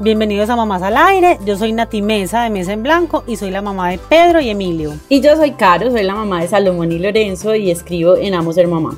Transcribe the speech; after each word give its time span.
bienvenidos 0.00 0.48
a 0.48 0.56
Mamás 0.56 0.82
al 0.82 0.96
aire. 0.96 1.38
Yo 1.44 1.56
soy 1.56 1.72
Nati 1.72 2.02
Mesa 2.02 2.42
de 2.42 2.50
Mesa 2.50 2.72
en 2.72 2.82
Blanco 2.82 3.24
y 3.26 3.36
soy 3.36 3.50
la 3.50 3.62
mamá 3.62 3.90
de 3.90 3.98
Pedro 3.98 4.40
y 4.40 4.48
Emilio. 4.48 4.94
Y 5.08 5.20
yo 5.20 5.36
soy 5.36 5.52
Caro, 5.52 5.90
soy 5.90 6.04
la 6.04 6.14
mamá 6.14 6.40
de 6.40 6.48
Salomón 6.48 6.92
y 6.92 6.98
Lorenzo 6.98 7.54
y 7.54 7.70
escribo 7.70 8.16
en 8.16 8.34
Amo 8.34 8.52
Ser 8.52 8.68
Mamá. 8.68 8.96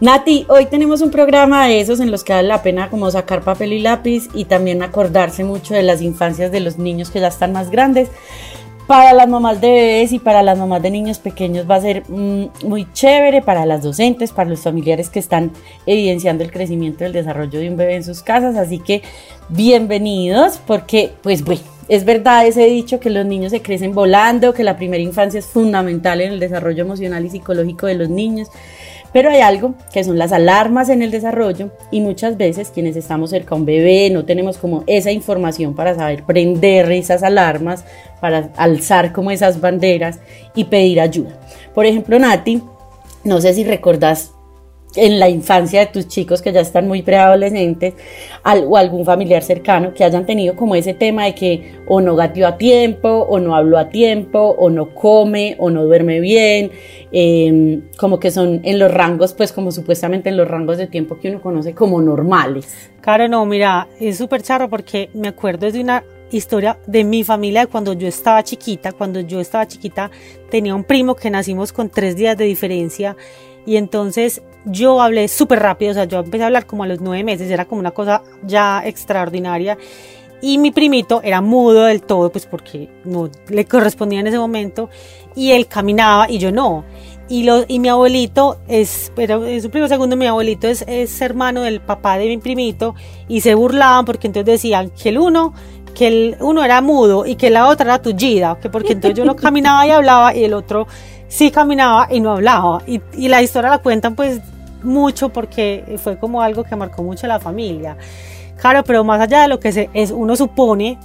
Nati, 0.00 0.44
hoy 0.48 0.66
tenemos 0.66 1.00
un 1.00 1.10
programa 1.10 1.66
de 1.66 1.80
esos 1.80 2.00
en 2.00 2.10
los 2.10 2.24
que 2.24 2.32
vale 2.32 2.48
la 2.48 2.62
pena 2.62 2.90
como 2.90 3.10
sacar 3.10 3.42
papel 3.42 3.72
y 3.72 3.78
lápiz 3.78 4.28
y 4.34 4.46
también 4.46 4.82
acordarse 4.82 5.44
mucho 5.44 5.74
de 5.74 5.82
las 5.82 6.02
infancias 6.02 6.50
de 6.50 6.60
los 6.60 6.76
niños 6.76 7.10
que 7.10 7.20
ya 7.20 7.28
están 7.28 7.52
más 7.52 7.70
grandes 7.70 8.08
para 8.92 9.14
las 9.14 9.26
mamás 9.26 9.58
de 9.58 9.70
bebés 9.70 10.12
y 10.12 10.18
para 10.18 10.42
las 10.42 10.58
mamás 10.58 10.82
de 10.82 10.90
niños 10.90 11.18
pequeños 11.18 11.64
va 11.68 11.76
a 11.76 11.80
ser 11.80 12.02
mm, 12.10 12.66
muy 12.66 12.86
chévere, 12.92 13.40
para 13.40 13.64
las 13.64 13.82
docentes, 13.82 14.32
para 14.32 14.50
los 14.50 14.60
familiares 14.60 15.08
que 15.08 15.18
están 15.18 15.50
evidenciando 15.86 16.44
el 16.44 16.52
crecimiento 16.52 17.02
y 17.02 17.06
el 17.06 17.14
desarrollo 17.14 17.58
de 17.58 17.70
un 17.70 17.78
bebé 17.78 17.94
en 17.94 18.04
sus 18.04 18.20
casas. 18.20 18.54
Así 18.54 18.80
que 18.80 19.00
bienvenidos 19.48 20.60
porque, 20.66 21.10
pues 21.22 21.42
bueno, 21.42 21.62
es 21.88 22.04
verdad 22.04 22.46
ese 22.46 22.66
dicho 22.66 23.00
que 23.00 23.08
los 23.08 23.24
niños 23.24 23.52
se 23.52 23.62
crecen 23.62 23.94
volando, 23.94 24.52
que 24.52 24.62
la 24.62 24.76
primera 24.76 25.02
infancia 25.02 25.38
es 25.38 25.46
fundamental 25.46 26.20
en 26.20 26.34
el 26.34 26.38
desarrollo 26.38 26.82
emocional 26.84 27.24
y 27.24 27.30
psicológico 27.30 27.86
de 27.86 27.94
los 27.94 28.10
niños. 28.10 28.50
Pero 29.12 29.30
hay 29.30 29.40
algo 29.40 29.74
que 29.92 30.04
son 30.04 30.18
las 30.18 30.32
alarmas 30.32 30.88
en 30.88 31.02
el 31.02 31.10
desarrollo 31.10 31.70
y 31.90 32.00
muchas 32.00 32.36
veces 32.36 32.70
quienes 32.70 32.96
estamos 32.96 33.30
cerca 33.30 33.54
a 33.54 33.58
un 33.58 33.66
bebé 33.66 34.08
no 34.10 34.24
tenemos 34.24 34.56
como 34.56 34.84
esa 34.86 35.12
información 35.12 35.74
para 35.74 35.94
saber 35.94 36.24
prender 36.24 36.90
esas 36.92 37.22
alarmas, 37.22 37.84
para 38.20 38.50
alzar 38.56 39.12
como 39.12 39.30
esas 39.30 39.60
banderas 39.60 40.18
y 40.54 40.64
pedir 40.64 41.00
ayuda. 41.00 41.38
Por 41.74 41.84
ejemplo, 41.84 42.18
Nati, 42.18 42.62
no 43.24 43.40
sé 43.40 43.52
si 43.52 43.64
recordás 43.64 44.32
en 44.96 45.18
la 45.18 45.28
infancia 45.28 45.80
de 45.80 45.86
tus 45.86 46.08
chicos 46.08 46.42
que 46.42 46.52
ya 46.52 46.60
están 46.60 46.86
muy 46.86 47.02
preadolescentes 47.02 47.94
o 48.66 48.76
algún 48.76 49.04
familiar 49.04 49.42
cercano 49.42 49.94
que 49.94 50.04
hayan 50.04 50.26
tenido 50.26 50.54
como 50.56 50.74
ese 50.74 50.94
tema 50.94 51.24
de 51.24 51.34
que 51.34 51.74
o 51.86 52.00
no 52.00 52.16
gateó 52.16 52.46
a 52.46 52.58
tiempo 52.58 53.08
o 53.08 53.38
no 53.38 53.54
habló 53.54 53.78
a 53.78 53.88
tiempo 53.88 54.54
o 54.58 54.70
no 54.70 54.94
come 54.94 55.56
o 55.58 55.70
no 55.70 55.84
duerme 55.84 56.20
bien, 56.20 56.70
em, 57.10 57.82
como 57.96 58.18
que 58.20 58.30
son 58.30 58.60
en 58.64 58.78
los 58.78 58.92
rangos, 58.92 59.32
pues 59.34 59.52
como 59.52 59.70
supuestamente 59.70 60.28
en 60.28 60.36
los 60.36 60.48
rangos 60.48 60.78
de 60.78 60.86
tiempo 60.86 61.18
que 61.18 61.28
uno 61.28 61.40
conoce 61.40 61.74
como 61.74 62.00
normales. 62.00 62.90
Claro, 63.00 63.28
no, 63.28 63.44
mira, 63.46 63.88
es 64.00 64.18
súper 64.18 64.42
charro 64.42 64.68
porque 64.68 65.10
me 65.14 65.28
acuerdo 65.28 65.70
de 65.70 65.80
una 65.80 66.04
historia 66.30 66.78
de 66.86 67.04
mi 67.04 67.24
familia 67.24 67.62
de 67.62 67.66
cuando 67.66 67.92
yo 67.92 68.08
estaba 68.08 68.42
chiquita. 68.42 68.92
Cuando 68.92 69.20
yo 69.20 69.40
estaba 69.40 69.66
chiquita 69.66 70.10
tenía 70.50 70.74
un 70.74 70.84
primo 70.84 71.14
que 71.14 71.30
nacimos 71.30 71.72
con 71.72 71.90
tres 71.90 72.16
días 72.16 72.36
de 72.36 72.44
diferencia 72.44 73.16
y 73.66 73.76
entonces 73.76 74.42
yo 74.64 75.00
hablé 75.00 75.28
súper 75.28 75.60
rápido, 75.60 75.90
o 75.90 75.94
sea, 75.94 76.04
yo 76.04 76.20
empecé 76.20 76.44
a 76.44 76.46
hablar 76.46 76.66
como 76.66 76.84
a 76.84 76.86
los 76.86 77.00
nueve 77.00 77.24
meses, 77.24 77.50
era 77.50 77.64
como 77.64 77.80
una 77.80 77.90
cosa 77.90 78.22
ya 78.44 78.82
extraordinaria. 78.84 79.76
Y 80.40 80.58
mi 80.58 80.72
primito 80.72 81.20
era 81.22 81.40
mudo 81.40 81.84
del 81.84 82.02
todo, 82.02 82.30
pues 82.30 82.46
porque 82.46 82.88
no 83.04 83.30
le 83.48 83.64
correspondía 83.64 84.20
en 84.20 84.26
ese 84.26 84.38
momento, 84.38 84.90
y 85.36 85.52
él 85.52 85.66
caminaba 85.66 86.28
y 86.28 86.38
yo 86.38 86.50
no. 86.50 86.84
Y, 87.28 87.44
lo, 87.44 87.64
y 87.66 87.78
mi 87.78 87.88
abuelito 87.88 88.58
es, 88.66 89.12
pero 89.14 89.46
es 89.46 89.62
su 89.62 89.70
primo 89.70 89.86
segundo, 89.88 90.16
mi 90.16 90.26
abuelito 90.26 90.66
es, 90.66 90.84
es 90.88 91.20
hermano 91.20 91.62
del 91.62 91.80
papá 91.80 92.18
de 92.18 92.26
mi 92.26 92.38
primito, 92.38 92.94
y 93.28 93.40
se 93.40 93.54
burlaban 93.54 94.04
porque 94.04 94.26
entonces 94.26 94.46
decían 94.46 94.90
que 94.90 95.10
el 95.10 95.18
uno 95.18 95.54
que 95.94 96.08
el 96.08 96.36
uno 96.40 96.64
era 96.64 96.80
mudo 96.80 97.26
y 97.26 97.36
que 97.36 97.50
la 97.50 97.68
otra 97.68 97.84
era 97.84 98.02
tullida, 98.02 98.58
que 98.60 98.70
porque 98.70 98.94
entonces 98.94 99.16
yo 99.16 99.24
no 99.26 99.36
caminaba 99.36 99.86
y 99.86 99.90
hablaba 99.90 100.34
y 100.34 100.44
el 100.44 100.54
otro 100.54 100.86
sí 101.32 101.50
caminaba 101.50 102.08
y 102.10 102.20
no 102.20 102.32
hablaba. 102.32 102.82
Y, 102.86 103.00
la 103.28 103.42
historia 103.42 103.70
la 103.70 103.78
cuentan 103.78 104.14
pues 104.14 104.40
mucho 104.82 105.30
porque 105.30 105.98
fue 106.02 106.18
como 106.18 106.42
algo 106.42 106.62
que 106.62 106.76
marcó 106.76 107.02
mucho 107.02 107.26
a 107.26 107.28
la 107.28 107.40
familia. 107.40 107.96
Claro, 108.60 108.84
pero 108.84 109.02
más 109.02 109.20
allá 109.20 109.42
de 109.42 109.48
lo 109.48 109.58
que 109.58 109.72
se, 109.72 109.90
es, 109.94 110.10
uno 110.10 110.36
supone, 110.36 110.98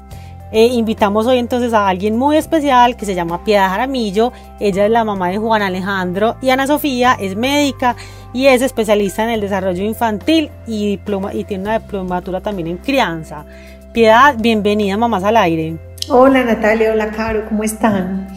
eh, 0.52 0.66
invitamos 0.66 1.26
hoy 1.28 1.38
entonces 1.38 1.74
a 1.74 1.88
alguien 1.88 2.18
muy 2.18 2.36
especial 2.36 2.98
que 2.98 3.06
se 3.06 3.16
llama 3.16 3.44
Piedad 3.46 3.70
Jaramillo. 3.70 4.34
Ella 4.60 4.86
es 4.86 4.92
la 4.92 5.06
mamá 5.06 5.30
de 5.30 5.38
Juan 5.38 5.62
Alejandro 5.62 6.36
y 6.42 6.50
Ana 6.50 6.68
Sofía 6.68 7.18
es 7.20 7.38
médica 7.38 7.96
y 8.34 8.48
es 8.48 8.62
especialista 8.62 9.24
en 9.24 9.30
el 9.30 9.42
desarrollo 9.42 9.84
infantil 9.84 10.52
y, 10.68 10.90
diploma, 10.92 11.34
y 11.34 11.46
tiene 11.46 11.64
una 11.64 11.80
diplomatura 11.80 12.42
también 12.42 12.68
en 12.68 12.78
crianza. 12.78 13.46
Piedad, 13.94 14.36
bienvenida 14.38 14.98
Mamás 14.98 15.24
al 15.24 15.38
Aire. 15.38 15.78
Hola 16.10 16.44
Natalia, 16.44 16.92
hola 16.92 17.12
Caro, 17.12 17.46
¿cómo 17.48 17.64
están? 17.64 18.28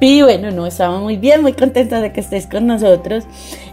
Y 0.00 0.22
bueno, 0.22 0.50
no, 0.50 0.66
estamos 0.66 1.02
muy 1.02 1.16
bien, 1.16 1.40
muy 1.40 1.52
contentos 1.52 2.02
de 2.02 2.12
que 2.12 2.20
estés 2.20 2.46
con 2.46 2.66
nosotros. 2.66 3.24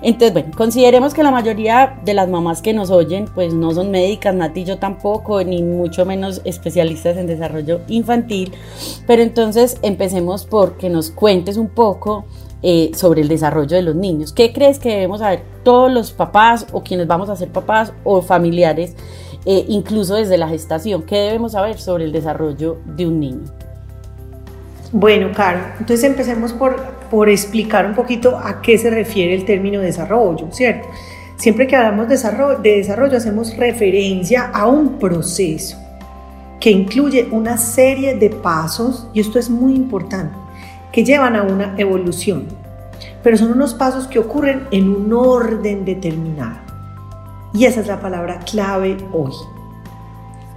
Entonces, 0.01 0.33
bueno, 0.33 0.51
consideremos 0.55 1.13
que 1.13 1.23
la 1.23 1.31
mayoría 1.31 1.99
de 2.05 2.13
las 2.13 2.29
mamás 2.29 2.61
que 2.61 2.73
nos 2.73 2.89
oyen, 2.89 3.25
pues 3.33 3.53
no 3.53 3.73
son 3.73 3.91
médicas, 3.91 4.33
Nati 4.33 4.63
yo 4.63 4.77
tampoco, 4.77 5.43
ni 5.43 5.63
mucho 5.63 6.05
menos 6.05 6.41
especialistas 6.45 7.17
en 7.17 7.27
desarrollo 7.27 7.81
infantil. 7.87 8.53
Pero 9.07 9.23
entonces 9.23 9.77
empecemos 9.81 10.45
por 10.45 10.77
que 10.77 10.89
nos 10.89 11.09
cuentes 11.09 11.57
un 11.57 11.69
poco 11.69 12.25
eh, 12.63 12.91
sobre 12.95 13.21
el 13.21 13.27
desarrollo 13.27 13.75
de 13.75 13.81
los 13.81 13.95
niños. 13.95 14.31
¿Qué 14.31 14.53
crees 14.53 14.77
que 14.77 14.89
debemos 14.89 15.19
saber 15.19 15.41
todos 15.63 15.91
los 15.91 16.11
papás 16.11 16.67
o 16.71 16.81
quienes 16.81 17.07
vamos 17.07 17.29
a 17.29 17.35
ser 17.35 17.49
papás 17.49 17.91
o 18.03 18.21
familiares, 18.21 18.95
eh, 19.45 19.65
incluso 19.67 20.15
desde 20.15 20.37
la 20.37 20.47
gestación? 20.47 21.01
¿Qué 21.03 21.17
debemos 21.17 21.53
saber 21.53 21.79
sobre 21.79 22.05
el 22.05 22.11
desarrollo 22.11 22.77
de 22.85 23.07
un 23.07 23.19
niño? 23.19 23.60
Bueno, 24.93 25.31
Caro, 25.33 25.59
entonces 25.79 26.03
empecemos 26.03 26.51
por, 26.51 26.75
por 27.09 27.29
explicar 27.29 27.85
un 27.85 27.95
poquito 27.95 28.37
a 28.37 28.61
qué 28.61 28.77
se 28.77 28.89
refiere 28.89 29.33
el 29.33 29.45
término 29.45 29.79
desarrollo, 29.79 30.47
¿cierto? 30.51 30.89
Siempre 31.37 31.65
que 31.65 31.77
hablamos 31.77 32.09
de 32.09 32.15
desarrollo, 32.15 32.59
de 32.59 32.77
desarrollo 32.77 33.15
hacemos 33.15 33.55
referencia 33.55 34.51
a 34.53 34.67
un 34.67 34.99
proceso 34.99 35.77
que 36.59 36.71
incluye 36.71 37.27
una 37.31 37.57
serie 37.57 38.15
de 38.15 38.29
pasos, 38.29 39.07
y 39.13 39.21
esto 39.21 39.39
es 39.39 39.49
muy 39.49 39.75
importante, 39.75 40.35
que 40.91 41.05
llevan 41.05 41.37
a 41.37 41.43
una 41.43 41.73
evolución, 41.77 42.47
pero 43.23 43.37
son 43.37 43.53
unos 43.53 43.73
pasos 43.73 44.07
que 44.07 44.19
ocurren 44.19 44.67
en 44.71 44.89
un 44.89 45.11
orden 45.13 45.85
determinado. 45.85 46.59
Y 47.53 47.63
esa 47.63 47.79
es 47.79 47.87
la 47.87 47.99
palabra 47.99 48.39
clave 48.39 48.97
hoy. 49.13 49.31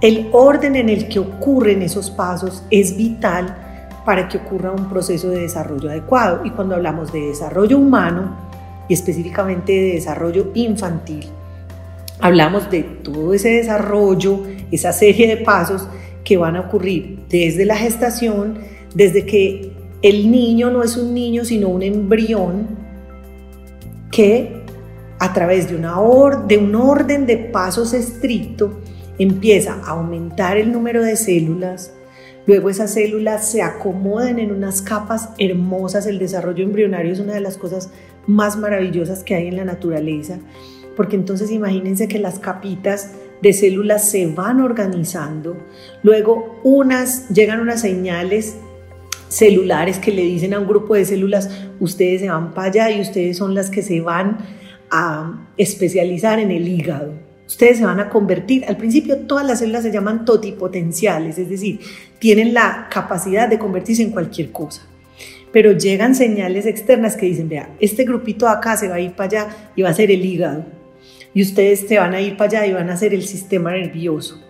El 0.01 0.29
orden 0.33 0.75
en 0.75 0.89
el 0.89 1.07
que 1.07 1.19
ocurren 1.19 1.81
esos 1.81 2.11
pasos 2.11 2.63
es 2.69 2.95
vital 2.97 3.64
para 4.05 4.27
que 4.27 4.37
ocurra 4.37 4.71
un 4.71 4.87
proceso 4.87 5.29
de 5.29 5.41
desarrollo 5.41 5.89
adecuado. 5.89 6.41
Y 6.45 6.51
cuando 6.51 6.75
hablamos 6.75 7.11
de 7.11 7.21
desarrollo 7.21 7.77
humano 7.77 8.37
y 8.87 8.93
específicamente 8.93 9.71
de 9.71 9.93
desarrollo 9.93 10.51
infantil, 10.53 11.25
hablamos 12.19 12.69
de 12.69 12.83
todo 12.83 13.33
ese 13.33 13.49
desarrollo, 13.49 14.43
esa 14.71 14.93
serie 14.93 15.27
de 15.27 15.37
pasos 15.37 15.87
que 16.23 16.37
van 16.37 16.55
a 16.55 16.61
ocurrir 16.61 17.19
desde 17.29 17.65
la 17.65 17.75
gestación, 17.75 18.59
desde 18.93 19.25
que 19.25 19.73
el 20.01 20.31
niño 20.31 20.69
no 20.69 20.83
es 20.83 20.97
un 20.97 21.13
niño, 21.13 21.45
sino 21.45 21.69
un 21.69 21.81
embrión 21.81 22.67
que 24.11 24.63
a 25.19 25.33
través 25.33 25.69
de, 25.69 25.75
una 25.75 25.95
de 26.47 26.57
un 26.57 26.75
orden 26.75 27.25
de 27.25 27.37
pasos 27.37 27.93
estricto 27.93 28.81
empieza 29.17 29.79
a 29.83 29.91
aumentar 29.91 30.57
el 30.57 30.71
número 30.71 31.03
de 31.03 31.15
células, 31.15 31.93
Luego 32.47 32.69
esas 32.69 32.93
células 32.93 33.49
se 33.49 33.61
acomodan 33.61 34.39
en 34.39 34.51
unas 34.51 34.81
capas 34.81 35.29
hermosas. 35.39 36.05
El 36.05 36.19
desarrollo 36.19 36.63
embrionario 36.63 37.11
es 37.11 37.19
una 37.19 37.33
de 37.33 37.41
las 37.41 37.57
cosas 37.57 37.89
más 38.27 38.57
maravillosas 38.57 39.23
que 39.23 39.35
hay 39.35 39.47
en 39.47 39.57
la 39.57 39.65
naturaleza, 39.65 40.39
porque 40.95 41.15
entonces 41.15 41.51
imagínense 41.51 42.07
que 42.07 42.19
las 42.19 42.39
capitas 42.39 43.11
de 43.41 43.53
células 43.53 44.09
se 44.09 44.27
van 44.27 44.61
organizando. 44.61 45.57
Luego 46.03 46.59
unas 46.63 47.29
llegan 47.29 47.59
unas 47.59 47.81
señales 47.81 48.57
celulares 49.27 49.99
que 49.99 50.11
le 50.11 50.21
dicen 50.21 50.53
a 50.53 50.59
un 50.59 50.67
grupo 50.67 50.95
de 50.95 51.05
células, 51.05 51.49
ustedes 51.79 52.21
se 52.21 52.29
van 52.29 52.53
para 52.53 52.69
allá 52.69 52.91
y 52.91 53.01
ustedes 53.01 53.37
son 53.37 53.53
las 53.55 53.69
que 53.69 53.81
se 53.81 54.01
van 54.01 54.37
a 54.91 55.47
especializar 55.57 56.39
en 56.39 56.51
el 56.51 56.67
hígado. 56.67 57.13
Ustedes 57.47 57.77
se 57.77 57.85
van 57.85 57.99
a 57.99 58.09
convertir, 58.09 58.65
al 58.65 58.77
principio 58.77 59.17
todas 59.19 59.45
las 59.45 59.59
células 59.59 59.83
se 59.83 59.91
llaman 59.91 60.25
totipotenciales, 60.25 61.37
es 61.37 61.49
decir, 61.49 61.79
tienen 62.17 62.53
la 62.53 62.87
capacidad 62.89 63.47
de 63.47 63.59
convertirse 63.59 64.01
en 64.01 64.11
cualquier 64.11 64.51
cosa. 64.51 64.81
Pero 65.51 65.71
llegan 65.71 66.15
señales 66.15 66.65
externas 66.65 67.15
que 67.15 67.27
dicen, 67.27 67.47
vea, 67.47 67.69
este 67.79 68.03
grupito 68.03 68.47
acá 68.47 68.75
se 68.75 68.89
va 68.89 68.95
a 68.95 68.99
ir 68.99 69.11
para 69.11 69.43
allá 69.43 69.55
y 69.75 69.83
va 69.83 69.89
a 69.89 69.93
ser 69.93 70.11
el 70.11 70.25
hígado. 70.25 70.65
Y 71.33 71.43
ustedes 71.43 71.81
se 71.81 71.99
van 71.99 72.13
a 72.13 72.21
ir 72.21 72.35
para 72.35 72.61
allá 72.61 72.67
y 72.67 72.73
van 72.73 72.89
a 72.89 72.97
ser 72.97 73.13
el 73.13 73.23
sistema 73.23 73.71
nervioso. 73.71 74.41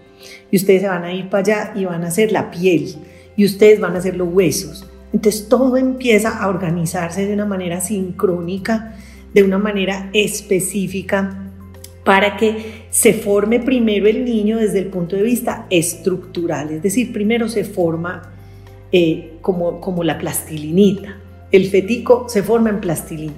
Y 0.49 0.57
ustedes 0.57 0.81
se 0.81 0.87
van 0.87 1.03
a 1.03 1.13
ir 1.13 1.29
para 1.29 1.41
allá 1.41 1.73
y 1.75 1.85
van 1.85 2.03
a 2.03 2.11
ser 2.11 2.31
la 2.31 2.49
piel. 2.49 2.95
y 3.37 3.43
ustedes 3.43 3.81
van 3.81 3.97
a 3.97 4.01
ser 4.01 4.15
los 4.15 4.29
huesos. 4.31 4.89
Entonces 5.11 5.49
todo 5.49 5.75
empieza 5.75 6.39
a 6.39 6.47
organizarse 6.47 7.25
de 7.25 7.33
una 7.33 7.45
manera 7.45 7.81
sincrónica, 7.81 8.95
de 9.33 9.43
una 9.43 9.57
manera 9.57 10.09
específica, 10.13 11.44
para 12.05 12.37
que 12.37 12.85
se 12.91 13.13
forme 13.13 13.59
primero 13.59 14.07
el 14.07 14.23
niño 14.23 14.59
desde 14.59 14.79
el 14.79 14.85
punto 14.85 15.17
de 15.17 15.23
vista 15.23 15.65
estructural, 15.69 16.69
es 16.69 16.81
decir, 16.81 17.11
primero 17.11 17.49
se 17.49 17.65
forma 17.65 18.31
eh, 18.91 19.33
como, 19.41 19.81
como 19.81 20.03
la 20.03 20.17
plastilinita, 20.17 21.17
el 21.51 21.67
fetico 21.67 22.29
se 22.29 22.43
forma 22.43 22.69
en 22.69 22.79
plastilina. 22.79 23.33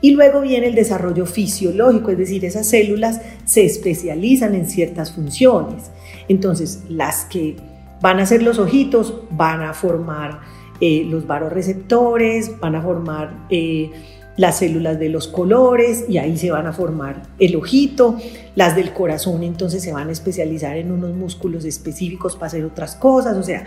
Y 0.00 0.12
luego 0.12 0.42
viene 0.42 0.68
el 0.68 0.76
desarrollo 0.76 1.26
fisiológico, 1.26 2.12
es 2.12 2.18
decir, 2.18 2.44
esas 2.44 2.68
células 2.68 3.20
se 3.44 3.64
especializan 3.64 4.54
en 4.54 4.68
ciertas 4.68 5.12
funciones. 5.12 5.90
Entonces, 6.28 6.84
las 6.88 7.24
que 7.24 7.56
van 8.00 8.20
a 8.20 8.26
ser 8.26 8.44
los 8.44 8.60
ojitos 8.60 9.22
van 9.30 9.62
a 9.62 9.74
formar 9.74 10.40
eh, 10.80 11.04
los 11.04 11.26
varoreceptores, 11.26 12.60
van 12.60 12.76
a 12.76 12.82
formar 12.82 13.46
eh, 13.50 13.90
las 14.38 14.58
células 14.60 14.98
de 14.98 15.10
los 15.10 15.28
colores 15.28 16.06
y 16.08 16.16
ahí 16.16 16.38
se 16.38 16.50
van 16.50 16.66
a 16.66 16.72
formar 16.72 17.24
el 17.38 17.56
ojito, 17.56 18.16
las 18.54 18.74
del 18.76 18.92
corazón 18.92 19.42
entonces 19.42 19.82
se 19.82 19.92
van 19.92 20.08
a 20.08 20.12
especializar 20.12 20.78
en 20.78 20.92
unos 20.92 21.14
músculos 21.14 21.66
específicos 21.66 22.36
para 22.36 22.46
hacer 22.46 22.64
otras 22.64 22.94
cosas, 22.94 23.36
o 23.36 23.42
sea, 23.42 23.66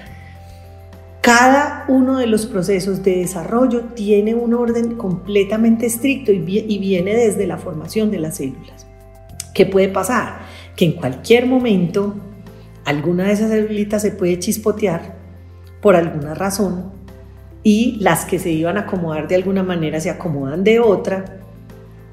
cada 1.19 1.85
uno 1.87 2.17
de 2.17 2.25
los 2.25 2.47
procesos 2.47 3.03
de 3.03 3.17
desarrollo 3.17 3.81
tiene 3.93 4.33
un 4.33 4.55
orden 4.55 4.95
completamente 4.95 5.85
estricto 5.85 6.31
y, 6.31 6.39
viene 6.39 7.15
desde 7.15 7.45
la 7.45 7.57
formación 7.57 8.09
de 8.09 8.19
las 8.19 8.37
células. 8.37 8.87
¿Qué 9.53 9.67
puede 9.67 9.89
pasar? 9.89 10.39
Que 10.75 10.85
en 10.85 10.93
cualquier 10.93 11.45
momento 11.45 12.15
alguna 12.85 13.25
de 13.25 13.33
esas 13.33 13.51
célulitas 13.51 14.01
se 14.01 14.11
puede 14.11 14.39
chispotear 14.39 15.15
por 15.79 15.95
alguna 15.95 16.33
razón 16.33 16.91
y 17.63 17.97
las 17.99 18.25
que 18.25 18.39
se 18.39 18.51
iban 18.51 18.77
a 18.77 18.81
acomodar 18.81 19.27
de 19.27 19.35
alguna 19.35 19.63
manera 19.63 19.99
se 19.99 20.09
acomodan 20.09 20.63
de 20.63 20.79
otra 20.79 21.41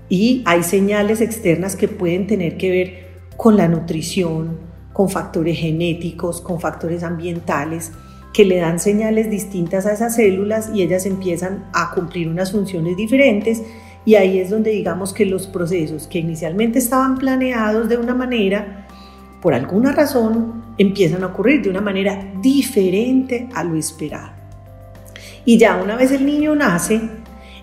y 0.09 0.43
hay 0.47 0.63
señales 0.63 1.21
externas 1.21 1.77
que 1.77 1.89
pueden 1.89 2.27
tener 2.27 2.57
que 2.57 2.71
ver 2.71 3.09
con 3.37 3.57
la 3.57 3.69
nutrición, 3.69 4.59
con 4.93 5.09
factores 5.09 5.59
genéticos, 5.59 6.41
con 6.41 6.61
factores 6.61 7.03
ambientales 7.03 7.93
que 8.33 8.45
le 8.45 8.59
dan 8.59 8.79
señales 8.79 9.31
distintas 9.31 9.87
a 9.87 9.93
esas 9.93 10.17
células 10.17 10.71
y 10.73 10.83
ellas 10.83 11.07
empiezan 11.07 11.65
a 11.73 11.93
cumplir 11.95 12.29
unas 12.29 12.53
funciones 12.53 12.97
diferentes 12.97 13.63
y 14.05 14.15
ahí 14.15 14.39
es 14.39 14.51
donde 14.51 14.71
digamos 14.71 15.13
que 15.13 15.27
los 15.27 15.47
procesos 15.47 16.07
que 16.07 16.19
inicialmente 16.19 16.79
estaban 16.79 17.19
planeados 17.19 17.89
de 17.89 17.97
una 17.97 18.15
manera, 18.15 18.87
por 19.43 19.55
alguna 19.55 19.93
razón 19.93 20.65
empiezan 20.79 21.23
a 21.23 21.27
ocurrir 21.27 21.63
de 21.63 21.71
una 21.71 21.81
manera 21.81 22.33
diferente 22.41 23.49
a 23.55 23.65
lo 23.65 23.77
esperado. 23.77 24.38
Y 25.49 25.57
ya 25.57 25.81
una 25.83 25.97
vez 25.97 26.13
el 26.13 26.27
niño 26.27 26.55
nace, 26.55 27.01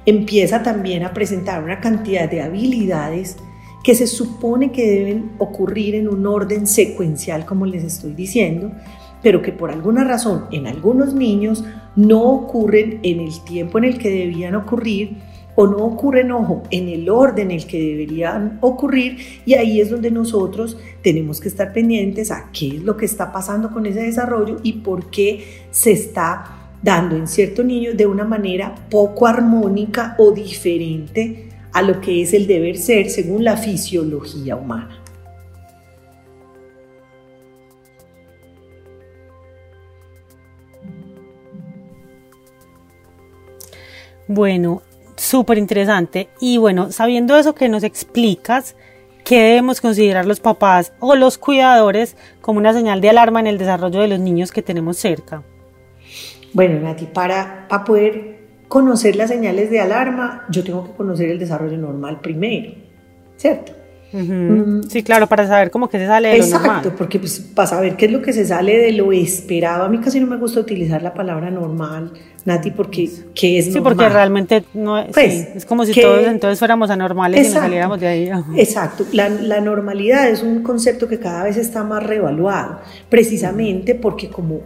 empieza 0.08 0.64
también 0.64 1.04
a 1.04 1.14
presentar 1.14 1.64
una 1.64 1.82
cantidad 1.82 2.28
de 2.28 2.42
habilidades 2.42 3.38
que 3.84 3.94
se 3.94 4.08
supone 4.08 4.72
que 4.72 4.90
deben 4.90 5.34
ocurrir 5.38 5.94
en 5.94 6.10
un 6.10 6.26
orden 6.26 6.66
secuencial, 6.66 7.46
como 7.46 7.68
les 7.68 7.84
estoy 7.84 8.14
diciendo, 8.14 8.72
pero 9.22 9.44
que 9.44 9.52
por 9.52 9.70
alguna 9.70 10.04
razón 10.04 10.46
en 10.52 10.66
algunos 10.66 11.14
niños 11.14 11.64
no 11.96 12.24
ocurren 12.24 13.02
en 13.04 13.20
el 13.20 13.40
tiempo 13.44 13.78
en 13.78 13.84
el 13.84 14.00
que 14.00 14.10
debían 14.10 14.56
ocurrir 14.56 15.18
o 15.54 15.68
no 15.68 15.78
ocurren, 15.78 16.32
ojo, 16.32 16.64
en 16.72 16.90
el 16.90 17.08
orden 17.08 17.52
en 17.52 17.58
el 17.58 17.68
que 17.68 17.80
deberían 17.80 18.58
ocurrir. 18.62 19.20
Y 19.46 19.54
ahí 19.54 19.80
es 19.80 19.92
donde 19.92 20.10
nosotros 20.10 20.76
tenemos 21.04 21.40
que 21.40 21.50
estar 21.50 21.72
pendientes 21.72 22.32
a 22.32 22.50
qué 22.52 22.78
es 22.78 22.84
lo 22.84 22.98
que 22.98 23.06
está 23.06 23.32
pasando 23.32 23.72
con 23.72 23.86
ese 23.86 24.02
desarrollo 24.02 24.58
y 24.64 24.74
por 24.74 25.12
qué 25.12 25.68
se 25.70 25.92
está 25.92 26.65
dando 26.86 27.16
en 27.16 27.28
cierto 27.28 27.64
niño 27.64 27.96
de 27.96 28.06
una 28.06 28.26
manera 28.26 28.76
poco 28.92 29.26
armónica 29.26 30.16
o 30.20 30.32
diferente 30.32 31.50
a 31.74 31.82
lo 31.82 32.00
que 32.00 32.22
es 32.22 32.32
el 32.32 32.46
deber 32.46 32.78
ser 32.78 33.10
según 33.10 33.44
la 33.44 33.58
fisiología 33.58 34.56
humana. 34.56 35.02
Bueno, 44.28 44.84
súper 45.16 45.58
interesante. 45.58 46.30
Y 46.40 46.58
bueno, 46.58 46.92
sabiendo 46.92 47.36
eso 47.36 47.56
que 47.56 47.68
nos 47.68 47.84
explicas, 47.84 48.76
¿qué 49.24 49.42
debemos 49.42 49.82
considerar 49.82 50.28
los 50.28 50.40
papás 50.40 50.94
o 51.00 51.16
los 51.16 51.40
cuidadores 51.40 52.16
como 52.42 52.60
una 52.60 52.74
señal 52.74 53.02
de 53.02 53.10
alarma 53.10 53.40
en 53.40 53.48
el 53.48 53.58
desarrollo 53.58 54.02
de 54.02 54.08
los 54.08 54.20
niños 54.20 54.52
que 54.52 54.62
tenemos 54.62 54.98
cerca? 54.98 55.44
Bueno, 56.56 56.80
Nati, 56.80 57.06
para, 57.06 57.68
para 57.68 57.84
poder 57.84 58.38
conocer 58.70 59.18
las 59.18 59.30
señales 59.30 59.70
de 59.70 59.82
alarma, 59.82 60.46
yo 60.50 60.64
tengo 60.64 60.86
que 60.86 60.92
conocer 60.94 61.30
el 61.30 61.38
desarrollo 61.38 61.78
normal 61.78 62.22
primero, 62.22 62.72
¿cierto? 63.36 63.74
Mm. 64.14 64.84
Sí, 64.88 65.04
claro, 65.04 65.28
para 65.28 65.46
saber 65.46 65.70
cómo 65.70 65.90
que 65.90 66.00
se 66.00 66.08
sale 66.08 66.30
de 66.30 66.38
lo 66.38 66.46
normal. 66.46 66.78
Exacto, 66.78 66.94
porque 66.98 67.20
pues, 67.20 67.42
para 67.42 67.68
saber 67.68 67.98
qué 67.98 68.06
es 68.06 68.12
lo 68.14 68.22
que 68.22 68.32
se 68.32 68.46
sale 68.46 68.78
de 68.78 68.94
lo 68.94 69.12
esperado, 69.12 69.84
a 69.84 69.90
mí 69.90 69.98
casi 69.98 70.22
no 70.22 70.28
me 70.28 70.38
gusta 70.38 70.62
utilizar 70.62 71.04
la 71.04 71.14
palabra 71.14 71.52
normal, 71.52 72.14
Nati, 72.46 72.72
porque 72.72 73.10
¿qué 73.34 73.60
es 73.60 73.68
normal? 73.68 73.74
Sí, 73.74 73.80
porque 73.82 74.10
realmente 74.10 74.64
no 74.74 74.98
es, 74.98 75.08
pues, 75.14 75.56
es 75.56 75.66
como 75.66 75.86
si 75.86 76.00
todos 76.00 76.26
entonces 76.26 76.58
fuéramos 76.58 76.90
anormales 76.90 77.50
y 77.50 77.54
nos 77.54 77.62
saliéramos 77.62 78.00
de 78.00 78.08
ahí. 78.08 78.32
Exacto, 78.56 79.06
la, 79.12 79.28
la 79.28 79.60
normalidad 79.60 80.30
es 80.30 80.42
un 80.42 80.64
concepto 80.64 81.10
que 81.10 81.20
cada 81.20 81.44
vez 81.44 81.58
está 81.58 81.84
más 81.84 82.02
reevaluado, 82.02 82.80
precisamente 83.10 83.94
porque 83.96 84.30
como 84.30 84.62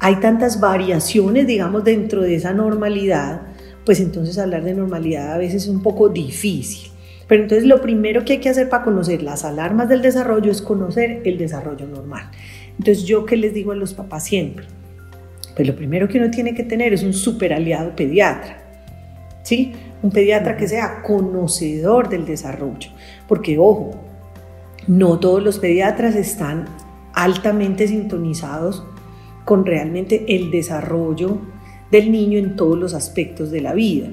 hay 0.00 0.16
tantas 0.16 0.60
variaciones, 0.60 1.46
digamos, 1.46 1.84
dentro 1.84 2.22
de 2.22 2.34
esa 2.34 2.54
normalidad, 2.54 3.42
pues 3.84 4.00
entonces 4.00 4.38
hablar 4.38 4.64
de 4.64 4.74
normalidad 4.74 5.34
a 5.34 5.38
veces 5.38 5.64
es 5.64 5.68
un 5.68 5.82
poco 5.82 6.08
difícil. 6.08 6.90
Pero 7.28 7.42
entonces 7.42 7.68
lo 7.68 7.80
primero 7.80 8.24
que 8.24 8.34
hay 8.34 8.38
que 8.38 8.48
hacer 8.48 8.68
para 8.68 8.82
conocer 8.82 9.22
las 9.22 9.44
alarmas 9.44 9.88
del 9.88 10.02
desarrollo 10.02 10.50
es 10.50 10.62
conocer 10.62 11.20
el 11.24 11.38
desarrollo 11.38 11.86
normal. 11.86 12.30
Entonces 12.78 13.04
yo 13.04 13.26
qué 13.26 13.36
les 13.36 13.52
digo 13.52 13.72
a 13.72 13.76
los 13.76 13.94
papás 13.94 14.24
siempre, 14.24 14.64
pues 15.54 15.68
lo 15.68 15.76
primero 15.76 16.08
que 16.08 16.18
uno 16.18 16.30
tiene 16.30 16.54
que 16.54 16.64
tener 16.64 16.94
es 16.94 17.02
un 17.02 17.12
super 17.12 17.52
aliado 17.52 17.94
pediatra. 17.94 18.56
¿Sí? 19.42 19.72
Un 20.02 20.10
pediatra 20.10 20.56
que 20.56 20.66
sea 20.66 21.02
conocedor 21.02 22.08
del 22.08 22.24
desarrollo, 22.24 22.90
porque 23.28 23.58
ojo, 23.58 24.00
no 24.86 25.18
todos 25.18 25.42
los 25.42 25.58
pediatras 25.58 26.14
están 26.14 26.66
altamente 27.12 27.86
sintonizados 27.86 28.84
con 29.50 29.66
realmente 29.66 30.26
el 30.28 30.52
desarrollo 30.52 31.38
del 31.90 32.12
niño 32.12 32.38
en 32.38 32.54
todos 32.54 32.78
los 32.78 32.94
aspectos 32.94 33.50
de 33.50 33.60
la 33.60 33.74
vida. 33.74 34.06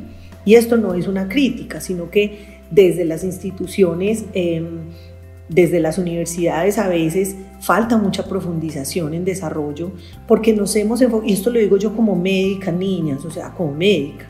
Y 0.46 0.56
esto 0.56 0.78
no 0.78 0.96
es 0.96 1.08
una 1.08 1.30
crítica, 1.30 1.80
sino 1.80 2.10
que 2.10 2.58
desde 2.72 3.06
las 3.06 3.24
instituciones, 3.24 4.26
em, 4.34 4.66
desde 5.48 5.80
las 5.80 6.00
universidades 6.00 6.80
a 6.80 6.88
veces 6.88 7.36
falta 7.62 7.98
mucha 7.98 8.24
profundización 8.28 9.14
en 9.14 9.26
desarrollo 9.26 9.92
porque 10.28 10.54
nos 10.54 10.76
hemos 10.76 11.02
enfocado, 11.02 11.30
y 11.30 11.34
esto 11.34 11.52
lo 11.52 11.60
digo 11.60 11.78
yo 11.78 11.96
como 11.96 12.16
médica, 12.16 12.72
niñas, 12.72 13.24
o 13.24 13.30
sea, 13.30 13.54
como 13.54 13.76
médica, 13.76 14.26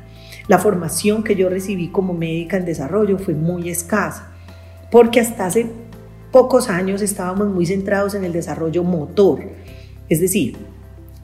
la 0.49 0.59
formación 0.59 1.23
que 1.23 1.35
yo 1.35 1.47
recibí 1.47 1.87
como 1.87 2.13
médica 2.13 2.57
en 2.57 2.65
desarrollo 2.65 3.17
fue 3.17 3.33
muy 3.33 3.69
escasa, 3.69 4.33
porque 4.91 5.21
hasta 5.21 5.45
hace 5.45 5.67
pocos 6.33 6.67
años 6.67 7.01
estábamos 7.01 7.47
muy 7.47 7.65
centrados 7.65 8.13
en 8.13 8.25
el 8.25 8.33
desarrollo 8.33 8.83
motor, 8.83 9.39
es 10.09 10.19
decir, 10.19 10.57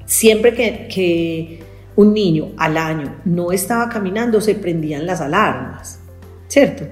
siempre 0.06 0.54
que, 0.54 1.62
un 1.96 2.12
niño 2.12 2.54
al 2.58 2.78
año 2.78 3.18
no 3.24 3.52
estaba 3.52 3.88
caminando 3.88 4.42
se 4.42 4.56
prendían 4.56 5.06
las 5.06 5.22
alarmas, 5.22 6.00
¿cierto? 6.48 6.86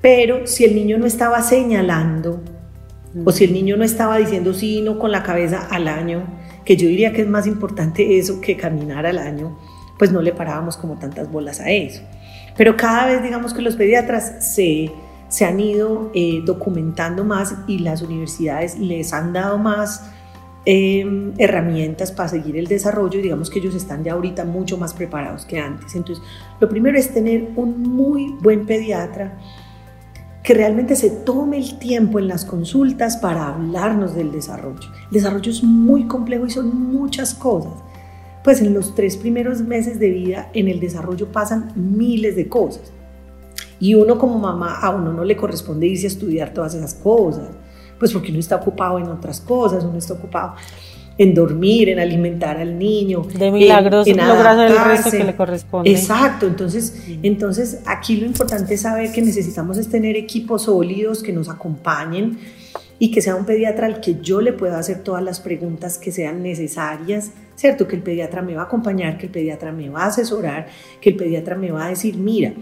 Pero 0.00 0.48
si 0.48 0.64
el 0.64 0.74
niño 0.74 0.98
no 0.98 1.06
estaba 1.06 1.40
señalando 1.42 2.42
o 3.24 3.30
si 3.30 3.44
el 3.44 3.52
niño 3.52 3.76
no 3.76 3.84
estaba 3.84 4.16
diciendo 4.18 4.52
sí 4.52 4.82
no 4.82 4.98
con 4.98 5.12
la 5.12 5.22
cabeza 5.22 5.68
al 5.70 5.86
año, 5.86 6.24
que 6.64 6.76
yo 6.76 6.88
diría 6.88 7.12
que 7.12 7.22
es 7.22 7.28
más 7.28 7.46
importante 7.46 8.18
eso 8.18 8.40
que 8.40 8.56
caminar 8.56 9.06
al 9.06 9.18
año, 9.18 9.56
pues 9.96 10.10
no 10.10 10.20
le 10.20 10.32
parábamos 10.32 10.76
como 10.76 10.98
tantas 10.98 11.30
bolas 11.30 11.60
a 11.60 11.70
eso. 11.70 12.02
Pero 12.56 12.76
cada 12.76 13.06
vez 13.06 13.22
digamos 13.22 13.54
que 13.54 13.62
los 13.62 13.76
pediatras 13.76 14.54
se, 14.54 14.90
se 15.28 15.44
han 15.44 15.60
ido 15.60 16.10
eh, 16.14 16.42
documentando 16.44 17.24
más 17.24 17.54
y 17.68 17.78
las 17.78 18.02
universidades 18.02 18.76
les 18.76 19.12
han 19.12 19.32
dado 19.32 19.58
más 19.58 20.10
em, 20.64 21.32
herramientas 21.38 22.12
para 22.12 22.28
seguir 22.28 22.56
el 22.56 22.66
desarrollo 22.66 23.18
y 23.18 23.22
digamos 23.22 23.50
que 23.50 23.58
ellos 23.58 23.74
están 23.74 24.04
ya 24.04 24.12
ahorita 24.12 24.44
mucho 24.44 24.78
más 24.78 24.94
preparados 24.94 25.44
que 25.44 25.58
antes. 25.58 25.94
Entonces, 25.94 26.24
lo 26.60 26.68
primero 26.68 26.98
es 26.98 27.12
tener 27.12 27.50
un 27.56 27.82
muy 27.82 28.34
buen 28.40 28.66
pediatra 28.66 29.38
que 30.42 30.54
realmente 30.54 30.96
se 30.96 31.10
tome 31.10 31.58
el 31.58 31.78
tiempo 31.78 32.18
en 32.18 32.26
las 32.26 32.44
consultas 32.44 33.16
para 33.16 33.48
hablarnos 33.48 34.14
del 34.14 34.32
desarrollo. 34.32 34.88
El 35.06 35.10
desarrollo 35.10 35.50
es 35.50 35.62
muy 35.62 36.06
complejo 36.06 36.46
y 36.46 36.50
son 36.50 36.92
muchas 36.92 37.34
cosas. 37.34 37.74
Pues 38.42 38.60
en 38.60 38.74
los 38.74 38.94
tres 38.96 39.16
primeros 39.16 39.62
meses 39.62 40.00
de 40.00 40.10
vida 40.10 40.50
en 40.52 40.66
el 40.66 40.80
desarrollo 40.80 41.30
pasan 41.30 41.72
miles 41.76 42.34
de 42.34 42.48
cosas. 42.48 42.92
Y 43.78 43.94
uno 43.94 44.18
como 44.18 44.38
mamá, 44.38 44.78
a 44.80 44.90
uno 44.90 45.12
no 45.12 45.24
le 45.24 45.36
corresponde 45.36 45.86
irse 45.86 46.06
a 46.06 46.08
estudiar 46.08 46.52
todas 46.52 46.74
esas 46.74 46.94
cosas, 46.94 47.48
pues 48.02 48.12
porque 48.12 48.32
uno 48.32 48.40
está 48.40 48.56
ocupado 48.56 48.98
en 48.98 49.04
otras 49.04 49.40
cosas, 49.40 49.84
uno 49.84 49.96
está 49.96 50.14
ocupado. 50.14 50.56
en 51.16 51.34
dormir, 51.34 51.88
en 51.88 52.00
alimentar 52.00 52.56
al 52.56 52.76
niño. 52.76 53.22
De 53.22 53.52
milagros 53.52 54.08
en, 54.08 54.18
en 54.18 54.28
el 54.28 54.84
resto 54.84 55.12
que 55.12 55.22
le 55.22 55.36
corresponde. 55.36 55.88
Exacto, 55.88 56.48
entonces, 56.48 57.00
entonces 57.22 57.78
aquí 57.86 58.16
lo 58.16 58.26
importante 58.26 58.74
es 58.74 58.80
saber 58.80 59.12
que 59.12 59.22
necesitamos 59.22 59.78
es 59.78 59.88
tener 59.88 60.16
equipos 60.16 60.62
sólidos 60.62 61.22
que 61.22 61.32
nos 61.32 61.48
acompañen 61.48 62.40
y 62.98 63.12
que 63.12 63.22
sea 63.22 63.36
un 63.36 63.44
pediatra 63.44 63.86
al 63.86 64.00
que 64.00 64.16
yo 64.20 64.40
le 64.40 64.52
pueda 64.52 64.80
hacer 64.80 65.04
todas 65.04 65.22
las 65.22 65.38
preguntas 65.38 65.96
que 65.96 66.10
sean 66.10 66.42
necesarias, 66.42 67.30
¿cierto? 67.54 67.86
Que 67.86 67.94
el 67.94 68.02
pediatra 68.02 68.42
me 68.42 68.56
va 68.56 68.62
a 68.62 68.64
acompañar, 68.64 69.16
que 69.16 69.26
el 69.26 69.32
pediatra 69.32 69.70
me 69.70 69.90
va 69.90 70.02
a 70.02 70.06
asesorar, 70.06 70.66
que 71.00 71.10
el 71.10 71.16
pediatra 71.16 71.54
me 71.54 71.70
va 71.70 71.86
a 71.86 71.90
decir, 71.90 72.16
mira, 72.16 72.52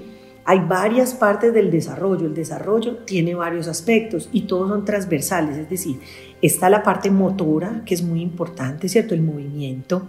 hay 0.50 0.58
varias 0.58 1.14
partes 1.14 1.54
del 1.54 1.70
desarrollo. 1.70 2.26
El 2.26 2.34
desarrollo 2.34 2.96
tiene 3.04 3.36
varios 3.36 3.68
aspectos 3.68 4.28
y 4.32 4.42
todos 4.42 4.68
son 4.68 4.84
transversales, 4.84 5.56
es 5.56 5.70
decir, 5.70 6.00
está 6.42 6.68
la 6.68 6.82
parte 6.82 7.08
motora, 7.08 7.82
que 7.86 7.94
es 7.94 8.02
muy 8.02 8.20
importante, 8.20 8.88
¿cierto? 8.88 9.14
El 9.14 9.22
movimiento. 9.22 10.08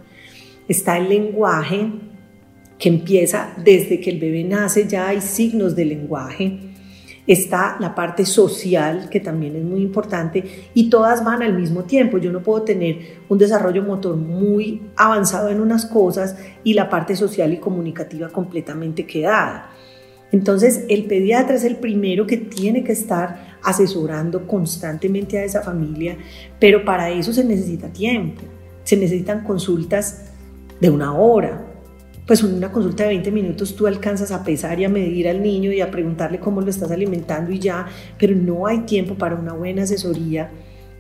Está 0.68 0.98
el 0.98 1.10
lenguaje, 1.10 1.92
que 2.80 2.90
empieza 2.90 3.54
desde 3.64 4.00
que 4.00 4.10
el 4.10 4.20
bebé 4.20 4.44
nace, 4.44 4.88
ya 4.88 5.10
hay 5.10 5.22
signos 5.22 5.76
de 5.76 5.86
lenguaje. 5.86 6.58
Está 7.28 7.78
la 7.80 7.94
parte 7.94 8.26
social, 8.26 9.10
que 9.12 9.20
también 9.20 9.56
es 9.56 9.64
muy 9.64 9.84
importante, 9.84 10.44
y 10.74 10.90
todas 10.90 11.24
van 11.24 11.44
al 11.44 11.54
mismo 11.54 11.84
tiempo. 11.84 12.18
Yo 12.18 12.32
no 12.32 12.42
puedo 12.42 12.64
tener 12.64 12.98
un 13.30 13.38
desarrollo 13.38 13.84
motor 13.84 14.16
muy 14.16 14.82
avanzado 14.96 15.50
en 15.50 15.62
unas 15.62 15.86
cosas 15.86 16.36
y 16.64 16.74
la 16.74 16.90
parte 16.90 17.16
social 17.16 17.54
y 17.54 17.58
comunicativa 17.58 18.30
completamente 18.30 19.06
quedada. 19.06 19.70
Entonces, 20.32 20.86
el 20.90 21.06
pediatra 21.06 21.56
es 21.56 21.64
el 21.64 21.76
primero 21.76 22.26
que 22.26 22.38
tiene 22.38 22.84
que 22.84 22.94
estar 22.94 23.58
asesorando 23.64 24.48
constantemente 24.48 25.38
a 25.38 25.44
esa 25.44 25.62
familia, 25.62 26.18
pero 26.60 26.86
para 26.86 27.10
eso 27.10 27.34
se 27.34 27.44
necesita 27.44 27.90
tiempo, 27.90 28.42
se 28.84 28.98
necesitan 28.98 29.44
consultas 29.44 30.32
de 30.80 30.90
una 30.90 31.14
hora. 31.14 31.68
Pues 32.26 32.44
en 32.44 32.54
una 32.54 32.72
consulta 32.72 33.04
de 33.04 33.10
20 33.10 33.32
minutos 33.32 33.76
tú 33.76 33.88
alcanzas 33.88 34.32
a 34.32 34.44
pesar 34.44 34.80
y 34.80 34.86
a 34.86 34.90
medir 34.90 35.28
al 35.28 35.42
niño 35.42 35.72
y 35.72 35.82
a 35.82 35.92
preguntarle 35.92 36.40
cómo 36.40 36.62
lo 36.62 36.70
estás 36.70 36.92
alimentando 36.92 37.52
y 37.52 37.60
ya, 37.60 37.88
pero 38.18 38.36
no 38.36 38.68
hay 38.68 38.82
tiempo 38.82 39.16
para 39.16 39.36
una 39.36 39.54
buena 39.54 39.84
asesoría 39.84 40.50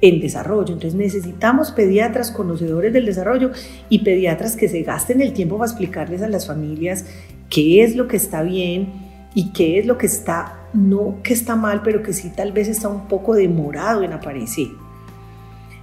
en 0.01 0.19
desarrollo. 0.19 0.73
Entonces 0.73 0.95
necesitamos 0.95 1.71
pediatras 1.71 2.31
conocedores 2.31 2.91
del 2.91 3.05
desarrollo 3.05 3.51
y 3.87 3.99
pediatras 3.99 4.57
que 4.57 4.67
se 4.67 4.81
gasten 4.81 5.21
el 5.21 5.31
tiempo 5.31 5.57
para 5.57 5.69
explicarles 5.69 6.21
a 6.21 6.27
las 6.27 6.47
familias 6.47 7.05
qué 7.49 7.83
es 7.83 7.95
lo 7.95 8.07
que 8.07 8.17
está 8.17 8.41
bien, 8.41 9.10
y 9.33 9.51
qué 9.51 9.79
es 9.79 9.85
lo 9.85 9.97
que 9.97 10.07
está, 10.07 10.59
no 10.73 11.17
que 11.23 11.33
está 11.33 11.55
mal, 11.55 11.81
pero 11.83 12.03
que 12.03 12.13
sí 12.13 12.31
tal 12.35 12.51
vez 12.51 12.67
está 12.67 12.89
un 12.89 13.07
poco 13.07 13.33
demorado 13.33 14.03
en 14.03 14.13
aparecer. 14.13 14.67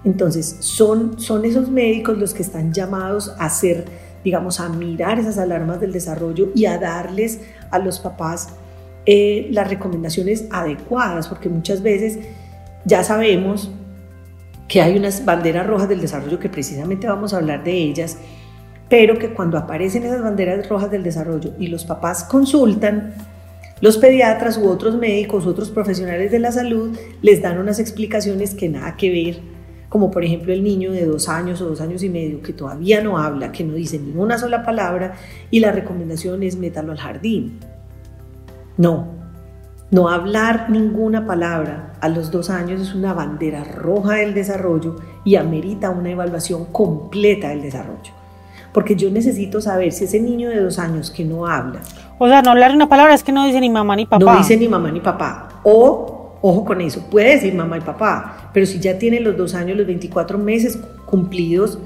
Entonces, 0.04 0.58
son, 0.60 1.18
son 1.18 1.44
esos 1.44 1.70
médicos 1.70 2.18
los 2.18 2.34
que 2.34 2.42
están 2.42 2.72
llamados 2.72 3.34
a 3.38 3.46
hacer, 3.46 3.84
digamos, 4.24 4.60
a 4.60 4.68
mirar 4.68 5.18
esas 5.18 5.38
alarmas 5.38 5.80
del 5.80 5.92
desarrollo 5.92 6.50
y 6.54 6.66
a 6.66 6.78
darles 6.78 7.40
a 7.70 7.78
los 7.78 7.98
papás 7.98 8.50
eh, 9.06 9.48
las 9.50 9.68
recomendaciones 9.68 10.46
adecuadas, 10.50 11.28
porque 11.28 11.48
muchas 11.48 11.82
veces 11.82 12.18
ya 12.84 13.02
sabemos 13.02 13.70
que 14.68 14.82
hay 14.82 14.96
unas 14.96 15.24
banderas 15.24 15.66
rojas 15.66 15.88
del 15.88 16.00
desarrollo 16.00 16.38
que 16.38 16.50
precisamente 16.50 17.06
vamos 17.06 17.32
a 17.32 17.38
hablar 17.38 17.64
de 17.64 17.72
ellas, 17.72 18.18
pero 18.88 19.18
que 19.18 19.30
cuando 19.32 19.58
aparecen 19.58 20.04
esas 20.04 20.22
banderas 20.22 20.68
rojas 20.68 20.90
del 20.90 21.02
desarrollo 21.02 21.54
y 21.58 21.68
los 21.68 21.84
papás 21.84 22.24
consultan, 22.24 23.14
los 23.80 23.96
pediatras 23.96 24.58
u 24.58 24.68
otros 24.68 24.96
médicos, 24.96 25.46
otros 25.46 25.70
profesionales 25.70 26.32
de 26.32 26.40
la 26.40 26.50
salud 26.50 26.96
les 27.22 27.40
dan 27.42 27.58
unas 27.58 27.78
explicaciones 27.78 28.54
que 28.54 28.68
nada 28.68 28.96
que 28.96 29.10
ver, 29.10 29.40
como 29.88 30.10
por 30.10 30.24
ejemplo 30.24 30.52
el 30.52 30.64
niño 30.64 30.90
de 30.92 31.06
dos 31.06 31.28
años 31.28 31.60
o 31.60 31.68
dos 31.68 31.80
años 31.80 32.02
y 32.02 32.08
medio 32.08 32.42
que 32.42 32.52
todavía 32.52 33.02
no 33.02 33.18
habla, 33.18 33.52
que 33.52 33.64
no 33.64 33.74
dice 33.74 33.98
ni 33.98 34.12
una 34.16 34.36
sola 34.36 34.64
palabra 34.64 35.14
y 35.50 35.60
la 35.60 35.70
recomendación 35.70 36.42
es 36.42 36.56
métalo 36.56 36.90
al 36.92 36.98
jardín. 36.98 37.60
No, 38.76 39.18
no 39.90 40.08
hablar 40.08 40.70
ninguna 40.70 41.24
palabra 41.24 41.94
a 42.00 42.08
los 42.08 42.30
dos 42.30 42.50
años 42.50 42.80
es 42.80 42.94
una 42.94 43.14
bandera 43.14 43.64
roja 43.64 44.14
del 44.14 44.34
desarrollo 44.34 44.96
y 45.24 45.36
amerita 45.36 45.90
una 45.90 46.10
evaluación 46.10 46.66
completa 46.66 47.50
del 47.50 47.62
desarrollo. 47.62 48.12
Porque 48.74 48.96
yo 48.96 49.10
necesito 49.10 49.60
saber 49.60 49.92
si 49.92 50.04
ese 50.04 50.20
niño 50.20 50.50
de 50.50 50.60
dos 50.60 50.78
años 50.78 51.10
que 51.10 51.24
no 51.24 51.46
habla 51.46 51.80
o 52.18 52.28
sea, 52.28 52.42
no 52.42 52.50
hablar 52.50 52.74
una 52.74 52.88
palabra 52.88 53.14
es 53.14 53.22
que 53.22 53.32
no 53.32 53.46
dice 53.46 53.60
ni 53.60 53.70
mamá 53.70 53.96
ni 53.96 54.06
papá. 54.06 54.24
No 54.24 54.38
dice 54.38 54.56
ni 54.56 54.68
mamá 54.68 54.90
ni 54.90 55.00
papá. 55.00 55.60
O, 55.62 56.38
ojo 56.42 56.64
con 56.64 56.80
eso, 56.80 57.08
puede 57.10 57.34
decir 57.34 57.54
mamá 57.54 57.78
y 57.78 57.80
papá, 57.80 58.50
pero 58.52 58.66
si 58.66 58.80
ya 58.80 58.98
tiene 58.98 59.20
los 59.20 59.36
dos 59.36 59.54
años, 59.54 59.76
los 59.76 59.86
24 59.86 60.38
meses 60.38 60.78
cumplidos, 61.06 61.78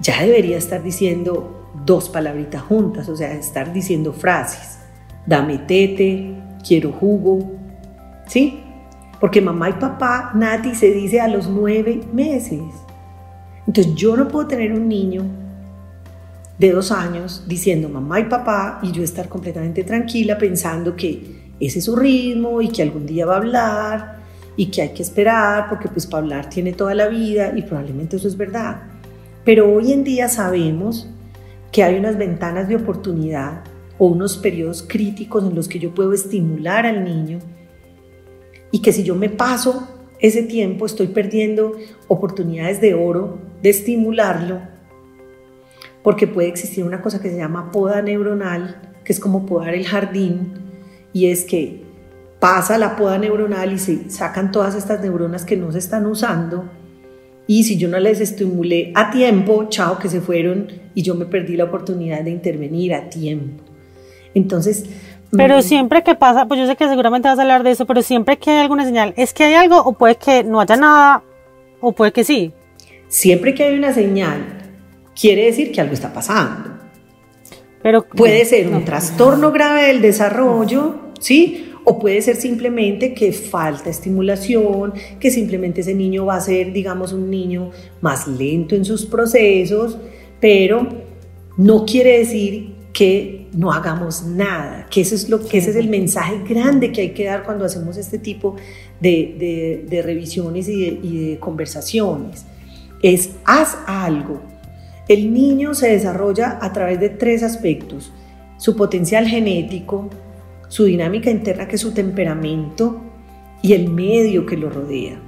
ya 0.00 0.22
debería 0.22 0.56
estar 0.56 0.82
diciendo 0.82 1.70
dos 1.84 2.08
palabritas 2.08 2.62
juntas, 2.62 3.08
o 3.08 3.16
sea, 3.16 3.32
estar 3.32 3.72
diciendo 3.72 4.12
frases. 4.12 4.78
Dame 5.26 5.58
tete, 5.58 6.34
quiero 6.66 6.92
jugo, 6.92 7.52
¿sí? 8.26 8.60
Porque 9.20 9.40
mamá 9.40 9.70
y 9.70 9.74
papá, 9.74 10.30
Nati, 10.34 10.74
se 10.74 10.92
dice 10.92 11.20
a 11.20 11.28
los 11.28 11.48
nueve 11.48 12.02
meses. 12.12 12.62
Entonces 13.66 13.94
yo 13.94 14.16
no 14.16 14.28
puedo 14.28 14.46
tener 14.46 14.72
un 14.72 14.88
niño 14.88 15.24
de 16.58 16.72
dos 16.72 16.90
años 16.90 17.44
diciendo 17.46 17.88
mamá 17.88 18.20
y 18.20 18.24
papá 18.24 18.80
y 18.82 18.92
yo 18.92 19.02
estar 19.02 19.28
completamente 19.28 19.84
tranquila 19.84 20.38
pensando 20.38 20.96
que 20.96 21.52
ese 21.60 21.78
es 21.78 21.84
su 21.84 21.96
ritmo 21.96 22.62
y 22.62 22.68
que 22.68 22.82
algún 22.82 23.06
día 23.06 23.26
va 23.26 23.34
a 23.34 23.38
hablar 23.38 24.16
y 24.56 24.66
que 24.66 24.82
hay 24.82 24.88
que 24.90 25.02
esperar 25.02 25.68
porque 25.68 25.88
pues 25.88 26.06
para 26.06 26.22
hablar 26.22 26.48
tiene 26.48 26.72
toda 26.72 26.94
la 26.94 27.08
vida 27.08 27.52
y 27.54 27.62
probablemente 27.62 28.16
eso 28.16 28.28
es 28.28 28.36
verdad. 28.36 28.82
Pero 29.44 29.72
hoy 29.72 29.92
en 29.92 30.02
día 30.02 30.28
sabemos 30.28 31.08
que 31.72 31.82
hay 31.82 31.98
unas 31.98 32.16
ventanas 32.16 32.68
de 32.68 32.76
oportunidad 32.76 33.62
o 33.98 34.06
unos 34.06 34.36
periodos 34.36 34.84
críticos 34.86 35.44
en 35.44 35.54
los 35.54 35.68
que 35.68 35.78
yo 35.78 35.94
puedo 35.94 36.12
estimular 36.12 36.86
al 36.86 37.04
niño 37.04 37.38
y 38.70 38.80
que 38.80 38.92
si 38.92 39.02
yo 39.02 39.14
me 39.14 39.28
paso 39.28 39.88
ese 40.18 40.42
tiempo 40.42 40.86
estoy 40.86 41.08
perdiendo 41.08 41.72
oportunidades 42.08 42.80
de 42.80 42.94
oro 42.94 43.38
de 43.62 43.70
estimularlo 43.70 44.75
porque 46.06 46.28
puede 46.28 46.46
existir 46.46 46.84
una 46.84 47.02
cosa 47.02 47.20
que 47.20 47.30
se 47.30 47.36
llama 47.36 47.72
poda 47.72 48.00
neuronal, 48.00 48.80
que 49.02 49.12
es 49.12 49.18
como 49.18 49.44
podar 49.44 49.74
el 49.74 49.84
jardín, 49.84 50.52
y 51.12 51.26
es 51.32 51.42
que 51.44 51.82
pasa 52.38 52.78
la 52.78 52.94
poda 52.94 53.18
neuronal 53.18 53.72
y 53.72 53.78
se 53.80 54.08
sacan 54.08 54.52
todas 54.52 54.76
estas 54.76 55.00
neuronas 55.00 55.44
que 55.44 55.56
no 55.56 55.72
se 55.72 55.78
están 55.78 56.06
usando, 56.06 56.70
y 57.48 57.64
si 57.64 57.76
yo 57.76 57.88
no 57.88 57.98
les 57.98 58.20
estimulé 58.20 58.92
a 58.94 59.10
tiempo, 59.10 59.66
chao, 59.68 59.98
que 59.98 60.08
se 60.08 60.20
fueron 60.20 60.68
y 60.94 61.02
yo 61.02 61.16
me 61.16 61.26
perdí 61.26 61.56
la 61.56 61.64
oportunidad 61.64 62.22
de 62.22 62.30
intervenir 62.30 62.94
a 62.94 63.10
tiempo. 63.10 63.64
Entonces... 64.32 64.84
Pero 65.32 65.58
mm, 65.58 65.62
siempre 65.62 66.04
que 66.04 66.14
pasa, 66.14 66.46
pues 66.46 66.60
yo 66.60 66.68
sé 66.68 66.76
que 66.76 66.88
seguramente 66.88 67.26
vas 67.26 67.40
a 67.40 67.42
hablar 67.42 67.64
de 67.64 67.72
eso, 67.72 67.84
pero 67.84 68.00
siempre 68.02 68.36
que 68.36 68.52
hay 68.52 68.58
alguna 68.58 68.84
señal, 68.84 69.12
¿es 69.16 69.34
que 69.34 69.42
hay 69.42 69.54
algo 69.54 69.78
o 69.80 69.94
puede 69.94 70.14
que 70.14 70.44
no 70.44 70.60
haya 70.60 70.76
nada 70.76 71.24
o 71.80 71.90
puede 71.90 72.12
que 72.12 72.22
sí? 72.22 72.52
Siempre 73.08 73.56
que 73.56 73.64
hay 73.64 73.76
una 73.76 73.92
señal 73.92 74.65
quiere 75.18 75.46
decir 75.46 75.72
que 75.72 75.80
algo 75.80 75.94
está 75.94 76.12
pasando. 76.12 76.70
Pero, 77.82 78.06
puede 78.06 78.44
ser 78.44 78.68
un 78.68 78.84
trastorno 78.84 79.52
grave 79.52 79.86
del 79.86 80.02
desarrollo, 80.02 81.12
¿sí? 81.20 81.72
O 81.84 81.98
puede 82.00 82.20
ser 82.20 82.34
simplemente 82.36 83.14
que 83.14 83.32
falta 83.32 83.90
estimulación, 83.90 84.92
que 85.20 85.30
simplemente 85.30 85.82
ese 85.82 85.94
niño 85.94 86.26
va 86.26 86.36
a 86.36 86.40
ser, 86.40 86.72
digamos, 86.72 87.12
un 87.12 87.30
niño 87.30 87.70
más 88.00 88.26
lento 88.26 88.74
en 88.74 88.84
sus 88.84 89.06
procesos, 89.06 89.96
pero 90.40 90.88
no 91.56 91.86
quiere 91.86 92.18
decir 92.18 92.74
que 92.92 93.46
no 93.52 93.72
hagamos 93.72 94.24
nada, 94.24 94.88
que, 94.90 95.02
eso 95.02 95.14
es 95.14 95.28
lo, 95.28 95.46
que 95.46 95.58
ese 95.58 95.70
es 95.70 95.76
el 95.76 95.88
mensaje 95.88 96.40
grande 96.48 96.90
que 96.90 97.02
hay 97.02 97.10
que 97.10 97.24
dar 97.24 97.44
cuando 97.44 97.64
hacemos 97.64 97.96
este 97.96 98.18
tipo 98.18 98.56
de, 99.00 99.86
revisiones 100.04 100.68
y 100.68 100.98
y 101.02 101.30
de 101.30 101.38
conversaciones. 101.38 102.44
Es 103.02 103.30
haz 103.44 103.78
algo, 103.86 104.42
el 105.08 105.32
niño 105.32 105.74
se 105.74 105.90
desarrolla 105.90 106.58
a 106.60 106.72
través 106.72 106.98
de 106.98 107.08
tres 107.08 107.42
aspectos, 107.42 108.12
su 108.58 108.76
potencial 108.76 109.26
genético, 109.26 110.10
su 110.68 110.84
dinámica 110.84 111.30
interna 111.30 111.68
que 111.68 111.76
es 111.76 111.80
su 111.80 111.92
temperamento 111.92 113.00
y 113.62 113.74
el 113.74 113.88
medio 113.88 114.46
que 114.46 114.56
lo 114.56 114.68
rodea. 114.68 115.20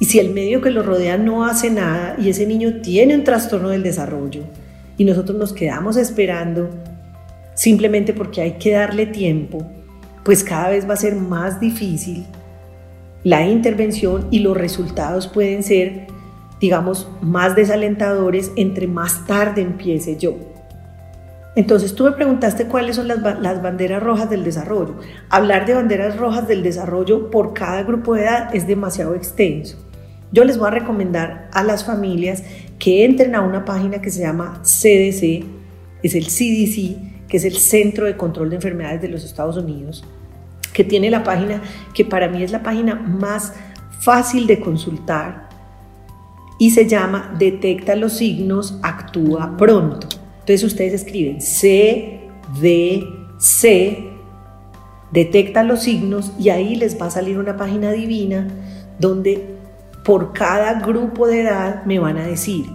Y 0.00 0.06
si 0.06 0.18
el 0.18 0.30
medio 0.30 0.60
que 0.60 0.70
lo 0.70 0.82
rodea 0.82 1.16
no 1.16 1.44
hace 1.44 1.70
nada 1.70 2.16
y 2.18 2.28
ese 2.28 2.46
niño 2.46 2.80
tiene 2.82 3.14
un 3.14 3.22
trastorno 3.22 3.68
del 3.68 3.84
desarrollo 3.84 4.42
y 4.96 5.04
nosotros 5.04 5.38
nos 5.38 5.52
quedamos 5.52 5.96
esperando 5.96 6.70
simplemente 7.54 8.12
porque 8.12 8.40
hay 8.40 8.52
que 8.52 8.72
darle 8.72 9.06
tiempo, 9.06 9.64
pues 10.24 10.42
cada 10.42 10.70
vez 10.70 10.88
va 10.88 10.94
a 10.94 10.96
ser 10.96 11.14
más 11.14 11.60
difícil 11.60 12.24
la 13.24 13.46
intervención 13.46 14.26
y 14.32 14.40
los 14.40 14.56
resultados 14.56 15.28
pueden 15.28 15.62
ser 15.62 16.06
digamos, 16.62 17.08
más 17.20 17.56
desalentadores 17.56 18.52
entre 18.54 18.86
más 18.86 19.26
tarde 19.26 19.62
empiece 19.62 20.16
yo. 20.16 20.36
Entonces 21.56 21.92
tú 21.96 22.04
me 22.04 22.12
preguntaste 22.12 22.66
cuáles 22.66 22.94
son 22.94 23.08
las, 23.08 23.62
banderas 23.62 24.00
rojas 24.00 24.30
del 24.30 24.44
desarrollo. 24.44 24.94
Hablar 25.28 25.66
de 25.66 25.74
banderas 25.74 26.16
rojas 26.16 26.46
del 26.46 26.62
desarrollo 26.62 27.30
por 27.30 27.52
cada 27.52 27.82
grupo 27.82 28.14
de 28.14 28.22
edad 28.22 28.54
es 28.54 28.68
demasiado 28.68 29.16
extenso. 29.16 29.76
Yo 30.30 30.44
les 30.44 30.56
voy 30.56 30.68
a 30.68 30.70
recomendar 30.70 31.50
a 31.52 31.64
las 31.64 31.84
familias 31.84 32.44
que 32.78 33.04
entren 33.04 33.34
a 33.34 33.40
una 33.40 33.64
página 33.64 34.00
que 34.00 34.10
se 34.10 34.20
llama 34.20 34.62
CDC, 34.62 35.44
es 36.04 36.14
el 36.14 36.26
CDC, 36.26 37.26
que 37.26 37.38
es 37.38 37.44
el 37.44 37.56
Centro 37.56 38.06
de 38.06 38.16
Control 38.16 38.50
de 38.50 38.56
Enfermedades 38.56 39.02
de 39.02 39.08
los 39.08 39.24
Estados 39.24 39.56
Unidos, 39.56 40.04
que 40.72 40.84
tiene 40.84 41.10
la 41.10 41.24
página 41.24 41.60
que 41.92 42.04
para 42.04 42.28
mí 42.28 42.44
es 42.44 42.52
la 42.52 42.62
página 42.62 42.94
más 42.94 43.52
fácil 44.00 44.46
de 44.46 44.60
consultar 44.60 45.51
y 46.62 46.70
se 46.70 46.86
llama 46.86 47.34
Detecta 47.40 47.96
los 47.96 48.12
signos, 48.12 48.78
actúa 48.82 49.56
pronto. 49.56 50.06
Entonces 50.38 50.62
ustedes 50.62 50.92
escriben 50.92 51.38
CDC, 51.38 52.22
detecta 55.10 55.64
los 55.64 55.82
signos 55.82 56.30
y 56.38 56.50
ahí 56.50 56.76
les 56.76 57.02
va 57.02 57.06
a 57.06 57.10
salir 57.10 57.40
una 57.40 57.56
página 57.56 57.90
divina 57.90 58.46
donde 59.00 59.56
por 60.04 60.32
cada 60.32 60.74
grupo 60.74 61.26
de 61.26 61.40
edad 61.40 61.84
me 61.84 61.98
van 61.98 62.16
a 62.16 62.28
decir, 62.28 62.66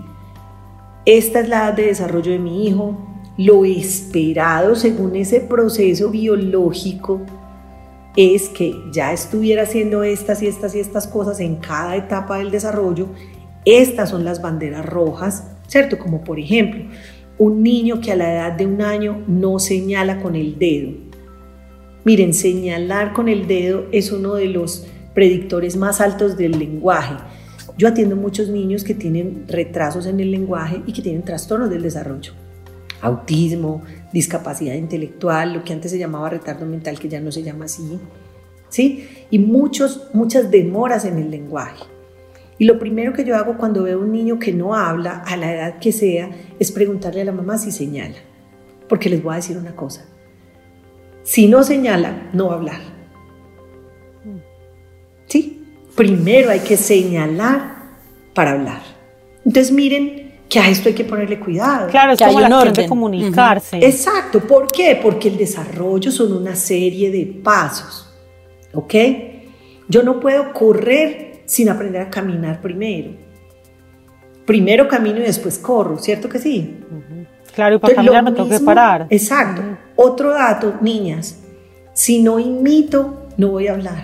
esta 1.06 1.39
es 1.39 1.48
la 1.48 1.67
edad 1.67 1.74
de 1.75 1.86
desarrollo 1.86 2.34
de 2.34 2.39
mi 2.39 2.67
hijo, 2.67 2.98
lo 3.38 3.63
esperado 3.63 4.75
según 4.75 5.15
ese 5.15 5.39
proceso 5.39 6.10
biológico 6.10 7.22
es 8.17 8.50
que 8.50 8.75
ya 8.91 9.13
estuviera 9.13 9.63
haciendo 9.63 10.03
estas 10.03 10.41
y 10.41 10.48
estas 10.48 10.75
y 10.75 10.82
estas 10.82 11.08
cosas 11.08 11.39
en 11.39 11.56
cada 11.56 11.96
etapa 11.96 12.39
del 12.39 12.51
desarrollo. 12.51 13.08
Estas 13.69 14.12
son 14.12 14.24
las 14.24 14.41
banderas 14.41 14.86
rojas, 14.86 15.43
¿cierto? 15.67 16.00
Como 16.00 16.24
por 16.24 16.39
ejemplo, 16.39 16.86
un 17.38 17.63
niño 17.63 18.00
que 18.00 18.13
a 18.13 18.15
la 18.15 18.33
edad 18.33 18.53
de 18.53 18.65
un 18.65 18.81
año 18.81 19.25
no 19.27 19.59
señala 19.59 20.21
con 20.21 20.38
el 20.38 20.57
dedo. 20.57 20.91
Miren, 22.05 22.33
señalar 22.33 23.12
con 23.12 23.27
el 23.27 23.45
dedo 23.45 23.88
es 23.91 24.13
uno 24.13 24.36
de 24.36 24.45
los 24.45 24.88
predictores 25.13 25.75
más 25.75 26.00
altos 26.00 26.38
del 26.38 26.57
lenguaje. 26.57 27.15
Yo 27.77 27.89
atiendo 27.89 28.15
muchos 28.15 28.47
niños 28.47 28.86
que 28.86 28.93
tienen 28.93 29.43
retrasos 29.50 30.05
en 30.05 30.21
el 30.21 30.31
lenguaje 30.31 30.81
y 30.88 30.93
que 30.93 31.01
tienen 31.01 31.24
trastornos 31.24 31.69
del 31.69 31.83
desarrollo. 31.83 32.31
Autismo, 33.01 33.81
discapacidad 34.13 34.75
intelectual, 34.75 35.51
lo 35.51 35.65
que 35.65 35.74
antes 35.74 35.91
se 35.91 36.00
llamaba 36.00 36.29
retardo 36.29 36.65
mental, 36.65 36.97
que 36.97 37.09
ya 37.09 37.19
no 37.19 37.33
se 37.33 37.43
llama 37.43 37.65
así. 37.65 38.00
¿Sí? 38.69 39.09
Y 39.29 39.39
muchos, 39.39 40.07
muchas 40.13 40.50
demoras 40.51 41.03
en 41.03 41.17
el 41.17 41.29
lenguaje. 41.29 41.83
Y 42.59 42.65
lo 42.65 42.79
primero 42.79 43.13
que 43.13 43.23
yo 43.23 43.35
hago 43.35 43.57
cuando 43.57 43.83
veo 43.83 43.99
un 43.99 44.11
niño 44.11 44.39
que 44.39 44.51
no 44.51 44.73
habla, 44.75 45.23
a 45.25 45.37
la 45.37 45.53
edad 45.53 45.79
que 45.79 45.91
sea, 45.91 46.29
es 46.59 46.71
preguntarle 46.71 47.21
a 47.21 47.25
la 47.25 47.31
mamá 47.31 47.57
si 47.57 47.71
señala. 47.71 48.15
Porque 48.89 49.09
les 49.09 49.21
voy 49.21 49.33
a 49.33 49.35
decir 49.37 49.57
una 49.57 49.75
cosa. 49.75 50.05
Si 51.23 51.47
no 51.47 51.63
señala, 51.63 52.29
no 52.33 52.47
va 52.47 52.53
a 52.53 52.57
hablar. 52.57 52.79
¿Sí? 55.27 55.63
Primero 55.95 56.49
hay 56.49 56.59
que 56.61 56.77
señalar 56.77 57.75
para 58.33 58.51
hablar. 58.51 58.81
Entonces 59.45 59.71
miren 59.71 60.27
que 60.49 60.59
a 60.59 60.69
esto 60.69 60.89
hay 60.89 60.95
que 60.95 61.03
ponerle 61.03 61.39
cuidado. 61.39 61.89
Claro, 61.89 62.13
es 62.13 62.19
Que 62.19 62.25
como 62.25 62.37
hay 62.39 62.43
un 62.45 62.49
la 62.49 62.59
orden. 62.59 62.73
de 62.73 62.87
comunicarse. 62.87 63.85
Exacto, 63.85 64.39
¿por 64.39 64.67
qué? 64.67 64.97
Porque 65.01 65.27
el 65.27 65.37
desarrollo 65.37 66.11
son 66.11 66.31
una 66.33 66.55
serie 66.55 67.11
de 67.11 67.25
pasos, 67.43 68.09
¿ok? 68.73 68.93
Yo 69.89 70.03
no 70.03 70.19
puedo 70.19 70.53
correr 70.53 71.26
sin 71.47 71.69
aprender 71.69 72.01
a 72.03 72.09
caminar 72.11 72.61
primero. 72.61 73.11
Primero 74.45 74.87
camino 74.87 75.17
y 75.17 75.23
después 75.23 75.57
corro, 75.57 75.97
¿cierto 75.97 76.29
que 76.29 76.37
sí? 76.37 76.77
Claro, 77.55 77.75
y 77.75 77.79
para 77.79 77.93
Entonces, 77.93 77.95
caminar 77.95 78.23
me 78.23 78.31
tengo 78.31 78.49
que 78.49 78.63
parar. 78.63 79.07
Exacto. 79.09 79.63
Otro 79.95 80.33
dato, 80.33 80.75
niñas, 80.81 81.39
si 81.93 82.21
no 82.21 82.37
imito, 82.37 83.27
no 83.37 83.49
voy 83.49 83.67
a 83.67 83.73
hablar. 83.73 84.03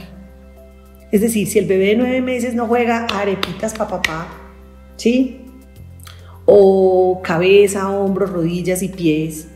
Es 1.12 1.22
decir, 1.22 1.48
si 1.48 1.60
el 1.60 1.68
bebé 1.68 1.90
de 1.90 1.96
nueve 1.98 2.22
meses 2.22 2.56
no 2.56 2.66
juega 2.66 3.06
arepitas 3.14 3.74
pa 3.76 3.88
papá, 3.88 4.28
¿sí? 4.96 5.46
O 6.46 7.22
cabeza, 7.24 7.90
hombros, 7.92 8.32
rodillas 8.32 8.82
y 8.82 8.88
pies, 8.88 9.48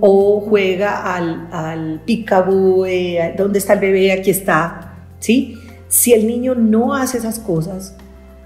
o 0.00 0.40
juega 0.40 1.14
al, 1.14 1.48
al 1.52 2.00
peekaboo, 2.06 2.86
eh, 2.86 3.34
¿dónde 3.36 3.58
está 3.58 3.74
el 3.74 3.80
bebé? 3.80 4.12
Aquí 4.12 4.30
está, 4.30 4.94
¿sí? 5.18 5.58
Si 5.88 6.12
el 6.12 6.26
niño 6.26 6.54
no 6.54 6.94
hace 6.94 7.18
esas 7.18 7.38
cosas, 7.38 7.96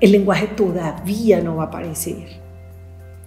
el 0.00 0.12
lenguaje 0.12 0.46
todavía 0.48 1.40
no 1.40 1.56
va 1.56 1.64
a 1.64 1.66
aparecer. 1.66 2.40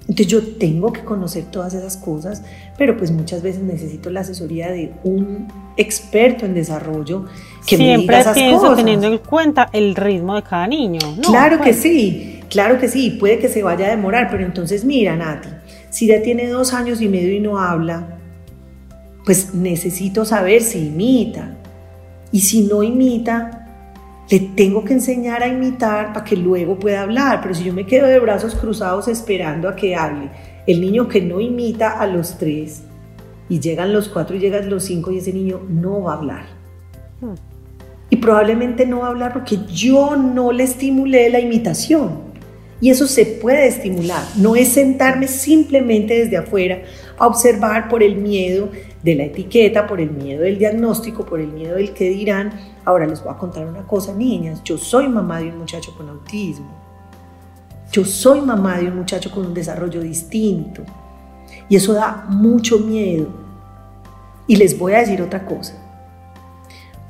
Entonces 0.01 0.27
yo 0.27 0.41
tengo 0.57 0.91
que 0.91 1.01
conocer 1.01 1.45
todas 1.45 1.73
esas 1.73 1.95
cosas, 1.95 2.43
pero 2.77 2.97
pues 2.97 3.11
muchas 3.11 3.41
veces 3.41 3.61
necesito 3.63 4.09
la 4.09 4.19
asesoría 4.19 4.69
de 4.69 4.91
un 5.05 5.47
experto 5.77 6.45
en 6.45 6.53
desarrollo 6.53 7.25
que 7.65 7.77
me 7.77 7.83
diga 7.85 7.95
Siempre 7.97 8.19
esas 8.19 8.33
pienso 8.33 8.59
cosas. 8.59 8.77
teniendo 8.77 9.07
en 9.07 9.17
cuenta 9.19 9.69
el 9.71 9.95
ritmo 9.95 10.35
de 10.35 10.43
cada 10.43 10.67
niño. 10.67 10.99
¿no? 11.15 11.21
claro 11.21 11.57
que 11.57 11.63
Pues, 11.71 11.77
sí, 11.77 12.41
claro 12.49 12.79
que 12.79 12.89
sí, 12.89 13.11
puede 13.11 13.39
que 13.39 13.47
se 13.47 13.63
vaya 13.63 13.87
a 13.87 13.89
demorar, 13.91 14.27
pero 14.29 14.43
entonces 14.45 14.83
mira, 14.83 15.15
Nati, 15.15 15.47
si 15.89 16.07
ya 16.07 16.21
tiene 16.21 16.47
dos 16.47 16.73
años 16.73 16.99
y 17.01 17.07
medio 17.07 17.31
y 17.31 17.39
no 17.39 17.57
habla, 17.57 18.17
pues 19.25 19.53
necesito 19.53 20.25
saber 20.25 20.61
si 20.61 20.87
imita. 20.87 21.55
Y 22.33 22.41
si 22.41 22.63
no 22.63 22.83
imita, 22.83 23.62
le 24.29 24.39
tengo 24.39 24.83
que 24.83 24.93
enseñar 24.93 25.43
a 25.43 25.47
imitar 25.47 26.13
para 26.13 26.25
que 26.25 26.35
luego 26.35 26.79
pueda 26.79 27.01
hablar. 27.01 27.41
Pero 27.41 27.53
si 27.53 27.63
yo 27.63 27.73
me 27.73 27.85
quedo 27.85 28.07
de 28.07 28.19
brazos 28.19 28.55
cruzados 28.55 29.07
esperando 29.07 29.69
a 29.69 29.75
que 29.75 29.95
hable, 29.95 30.29
el 30.65 30.81
niño 30.81 31.07
que 31.07 31.21
no 31.21 31.39
imita 31.39 31.99
a 31.99 32.07
los 32.07 32.37
tres, 32.37 32.83
y 33.49 33.59
llegan 33.59 33.93
los 33.93 34.09
cuatro 34.09 34.35
y 34.35 34.39
llegan 34.39 34.69
los 34.69 34.85
cinco, 34.85 35.11
y 35.11 35.17
ese 35.17 35.33
niño 35.33 35.61
no 35.69 36.03
va 36.03 36.13
a 36.13 36.17
hablar. 36.17 36.45
Y 38.09 38.17
probablemente 38.17 38.85
no 38.85 38.99
va 38.99 39.07
a 39.07 39.09
hablar 39.09 39.33
porque 39.33 39.59
yo 39.71 40.15
no 40.15 40.51
le 40.51 40.63
estimulé 40.63 41.29
la 41.29 41.39
imitación. 41.39 42.33
Y 42.79 42.89
eso 42.89 43.07
se 43.07 43.25
puede 43.25 43.67
estimular. 43.67 44.23
No 44.37 44.55
es 44.55 44.69
sentarme 44.69 45.27
simplemente 45.27 46.19
desde 46.19 46.37
afuera 46.37 46.81
a 47.17 47.27
observar 47.27 47.87
por 47.87 48.03
el 48.03 48.17
miedo 48.17 48.69
de 49.03 49.15
la 49.15 49.23
etiqueta, 49.23 49.87
por 49.87 50.01
el 50.01 50.11
miedo 50.11 50.43
del 50.43 50.57
diagnóstico, 50.57 51.25
por 51.25 51.39
el 51.39 51.47
miedo 51.47 51.75
del 51.75 51.93
que 51.93 52.09
dirán. 52.09 52.51
Ahora 52.85 53.05
les 53.05 53.23
voy 53.23 53.33
a 53.33 53.37
contar 53.37 53.65
una 53.65 53.83
cosa, 53.83 54.13
niñas. 54.13 54.61
Yo 54.63 54.77
soy 54.77 55.07
mamá 55.07 55.39
de 55.39 55.49
un 55.49 55.59
muchacho 55.59 55.93
con 55.95 56.09
autismo. 56.09 56.67
Yo 57.91 58.03
soy 58.03 58.41
mamá 58.41 58.77
de 58.79 58.87
un 58.87 58.97
muchacho 58.97 59.31
con 59.31 59.45
un 59.45 59.53
desarrollo 59.53 60.01
distinto. 60.01 60.83
Y 61.69 61.75
eso 61.75 61.93
da 61.93 62.25
mucho 62.27 62.79
miedo. 62.79 63.27
Y 64.47 64.55
les 64.55 64.77
voy 64.77 64.93
a 64.93 64.99
decir 64.99 65.21
otra 65.21 65.45
cosa. 65.45 65.75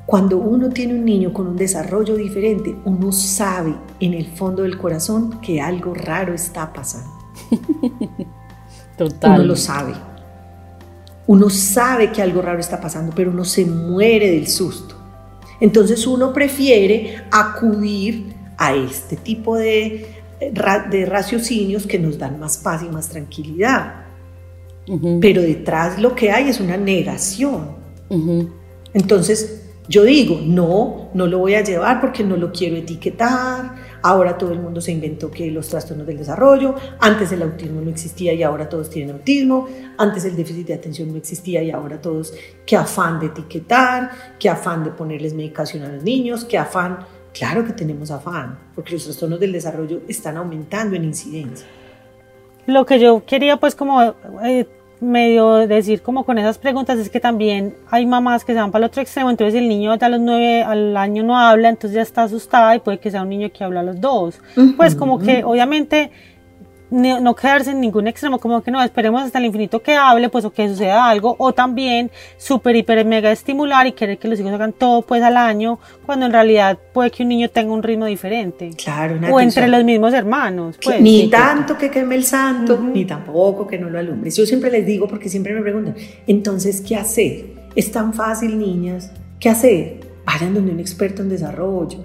Cuando 0.06 0.36
uno 0.36 0.68
tiene 0.68 0.94
un 0.94 1.04
niño 1.04 1.32
con 1.32 1.46
un 1.46 1.56
desarrollo 1.56 2.14
diferente, 2.14 2.76
uno 2.84 3.10
sabe 3.10 3.74
en 4.00 4.12
el 4.12 4.26
fondo 4.26 4.62
del 4.62 4.76
corazón 4.76 5.40
que 5.40 5.60
algo 5.60 5.94
raro 5.94 6.34
está 6.34 6.72
pasando. 6.72 7.10
Total. 8.98 9.40
Uno 9.40 9.44
lo 9.44 9.56
sabe. 9.56 9.94
Uno 11.26 11.48
sabe 11.48 12.12
que 12.12 12.20
algo 12.20 12.42
raro 12.42 12.60
está 12.60 12.80
pasando, 12.80 13.12
pero 13.16 13.30
uno 13.30 13.44
se 13.44 13.64
muere 13.64 14.30
del 14.30 14.46
susto. 14.46 14.93
Entonces 15.64 16.06
uno 16.06 16.32
prefiere 16.34 17.22
acudir 17.30 18.34
a 18.58 18.74
este 18.74 19.16
tipo 19.16 19.56
de, 19.56 20.06
ra- 20.52 20.86
de 20.90 21.06
raciocinios 21.06 21.86
que 21.86 21.98
nos 21.98 22.18
dan 22.18 22.38
más 22.38 22.58
paz 22.58 22.82
y 22.82 22.90
más 22.92 23.08
tranquilidad. 23.08 24.04
Pero 25.20 25.40
detrás 25.40 25.98
lo 25.98 26.14
que 26.14 26.30
hay 26.30 26.50
es 26.50 26.60
una 26.60 26.76
negación. 26.76 27.70
Entonces, 28.92 29.62
yo 29.88 30.02
digo, 30.04 30.38
no, 30.44 31.08
no 31.14 31.26
lo 31.26 31.38
voy 31.38 31.54
a 31.54 31.62
llevar 31.64 31.98
porque 32.02 32.22
no 32.22 32.36
lo 32.36 32.52
quiero 32.52 32.76
etiquetar. 32.76 33.74
Ahora 34.06 34.36
todo 34.36 34.52
el 34.52 34.60
mundo 34.60 34.82
se 34.82 34.92
inventó 34.92 35.30
que 35.30 35.50
los 35.50 35.66
trastornos 35.66 36.06
del 36.06 36.18
desarrollo, 36.18 36.74
antes 37.00 37.32
el 37.32 37.40
autismo 37.40 37.80
no 37.80 37.88
existía 37.88 38.34
y 38.34 38.42
ahora 38.42 38.68
todos 38.68 38.90
tienen 38.90 39.14
autismo, 39.14 39.66
antes 39.96 40.26
el 40.26 40.36
déficit 40.36 40.66
de 40.66 40.74
atención 40.74 41.10
no 41.10 41.16
existía 41.16 41.62
y 41.62 41.70
ahora 41.70 41.98
todos, 42.02 42.34
qué 42.66 42.76
afán 42.76 43.18
de 43.18 43.26
etiquetar, 43.28 44.10
qué 44.38 44.50
afán 44.50 44.84
de 44.84 44.90
ponerles 44.90 45.32
medicación 45.32 45.84
a 45.84 45.88
los 45.88 46.02
niños, 46.02 46.44
qué 46.44 46.58
afán. 46.58 46.98
Claro 47.32 47.64
que 47.64 47.72
tenemos 47.72 48.10
afán, 48.10 48.58
porque 48.74 48.92
los 48.92 49.04
trastornos 49.04 49.40
del 49.40 49.52
desarrollo 49.52 50.02
están 50.06 50.36
aumentando 50.36 50.96
en 50.96 51.04
incidencia. 51.04 51.66
Lo 52.66 52.84
que 52.84 52.98
yo 52.98 53.24
quería 53.24 53.56
pues 53.56 53.74
como 53.74 54.02
eh, 54.44 54.66
medio 55.00 55.66
decir 55.66 56.02
como 56.02 56.24
con 56.24 56.38
esas 56.38 56.58
preguntas 56.58 56.98
es 56.98 57.10
que 57.10 57.20
también 57.20 57.74
hay 57.90 58.06
mamás 58.06 58.44
que 58.44 58.52
se 58.52 58.60
van 58.60 58.70
para 58.70 58.84
el 58.84 58.90
otro 58.90 59.02
extremo, 59.02 59.30
entonces 59.30 59.54
el 59.54 59.68
niño 59.68 59.92
a 59.92 60.08
los 60.08 60.20
nueve 60.20 60.62
al 60.62 60.96
año 60.96 61.22
no 61.22 61.38
habla, 61.38 61.68
entonces 61.68 61.94
ya 61.96 62.02
está 62.02 62.24
asustada 62.24 62.74
y 62.76 62.80
puede 62.80 62.98
que 62.98 63.10
sea 63.10 63.22
un 63.22 63.28
niño 63.28 63.50
que 63.52 63.64
habla 63.64 63.80
a 63.80 63.82
los 63.82 64.00
dos. 64.00 64.40
Pues 64.76 64.94
como 64.94 65.18
que 65.18 65.44
obviamente 65.44 66.10
no, 66.94 67.20
no 67.20 67.34
quedarse 67.34 67.72
en 67.72 67.80
ningún 67.80 68.06
extremo, 68.06 68.38
como 68.38 68.62
que 68.62 68.70
no, 68.70 68.82
esperemos 68.82 69.22
hasta 69.22 69.38
el 69.38 69.46
infinito 69.46 69.82
que 69.82 69.94
hable, 69.96 70.28
pues 70.28 70.44
o 70.44 70.52
que 70.52 70.68
suceda 70.68 71.08
algo, 71.08 71.34
o 71.38 71.52
también 71.52 72.10
súper, 72.36 72.76
hiper, 72.76 73.04
mega 73.04 73.32
estimular 73.32 73.86
y 73.86 73.92
querer 73.92 74.16
que 74.18 74.28
los 74.28 74.38
hijos 74.38 74.52
hagan 74.52 74.72
todo 74.72 75.02
pues 75.02 75.22
al 75.22 75.36
año, 75.36 75.80
cuando 76.06 76.26
en 76.26 76.32
realidad 76.32 76.78
puede 76.92 77.10
que 77.10 77.24
un 77.24 77.30
niño 77.30 77.50
tenga 77.50 77.72
un 77.72 77.82
ritmo 77.82 78.06
diferente. 78.06 78.70
Claro, 78.76 79.16
O 79.32 79.40
entre 79.40 79.64
o 79.64 79.66
sea, 79.66 79.68
los 79.68 79.84
mismos 79.84 80.14
hermanos. 80.14 80.78
Pues. 80.82 81.00
ni 81.00 81.22
Sí. 81.22 81.30
tanto 81.30 81.76
que 81.76 81.90
queme 81.90 82.14
el 82.14 82.24
santo, 82.24 82.78
ni 82.78 83.04
tampoco 83.04 83.66
que 83.66 83.76
no 83.78 83.90
lo 83.90 83.98
alumbres. 83.98 84.36
Yo 84.36 84.46
siempre 84.46 84.70
les 84.70 84.86
digo, 84.86 85.08
porque 85.08 85.28
siempre 85.28 85.52
me 85.52 85.62
preguntan, 85.62 85.96
entonces, 86.26 86.80
¿qué 86.80 86.94
hacer? 86.94 87.46
Es 87.74 87.90
tan 87.90 88.14
fácil, 88.14 88.56
niñas. 88.56 89.10
¿Qué 89.40 89.48
hacer? 89.48 90.00
Vayan 90.24 90.54
donde 90.54 90.72
un 90.72 90.80
experto 90.80 91.22
en 91.22 91.28
desarrollo. 91.28 91.98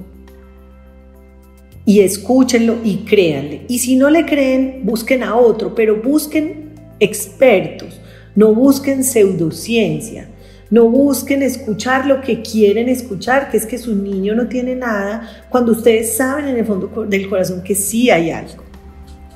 Y 1.90 2.02
escúchenlo 2.02 2.78
y 2.84 2.98
créanle. 2.98 3.64
Y 3.68 3.80
si 3.80 3.96
no 3.96 4.12
le 4.12 4.24
creen, 4.24 4.82
busquen 4.84 5.24
a 5.24 5.36
otro, 5.36 5.74
pero 5.74 6.00
busquen 6.00 6.70
expertos, 7.00 8.00
no 8.36 8.54
busquen 8.54 9.04
pseudociencia, 9.04 10.30
no 10.70 10.88
busquen 10.88 11.42
escuchar 11.42 12.06
lo 12.06 12.22
que 12.22 12.44
quieren 12.44 12.90
escuchar, 12.90 13.50
que 13.50 13.58
es 13.58 13.66
que 13.66 13.80
su 13.80 13.96
niño 13.96 14.36
no 14.36 14.48
tiene 14.48 14.76
nada, 14.76 15.48
cuando 15.50 15.72
ustedes 15.72 16.16
saben 16.16 16.50
en 16.50 16.58
el 16.58 16.66
fondo 16.68 17.06
del 17.08 17.28
corazón 17.28 17.64
que 17.64 17.74
sí 17.74 18.12
hay 18.12 18.30
algo. 18.30 18.64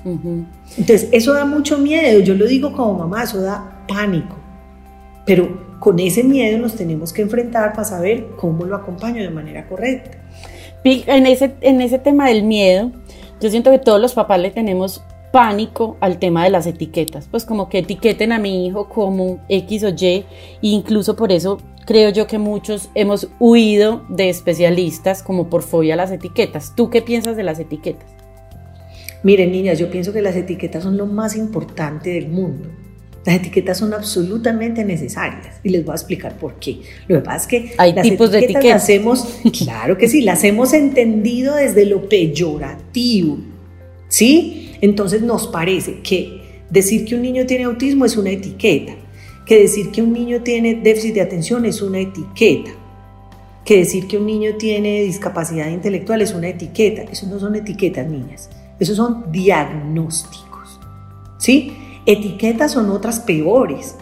Entonces, 0.06 1.10
eso 1.12 1.34
da 1.34 1.46
mucho 1.46 1.80
miedo, 1.80 2.20
yo 2.20 2.36
lo 2.36 2.46
digo 2.46 2.72
como 2.72 3.00
mamá, 3.00 3.24
eso 3.24 3.42
da 3.42 3.84
pánico, 3.88 4.36
pero 5.26 5.80
con 5.80 5.98
ese 5.98 6.24
miedo 6.24 6.60
nos 6.60 6.76
tenemos 6.76 7.14
que 7.14 7.24
enfrentar 7.24 7.72
para 7.74 7.86
saber 7.86 8.28
cómo 8.38 8.64
lo 8.64 8.76
acompaño 8.76 9.24
de 9.24 9.32
manera 9.32 9.68
correcta. 9.68 10.20
En 10.84 11.28
ese, 11.28 11.56
en 11.62 11.82
ese 11.82 12.00
tema 12.00 12.28
del 12.28 12.44
miedo, 12.44 12.92
yo 13.40 13.50
siento 13.50 13.72
que 13.72 13.80
todos 13.80 14.02
los 14.02 14.14
papás 14.14 14.40
le 14.40 14.52
tenemos 14.52 15.02
pánico 15.32 15.98
al 16.00 16.20
tema 16.20 16.44
de 16.44 16.50
las 16.50 16.68
etiquetas, 16.68 17.28
pues 17.30 17.46
como 17.46 17.68
que 17.68 17.80
etiqueten 17.80 18.32
a 18.32 18.40
mi 18.40 18.68
hijo 18.68 18.88
como 18.88 19.40
X 19.50 19.84
o 19.84 19.90
Y, 19.90 20.06
e 20.06 20.26
incluso 20.62 21.16
por 21.16 21.32
eso 21.32 21.58
creo 21.86 22.10
yo 22.12 22.28
que 22.28 22.38
muchos 22.38 22.90
hemos 22.96 23.30
huido 23.40 24.04
de 24.10 24.30
especialistas 24.30 25.24
como 25.24 25.50
por 25.50 25.64
fobia 25.64 25.96
a 25.96 25.98
las 25.98 26.12
etiquetas. 26.12 26.76
¿Tú 26.76 26.90
qué 26.90 27.02
piensas 27.02 27.36
de 27.36 27.44
las 27.44 27.60
etiquetas? 27.60 28.10
Miren, 29.24 29.52
niñas, 29.52 29.80
yo 29.80 29.90
pienso 29.90 30.12
que 30.12 30.22
las 30.22 30.36
etiquetas 30.36 30.84
son 30.84 30.98
lo 30.98 31.06
más 31.06 31.36
importante 31.36 32.10
del 32.12 32.28
mundo. 32.28 32.70
Las 33.26 33.38
etiquetas 33.38 33.78
son 33.78 33.94
absolutamente 33.94 34.84
necesarias 34.84 35.60
y 35.64 35.70
les 35.70 35.86
voy 35.86 35.94
a 35.94 35.96
explicar 35.96 36.38
por 36.38 36.56
qué. 36.56 36.82
Lo 37.08 37.18
que 37.18 37.22
pasa 37.22 37.38
es 37.38 37.48
que 37.48 37.74
hay 37.78 37.94
tipos 38.02 38.32
de 38.32 38.40
etiquetas. 38.40 38.66
Las 38.66 38.90
hemos, 38.90 39.40
claro 39.64 39.98
que 39.98 40.10
sí, 40.10 40.22
las 40.22 40.44
hemos 40.44 40.74
entendido 40.74 41.56
desde 41.56 41.86
lo 41.86 42.10
peyorativo, 42.10 43.38
¿sí? 44.10 44.72
Entonces 44.82 45.22
nos 45.22 45.48
parece 45.48 46.02
que 46.02 46.42
decir 46.70 47.06
que 47.06 47.16
un 47.16 47.22
niño 47.22 47.46
tiene 47.46 47.64
autismo 47.64 48.04
es 48.04 48.18
una 48.18 48.32
etiqueta, 48.32 48.94
que 49.46 49.60
decir 49.60 49.92
que 49.92 50.02
un 50.02 50.12
niño 50.12 50.42
tiene 50.44 50.76
déficit 50.76 51.14
de 51.14 51.22
atención 51.22 51.66
es 51.66 51.82
una 51.82 52.00
etiqueta, 52.00 52.72
que 53.64 53.78
decir 53.78 54.08
que 54.08 54.18
un 54.18 54.26
niño 54.26 54.56
tiene 54.58 55.04
discapacidad 55.04 55.70
intelectual 55.70 56.22
es 56.22 56.34
una 56.34 56.50
etiqueta. 56.50 57.04
Eso 57.04 57.28
no 57.28 57.40
son 57.40 57.56
etiquetas, 57.56 58.06
niñas. 58.06 58.50
Esos 58.80 58.98
son 58.98 59.32
diagnósticos. 59.32 60.80
¿Sí? 61.38 61.72
Etiquetas 62.06 62.74
son 62.74 62.90
otras 62.90 63.20
peores, 63.22 63.96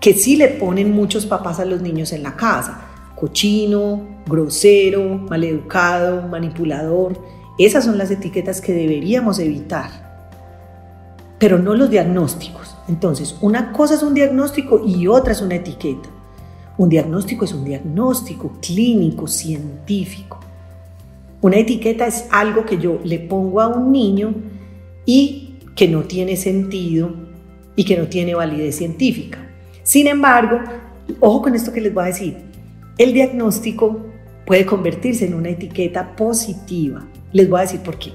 que 0.00 0.14
sí 0.14 0.36
le 0.36 0.48
ponen 0.48 0.90
muchos 0.92 1.26
papás 1.26 1.60
a 1.60 1.64
los 1.64 1.80
niños 1.80 2.12
en 2.12 2.24
la 2.24 2.34
casa. 2.34 2.80
Cochino, 3.14 4.02
grosero, 4.26 5.16
maleducado, 5.16 6.26
manipulador. 6.26 7.20
Esas 7.56 7.84
son 7.84 7.98
las 7.98 8.10
etiquetas 8.10 8.60
que 8.60 8.72
deberíamos 8.72 9.38
evitar. 9.38 9.90
Pero 11.38 11.58
no 11.58 11.74
los 11.74 11.88
diagnósticos. 11.88 12.76
Entonces, 12.88 13.36
una 13.40 13.70
cosa 13.72 13.94
es 13.94 14.02
un 14.02 14.14
diagnóstico 14.14 14.82
y 14.84 15.06
otra 15.06 15.32
es 15.32 15.40
una 15.40 15.54
etiqueta. 15.54 16.08
Un 16.78 16.88
diagnóstico 16.88 17.44
es 17.44 17.52
un 17.52 17.64
diagnóstico 17.64 18.54
clínico, 18.60 19.28
científico. 19.28 20.40
Una 21.42 21.58
etiqueta 21.58 22.08
es 22.08 22.26
algo 22.32 22.64
que 22.64 22.78
yo 22.78 22.98
le 23.04 23.20
pongo 23.20 23.60
a 23.60 23.68
un 23.68 23.92
niño 23.92 24.34
y 25.06 25.51
que 25.74 25.88
no 25.88 26.02
tiene 26.02 26.36
sentido 26.36 27.14
y 27.76 27.84
que 27.84 27.96
no 27.96 28.06
tiene 28.08 28.34
validez 28.34 28.76
científica. 28.76 29.38
Sin 29.82 30.06
embargo, 30.06 30.60
ojo 31.20 31.42
con 31.42 31.54
esto 31.54 31.72
que 31.72 31.80
les 31.80 31.92
voy 31.92 32.04
a 32.04 32.06
decir, 32.08 32.36
el 32.98 33.12
diagnóstico 33.12 34.06
puede 34.46 34.66
convertirse 34.66 35.26
en 35.26 35.34
una 35.34 35.50
etiqueta 35.50 36.14
positiva. 36.14 37.08
Les 37.32 37.48
voy 37.48 37.58
a 37.58 37.62
decir 37.62 37.80
por 37.80 37.98
qué. 37.98 38.12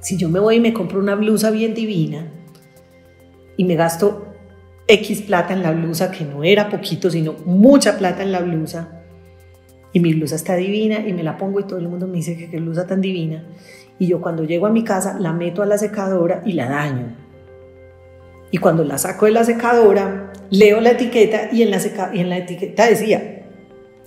Si 0.00 0.16
yo 0.16 0.28
me 0.28 0.40
voy 0.40 0.56
y 0.56 0.60
me 0.60 0.72
compro 0.72 0.98
una 0.98 1.14
blusa 1.14 1.50
bien 1.50 1.74
divina 1.74 2.32
y 3.56 3.64
me 3.64 3.76
gasto 3.76 4.26
X 4.88 5.22
plata 5.22 5.52
en 5.52 5.62
la 5.62 5.72
blusa, 5.72 6.10
que 6.10 6.24
no 6.24 6.42
era 6.42 6.68
poquito, 6.68 7.10
sino 7.10 7.34
mucha 7.44 7.98
plata 7.98 8.22
en 8.22 8.32
la 8.32 8.40
blusa, 8.40 9.02
y 9.92 10.00
mi 10.00 10.14
blusa 10.14 10.36
está 10.36 10.56
divina 10.56 11.06
y 11.06 11.12
me 11.12 11.22
la 11.22 11.36
pongo 11.36 11.60
y 11.60 11.64
todo 11.64 11.78
el 11.78 11.88
mundo 11.88 12.06
me 12.06 12.16
dice 12.16 12.36
que 12.36 12.48
qué 12.50 12.58
blusa 12.58 12.86
tan 12.86 13.00
divina. 13.00 13.44
Y 13.98 14.06
yo 14.06 14.20
cuando 14.20 14.44
llego 14.44 14.66
a 14.66 14.70
mi 14.70 14.84
casa 14.84 15.18
la 15.18 15.32
meto 15.32 15.62
a 15.62 15.66
la 15.66 15.78
secadora 15.78 16.42
y 16.44 16.52
la 16.52 16.68
daño. 16.68 17.16
Y 18.50 18.58
cuando 18.58 18.84
la 18.84 18.98
saco 18.98 19.26
de 19.26 19.32
la 19.32 19.44
secadora, 19.44 20.32
leo 20.50 20.80
la 20.80 20.90
etiqueta 20.90 21.48
y 21.52 21.62
en 21.62 21.70
la, 21.70 21.80
y 22.12 22.20
en 22.20 22.28
la 22.28 22.38
etiqueta 22.38 22.86
decía... 22.86 23.46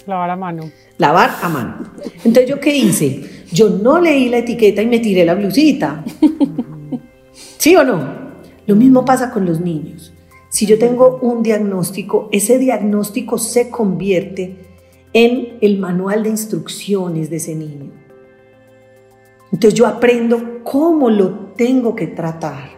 Lavar 0.05 0.29
a 0.29 0.35
mano. 0.35 0.69
Lavar 0.99 1.31
a 1.41 1.49
mano. 1.49 1.77
Entonces 2.23 2.47
yo 2.47 2.59
qué 2.59 2.75
hice? 2.75 3.23
Yo 3.51 3.69
no 3.69 3.99
leí 3.99 4.29
la 4.29 4.37
etiqueta 4.37 4.83
y 4.83 4.85
me 4.85 4.99
tiré 4.99 5.25
la 5.25 5.33
blusita. 5.33 6.03
¿Sí 7.57 7.75
o 7.75 7.83
no? 7.83 8.25
Lo 8.67 8.75
mismo 8.75 9.03
pasa 9.03 9.31
con 9.31 9.45
los 9.45 9.59
niños. 9.59 10.13
Si 10.49 10.65
yo 10.65 10.77
tengo 10.77 11.19
un 11.21 11.43
diagnóstico, 11.43 12.29
ese 12.31 12.59
diagnóstico 12.59 13.37
se 13.37 13.69
convierte 13.69 14.57
en 15.13 15.57
el 15.61 15.79
manual 15.79 16.23
de 16.23 16.29
instrucciones 16.29 17.29
de 17.29 17.37
ese 17.37 17.55
niño. 17.55 17.91
Entonces 19.51 19.77
yo 19.77 19.87
aprendo 19.87 20.63
cómo 20.63 21.09
lo 21.09 21.53
tengo 21.55 21.95
que 21.95 22.07
tratar. 22.07 22.75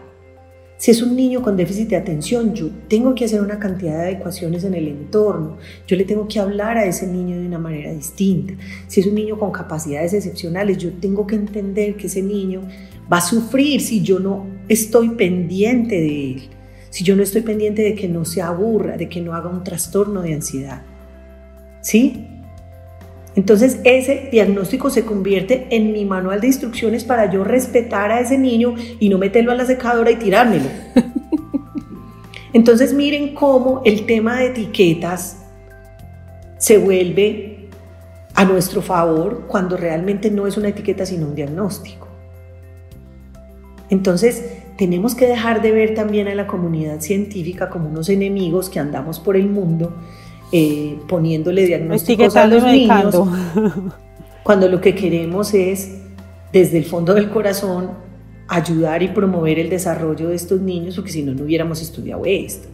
Si 0.77 0.91
es 0.91 1.01
un 1.01 1.15
niño 1.15 1.41
con 1.41 1.58
déficit 1.58 1.89
de 1.89 1.95
atención, 1.95 2.53
yo 2.53 2.69
tengo 2.88 3.15
que 3.15 3.25
hacer 3.25 3.41
una 3.41 3.58
cantidad 3.58 3.97
de 3.97 4.03
adecuaciones 4.03 4.63
en 4.63 4.75
el 4.75 4.88
entorno. 4.88 5.58
Yo 5.88 5.97
le 5.97 6.06
tengo 6.06 6.27
que 6.27 6.39
hablar 6.39 6.77
a 6.77 6.86
ese 6.86 7.08
niño 7.08 7.36
de 7.36 7.47
una 7.47 7.58
manera 7.58 7.91
distinta. 7.91 8.53
Si 8.86 8.99
es 8.99 9.08
un 9.08 9.15
niño 9.15 9.39
con 9.39 9.51
capacidades 9.51 10.13
excepcionales, 10.13 10.77
yo 10.77 10.93
tengo 10.93 11.25
que 11.25 11.34
entender 11.34 11.97
que 11.97 12.06
ese 12.06 12.21
niño 12.21 12.62
va 13.12 13.17
a 13.17 13.21
sufrir 13.21 13.82
si 13.82 14.03
yo 14.03 14.19
no 14.19 14.45
estoy 14.69 15.10
pendiente 15.10 15.95
de 15.95 16.32
él. 16.34 16.49
Si 16.91 17.03
yo 17.03 17.15
no 17.15 17.23
estoy 17.23 17.41
pendiente 17.41 17.82
de 17.82 17.95
que 17.95 18.08
no 18.08 18.23
se 18.23 18.43
aburra, 18.43 18.97
de 18.97 19.10
que 19.10 19.19
no 19.19 19.34
haga 19.34 19.49
un 19.49 19.63
trastorno 19.63 20.21
de 20.21 20.36
ansiedad. 20.36 20.84
¿Sí? 21.82 22.37
Entonces 23.38 23.80
ese 23.84 24.30
diagnóstico 24.32 24.89
se 24.89 25.06
convierte 25.06 25.67
en 25.69 25.91
mi 25.91 26.06
manual 26.06 26.41
de 26.41 26.47
instrucciones 26.47 27.04
para 27.04 27.32
yo 27.32 27.43
respetar 27.43 28.12
a 28.12 28.19
ese 28.19 28.36
niño 28.36 28.73
y 29.00 29.10
no 29.10 29.19
meterlo 29.19 29.52
a 29.52 29.56
la 29.56 29.67
secadora 29.67 30.10
y 30.10 30.15
tirármelo. 30.15 30.65
Entonces 32.54 32.95
miren 32.95 33.36
cómo 33.36 33.84
el 33.86 34.08
tema 34.08 34.38
de 34.39 34.47
etiquetas 34.47 35.45
se 36.58 36.80
vuelve 36.80 37.69
a 38.34 38.43
nuestro 38.43 38.82
favor 38.82 39.45
cuando 39.47 39.78
realmente 39.78 40.32
no 40.32 40.47
es 40.47 40.58
una 40.58 40.69
etiqueta 40.69 41.06
sino 41.06 41.28
un 41.28 41.36
diagnóstico. 41.36 42.08
Entonces 43.91 44.52
tenemos 44.80 45.13
que 45.13 45.28
dejar 45.28 45.62
de 45.62 45.71
ver 45.71 45.93
también 45.93 46.28
a 46.28 46.34
la 46.34 46.47
comunidad 46.47 47.02
científica 47.02 47.69
como 47.69 47.88
unos 47.88 48.10
enemigos 48.10 48.71
que 48.71 48.80
andamos 48.80 49.19
por 49.19 49.38
el 49.38 49.47
mundo 49.47 49.93
eh, 50.51 50.99
poniéndole 51.07 51.65
diagnósticos 51.65 52.36
a 52.36 52.47
los 52.47 52.63
niños, 52.63 53.15
cuando 54.43 54.69
lo 54.69 54.79
que 54.79 54.95
queremos 54.95 55.53
es, 55.53 55.97
desde 56.53 56.77
el 56.77 56.86
fondo 56.86 57.13
del 57.13 57.29
corazón, 57.29 57.91
ayudar 58.47 59.03
y 59.03 59.10
promover 59.10 59.60
el 59.60 59.69
desarrollo 59.69 60.29
de 60.29 60.36
estos 60.36 60.62
niños, 60.62 60.95
porque 60.95 61.12
si 61.12 61.23
no, 61.23 61.33
no 61.33 61.43
hubiéramos 61.43 61.81
estudiado 61.81 62.23
esto. 62.25 62.69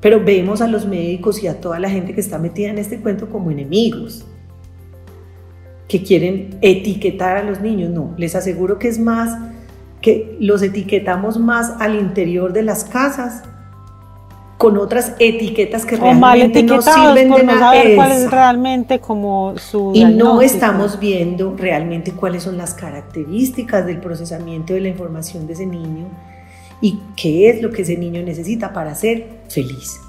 Pero 0.00 0.24
vemos 0.24 0.60
a 0.60 0.68
los 0.68 0.86
médicos 0.86 1.42
y 1.42 1.48
a 1.48 1.60
toda 1.60 1.80
la 1.80 1.90
gente 1.90 2.14
que 2.14 2.20
está 2.20 2.38
metida 2.38 2.68
en 2.68 2.78
este 2.78 3.00
cuento 3.00 3.28
como 3.28 3.50
enemigos, 3.50 4.24
que 5.88 6.02
quieren 6.02 6.56
etiquetar 6.60 7.36
a 7.36 7.42
los 7.42 7.60
niños. 7.60 7.90
No, 7.90 8.14
les 8.16 8.36
aseguro 8.36 8.78
que 8.78 8.88
es 8.88 9.00
más 9.00 9.36
que 10.00 10.36
los 10.38 10.62
etiquetamos 10.62 11.38
más 11.38 11.72
al 11.80 11.98
interior 11.98 12.52
de 12.52 12.62
las 12.62 12.84
casas 12.84 13.42
con 14.58 14.76
otras 14.76 15.12
etiquetas 15.20 15.86
que 15.86 15.96
realmente 15.96 16.64
no 16.64 16.82
sirven 16.82 17.30
de 17.30 17.44
nada. 17.44 17.72
cuál 17.94 18.10
es 18.10 18.28
realmente 18.28 18.98
como 18.98 19.56
su 19.56 19.92
Y 19.94 20.04
no 20.04 20.42
estamos 20.42 20.98
viendo 20.98 21.54
realmente 21.56 22.10
cuáles 22.10 22.42
son 22.42 22.56
las 22.56 22.74
características 22.74 23.86
del 23.86 24.00
procesamiento 24.00 24.74
de 24.74 24.80
la 24.80 24.88
información 24.88 25.46
de 25.46 25.52
ese 25.52 25.64
niño 25.64 26.06
y 26.80 26.98
qué 27.16 27.50
es 27.50 27.62
lo 27.62 27.70
que 27.70 27.82
ese 27.82 27.96
niño 27.96 28.20
necesita 28.24 28.72
para 28.72 28.96
ser 28.96 29.42
feliz, 29.48 30.00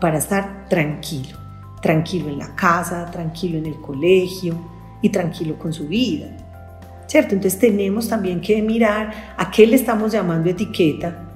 para 0.00 0.18
estar 0.18 0.66
tranquilo, 0.68 1.38
tranquilo 1.80 2.28
en 2.28 2.38
la 2.38 2.56
casa, 2.56 3.08
tranquilo 3.08 3.58
en 3.58 3.66
el 3.66 3.80
colegio 3.80 4.56
y 5.00 5.10
tranquilo 5.10 5.56
con 5.60 5.72
su 5.72 5.86
vida. 5.86 6.26
¿Cierto? 7.06 7.36
Entonces 7.36 7.60
tenemos 7.60 8.08
también 8.08 8.40
que 8.40 8.60
mirar 8.62 9.34
a 9.36 9.48
qué 9.50 9.64
le 9.64 9.76
estamos 9.76 10.10
llamando 10.10 10.50
etiqueta 10.50 11.28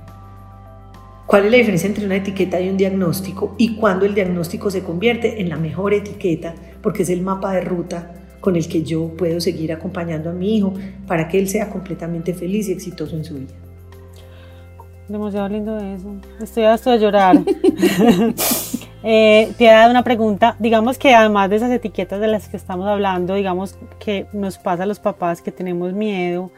¿Cuál 1.27 1.47
es 1.47 1.51
la 1.51 1.57
diferencia 1.57 1.89
entre 1.89 2.07
una 2.07 2.17
etiqueta 2.17 2.61
y 2.61 2.69
un 2.69 2.77
diagnóstico? 2.77 3.57
Y 3.59 3.75
cuándo 3.75 4.07
el 4.07 4.15
diagnóstico 4.15 4.71
se 4.71 4.85
convierte 4.85 5.41
en 5.41 5.49
la 5.49 5.57
mejor 5.57 5.93
etiqueta, 5.93 6.55
porque 6.81 7.03
es 7.03 7.11
el 7.11 7.21
mapa 7.21 7.53
de 7.53 7.63
ruta 7.63 8.15
con 8.41 8.55
el 8.55 8.69
que 8.69 8.85
yo 8.85 9.09
puedo 9.17 9.41
seguir 9.41 9.73
acompañando 9.73 10.31
a 10.31 10.33
mi 10.33 10.57
hijo 10.57 10.75
para 11.09 11.27
que 11.27 11.41
él 11.41 11.49
sea 11.49 11.69
completamente 11.69 12.33
feliz 12.33 12.69
y 12.69 12.73
exitoso 12.73 13.17
en 13.17 13.25
su 13.25 13.35
vida. 13.35 13.55
Demasiado 15.09 15.49
lindo 15.49 15.77
eso. 15.79 16.15
Estoy 16.41 16.65
hasta 16.65 16.93
a 16.93 16.97
llorar. 16.97 17.37
Eh, 19.09 19.53
te 19.57 19.67
dado 19.67 19.93
una 19.93 20.03
pregunta, 20.03 20.57
digamos 20.59 20.99
que 20.99 21.15
además 21.15 21.49
de 21.49 21.57
esas 21.57 21.71
etiquetas 21.71 22.19
de 22.19 22.27
las 22.27 22.49
que 22.49 22.57
estamos 22.57 22.89
hablando, 22.89 23.35
digamos 23.35 23.79
que 24.01 24.27
nos 24.33 24.59
pasa 24.59 24.83
a 24.83 24.87
los 24.87 24.99
papás 24.99 25.41
que 25.43 25.53
tenemos 25.53 25.93
miedo 25.93 26.51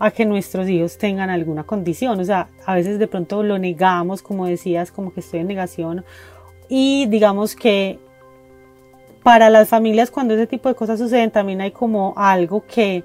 a 0.00 0.10
que 0.10 0.24
nuestros 0.24 0.68
hijos 0.68 0.96
tengan 0.96 1.28
alguna 1.28 1.62
condición, 1.64 2.18
o 2.18 2.24
sea, 2.24 2.48
a 2.64 2.74
veces 2.74 2.98
de 2.98 3.06
pronto 3.06 3.42
lo 3.42 3.58
negamos, 3.58 4.22
como 4.22 4.46
decías, 4.46 4.90
como 4.90 5.12
que 5.12 5.20
estoy 5.20 5.40
en 5.40 5.46
negación, 5.46 6.04
y 6.70 7.06
digamos 7.06 7.54
que 7.54 7.98
para 9.22 9.50
las 9.50 9.68
familias 9.68 10.10
cuando 10.10 10.32
ese 10.32 10.46
tipo 10.46 10.70
de 10.70 10.74
cosas 10.74 10.98
suceden 10.98 11.30
también 11.30 11.60
hay 11.60 11.70
como 11.70 12.14
algo 12.16 12.64
que, 12.66 13.04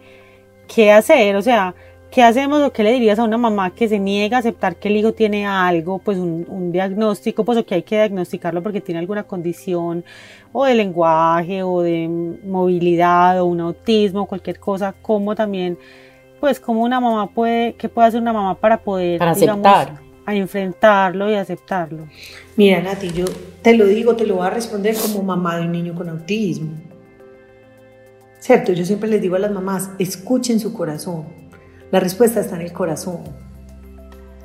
que 0.73 0.93
hacer, 0.93 1.35
o 1.35 1.41
sea, 1.41 1.75
¿qué 2.09 2.23
hacemos 2.23 2.61
o 2.61 2.71
qué 2.71 2.81
le 2.81 2.93
dirías 2.93 3.19
a 3.19 3.25
una 3.25 3.37
mamá 3.37 3.75
que 3.75 3.89
se 3.89 3.99
niega 3.99 4.37
a 4.37 4.39
aceptar 4.39 4.77
que 4.77 4.87
el 4.87 4.95
hijo 4.95 5.11
tiene 5.11 5.45
algo, 5.45 5.99
pues 5.99 6.17
un, 6.17 6.45
un, 6.47 6.71
diagnóstico, 6.71 7.43
pues 7.43 7.57
o 7.57 7.65
que 7.65 7.75
hay 7.75 7.83
que 7.83 7.97
diagnosticarlo 7.97 8.63
porque 8.63 8.79
tiene 8.79 8.99
alguna 8.99 9.23
condición 9.23 10.05
o 10.53 10.63
de 10.63 10.75
lenguaje 10.75 11.61
o 11.61 11.81
de 11.81 12.07
movilidad 12.45 13.41
o 13.41 13.47
un 13.47 13.59
autismo, 13.59 14.27
cualquier 14.27 14.61
cosa, 14.61 14.95
como 15.01 15.35
también, 15.35 15.77
pues 16.45 16.59
como 16.59 16.83
una 16.83 16.99
mamá 16.99 17.27
puede, 17.27 17.73
qué 17.73 17.89
puede 17.89 18.07
hacer 18.07 18.21
una 18.21 18.33
mamá 18.33 18.55
para 18.55 18.81
poder, 18.81 19.19
para 19.19 19.31
aceptar. 19.31 19.99
a 20.25 20.35
enfrentarlo 20.35 21.29
y 21.29 21.35
aceptarlo? 21.35 22.07
Mira, 22.55 22.81
Nati, 22.81 23.11
yo 23.11 23.25
te 23.61 23.75
lo 23.75 23.85
digo, 23.85 24.15
te 24.15 24.25
lo 24.25 24.35
voy 24.35 24.47
a 24.47 24.49
responder 24.49 24.95
como 24.95 25.23
mamá 25.23 25.57
de 25.57 25.65
un 25.65 25.71
niño 25.71 25.95
con 25.95 26.09
autismo. 26.09 26.71
¿Cierto? 28.39 28.73
Yo 28.73 28.85
siempre 28.85 29.09
les 29.09 29.21
digo 29.21 29.35
a 29.35 29.39
las 29.39 29.51
mamás, 29.51 29.89
escuchen 29.97 30.59
su 30.59 30.73
corazón 30.73 31.25
la 31.91 31.99
respuesta 31.99 32.41
está 32.41 32.55
en 32.55 32.63
el 32.63 32.73
corazón. 32.73 33.19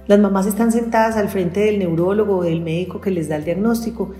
Las 0.07 0.21
mamás 0.21 0.47
están 0.47 0.71
sentadas 0.71 1.17
al 1.17 1.29
frente 1.29 1.61
del 1.61 1.79
neurólogo 1.79 2.39
o 2.39 2.43
del 2.45 2.61
médico 2.61 3.01
que 3.01 3.11
les 3.11 3.29
da 3.29 3.37
el 3.37 3.45
diagnóstico 3.45 4.13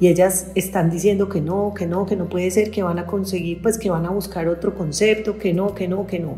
y 0.00 0.08
ellas 0.08 0.48
están 0.54 0.90
diciendo 0.90 1.28
que 1.28 1.40
no, 1.40 1.72
que 1.72 1.86
no, 1.86 2.04
que 2.04 2.14
no 2.14 2.28
puede 2.28 2.50
ser, 2.50 2.70
que 2.70 2.82
van 2.82 2.98
a 2.98 3.06
conseguir, 3.06 3.62
pues 3.62 3.78
que 3.78 3.90
van 3.90 4.06
a 4.06 4.10
buscar 4.10 4.48
otro 4.48 4.74
concepto, 4.74 5.38
que 5.38 5.54
no, 5.54 5.74
que 5.74 5.86
no, 5.88 6.06
que 6.06 6.18
no. 6.18 6.36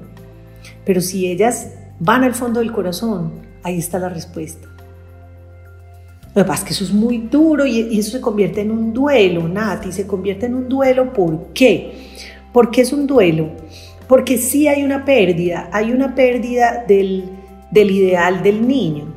Pero 0.84 1.00
si 1.00 1.26
ellas 1.26 1.72
van 1.98 2.24
al 2.24 2.34
fondo 2.34 2.60
del 2.60 2.72
corazón, 2.72 3.32
ahí 3.62 3.78
está 3.78 3.98
la 3.98 4.08
respuesta. 4.08 4.68
Lo 6.34 6.42
que 6.42 6.48
pasa 6.48 6.62
es 6.62 6.64
que 6.68 6.72
eso 6.74 6.84
es 6.84 6.92
muy 6.92 7.18
duro 7.18 7.64
y 7.64 7.98
eso 7.98 8.10
se 8.10 8.20
convierte 8.20 8.60
en 8.60 8.70
un 8.70 8.92
duelo, 8.92 9.48
Nati, 9.48 9.90
se 9.90 10.06
convierte 10.06 10.44
en 10.46 10.54
un 10.54 10.68
duelo. 10.68 11.12
¿Por 11.12 11.54
qué? 11.54 11.94
¿Por 12.52 12.70
qué 12.70 12.82
es 12.82 12.92
un 12.92 13.06
duelo? 13.06 13.50
Porque 14.06 14.36
sí 14.36 14.68
hay 14.68 14.84
una 14.84 15.04
pérdida, 15.04 15.68
hay 15.72 15.92
una 15.92 16.14
pérdida 16.14 16.84
del, 16.86 17.30
ideal 17.72 18.42
del 18.42 18.68
niño. 18.68 19.14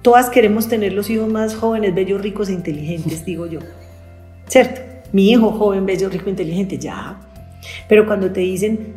Todas 0.00 0.30
queremos 0.30 0.66
tener 0.66 0.94
los 0.94 1.10
hijos 1.10 1.28
más 1.28 1.54
jóvenes, 1.54 1.94
bellos, 1.94 2.20
ricos 2.20 2.48
e 2.48 2.54
inteligentes, 2.54 3.24
digo 3.26 3.46
yo. 3.46 3.60
¿Cierto? 4.46 4.80
Mi 5.12 5.30
hijo 5.30 5.50
joven, 5.52 5.84
bello, 5.84 6.08
rico, 6.08 6.30
inteligente, 6.30 6.78
ya. 6.78 7.20
Pero 7.86 8.06
cuando 8.06 8.32
te 8.32 8.40
dicen, 8.40 8.94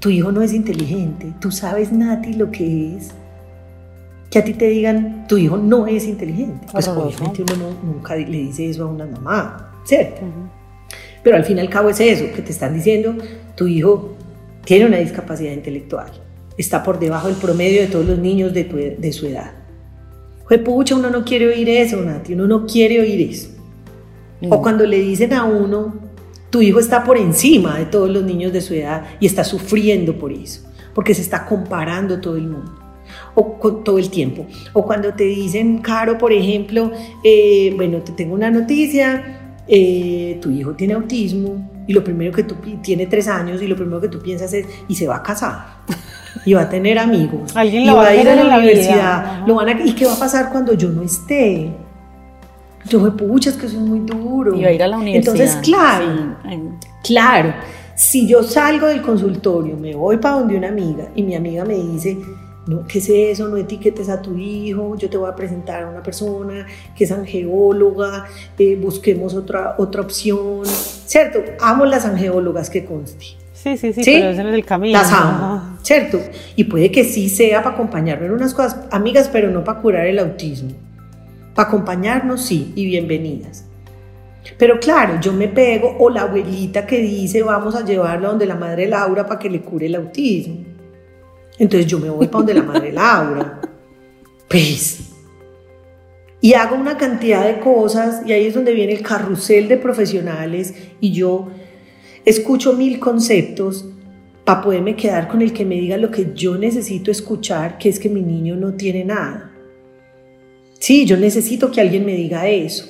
tu 0.00 0.10
hijo 0.10 0.30
no 0.30 0.42
es 0.42 0.52
inteligente, 0.52 1.32
tú 1.40 1.50
sabes, 1.50 1.92
Nati, 1.92 2.34
lo 2.34 2.50
que 2.50 2.96
es. 2.96 3.10
Que 4.30 4.38
a 4.38 4.44
ti 4.44 4.52
te 4.52 4.68
digan, 4.68 5.26
tu 5.26 5.38
hijo 5.38 5.56
no 5.56 5.86
es 5.86 6.04
inteligente. 6.04 6.66
Pues 6.70 6.86
obviamente 6.86 7.42
uno 7.54 7.70
nunca 7.82 8.14
le 8.14 8.26
dice 8.26 8.68
eso 8.68 8.84
a 8.84 8.86
una 8.86 9.06
mamá, 9.06 9.72
¿cierto? 9.84 10.20
Pero 11.22 11.36
al 11.36 11.44
fin 11.44 11.56
y 11.56 11.60
al 11.60 11.70
cabo 11.70 11.88
es 11.88 12.00
eso, 12.00 12.26
que 12.34 12.42
te 12.42 12.52
están 12.52 12.74
diciendo, 12.74 13.14
tu 13.56 13.66
hijo 13.66 14.14
tiene 14.64 14.86
una 14.86 14.98
discapacidad 14.98 15.52
intelectual, 15.52 16.10
está 16.56 16.82
por 16.82 16.98
debajo 16.98 17.28
del 17.28 17.36
promedio 17.36 17.80
de 17.80 17.88
todos 17.88 18.06
los 18.06 18.18
niños 18.18 18.52
de, 18.52 19.12
su 19.12 19.26
edad. 19.26 19.52
Fue 20.46 20.58
pucha, 20.58 20.94
uno 20.94 21.10
no 21.10 21.24
quiere 21.24 21.48
oír 21.48 21.68
eso, 21.70 22.02
Nati, 22.02 22.34
uno 22.34 22.46
no 22.46 22.66
quiere 22.66 23.00
oír 23.00 23.30
eso. 23.30 23.48
O 24.42 24.58
mm. 24.58 24.62
cuando 24.62 24.86
le 24.86 24.98
dicen 25.00 25.32
a 25.32 25.44
uno, 25.44 26.07
tu 26.50 26.62
hijo 26.62 26.80
está 26.80 27.04
por 27.04 27.16
encima 27.18 27.78
de 27.78 27.86
todos 27.86 28.10
los 28.10 28.22
niños 28.22 28.52
de 28.52 28.60
su 28.60 28.74
edad 28.74 29.04
y 29.20 29.26
está 29.26 29.44
sufriendo 29.44 30.18
por 30.18 30.32
eso, 30.32 30.62
porque 30.94 31.14
se 31.14 31.22
está 31.22 31.46
comparando 31.46 32.20
todo 32.20 32.36
el 32.36 32.48
mundo 32.48 32.72
o 33.34 33.58
con, 33.58 33.84
todo 33.84 33.98
el 33.98 34.10
tiempo. 34.10 34.46
O 34.72 34.84
cuando 34.84 35.14
te 35.14 35.24
dicen, 35.24 35.78
Caro, 35.78 36.18
por 36.18 36.32
ejemplo, 36.32 36.90
eh, 37.22 37.72
bueno, 37.76 37.98
te 37.98 38.12
tengo 38.12 38.34
una 38.34 38.50
noticia, 38.50 39.54
eh, 39.66 40.38
tu 40.40 40.50
hijo 40.50 40.72
tiene 40.72 40.94
autismo, 40.94 41.70
y 41.86 41.92
lo 41.92 42.04
primero 42.04 42.32
que 42.32 42.42
tú 42.42 42.54
tiene 42.82 43.06
tres 43.06 43.26
años 43.28 43.62
y 43.62 43.66
lo 43.66 43.74
primero 43.74 44.00
que 44.00 44.08
tú 44.08 44.20
piensas 44.20 44.52
es 44.52 44.66
y 44.88 44.94
se 44.94 45.08
va 45.08 45.16
a 45.16 45.22
casar 45.22 45.78
y 46.44 46.52
va 46.52 46.62
a 46.62 46.68
tener 46.68 46.98
amigos 46.98 47.56
¿Alguien 47.56 47.84
y 47.84 47.88
va, 47.88 48.08
a 48.08 48.14
ir 48.14 48.28
a 48.28 48.36
la, 48.36 48.58
universidad 48.58 49.46
lo 49.46 49.54
van 49.54 49.68
a, 49.70 49.72
y 49.84 49.94
qué 49.94 50.04
va 50.04 50.12
a 50.12 50.18
pasar 50.18 50.50
cuando 50.52 50.74
yo 50.74 50.90
no 50.90 51.02
esté 51.02 51.70
yo 52.88 53.00
me 53.00 53.10
pucha 53.10 53.50
es 53.50 53.56
que 53.56 53.66
eso 53.66 53.76
es 53.76 53.82
muy 53.82 54.00
duro 54.00 54.54
y 54.54 54.62
va 54.62 54.68
a 54.68 54.72
ir 54.72 54.82
a 54.82 54.88
la 54.88 54.98
universidad 54.98 55.34
entonces 55.34 55.58
claro 55.62 56.36
claro 57.02 57.54
si 57.94 58.26
yo 58.26 58.42
salgo 58.42 58.86
del 58.86 59.02
consultorio 59.02 59.76
me 59.76 59.94
voy 59.94 60.18
para 60.18 60.36
donde 60.36 60.56
una 60.56 60.68
amiga 60.68 61.08
y 61.14 61.22
mi 61.22 61.34
amiga 61.34 61.64
me 61.64 61.74
dice 61.74 62.18
no, 62.68 62.86
¿qué 62.86 62.98
es 62.98 63.08
eso? 63.08 63.48
No 63.48 63.56
etiquetes 63.56 64.10
a 64.10 64.20
tu 64.20 64.36
hijo, 64.36 64.94
yo 64.98 65.08
te 65.08 65.16
voy 65.16 65.30
a 65.30 65.34
presentar 65.34 65.84
a 65.84 65.88
una 65.88 66.02
persona 66.02 66.66
que 66.94 67.04
es 67.04 67.10
angeóloga, 67.10 68.26
eh, 68.58 68.76
busquemos 68.76 69.34
otra, 69.34 69.74
otra 69.78 70.02
opción, 70.02 70.66
¿cierto? 70.66 71.38
Amo 71.60 71.86
las 71.86 72.04
angeólogas 72.04 72.68
que 72.68 72.84
conste. 72.84 73.24
Sí, 73.54 73.78
sí, 73.78 73.94
sí, 73.94 74.02
pero 74.04 74.28
ese 74.28 74.42
no 74.42 74.50
es 74.50 74.54
el 74.54 74.66
camino. 74.66 74.98
Las 74.98 75.10
amo, 75.10 75.78
¿cierto? 75.82 76.20
Y 76.56 76.64
puede 76.64 76.92
que 76.92 77.04
sí 77.04 77.30
sea 77.30 77.62
para 77.62 77.74
acompañarme 77.74 78.26
en 78.26 78.32
unas 78.32 78.52
cosas, 78.52 78.80
amigas, 78.90 79.30
pero 79.32 79.50
no 79.50 79.64
para 79.64 79.80
curar 79.80 80.06
el 80.06 80.18
autismo. 80.18 80.72
Para 81.58 81.70
acompañarnos, 81.70 82.42
sí, 82.42 82.72
y 82.76 82.86
bienvenidas. 82.86 83.64
Pero 84.56 84.78
claro, 84.78 85.18
yo 85.20 85.32
me 85.32 85.48
pego, 85.48 85.96
o 85.98 86.08
la 86.08 86.22
abuelita 86.22 86.86
que 86.86 87.00
dice, 87.00 87.42
vamos 87.42 87.74
a 87.74 87.84
llevarla 87.84 88.28
donde 88.28 88.46
la 88.46 88.54
madre 88.54 88.86
Laura 88.86 89.26
para 89.26 89.40
que 89.40 89.50
le 89.50 89.60
cure 89.60 89.86
el 89.86 89.96
autismo. 89.96 90.58
Entonces 91.58 91.88
yo 91.88 91.98
me 91.98 92.10
voy 92.10 92.28
para 92.28 92.44
donde 92.44 92.54
la 92.54 92.62
madre 92.62 92.92
Laura. 92.92 93.60
Pues. 94.48 95.00
Y 96.40 96.54
hago 96.54 96.76
una 96.76 96.96
cantidad 96.96 97.44
de 97.44 97.58
cosas 97.58 98.22
y 98.24 98.30
ahí 98.30 98.46
es 98.46 98.54
donde 98.54 98.72
viene 98.72 98.92
el 98.92 99.02
carrusel 99.02 99.66
de 99.66 99.78
profesionales 99.78 100.74
y 101.00 101.10
yo 101.10 101.48
escucho 102.24 102.74
mil 102.74 103.00
conceptos 103.00 103.84
para 104.44 104.62
poderme 104.62 104.94
quedar 104.94 105.26
con 105.26 105.42
el 105.42 105.52
que 105.52 105.64
me 105.64 105.74
diga 105.74 105.96
lo 105.96 106.12
que 106.12 106.30
yo 106.36 106.56
necesito 106.56 107.10
escuchar, 107.10 107.78
que 107.78 107.88
es 107.88 107.98
que 107.98 108.08
mi 108.08 108.22
niño 108.22 108.54
no 108.54 108.74
tiene 108.74 109.04
nada. 109.04 109.47
Sí, 110.78 111.04
yo 111.06 111.16
necesito 111.16 111.70
que 111.70 111.80
alguien 111.80 112.04
me 112.04 112.14
diga 112.14 112.48
eso 112.48 112.86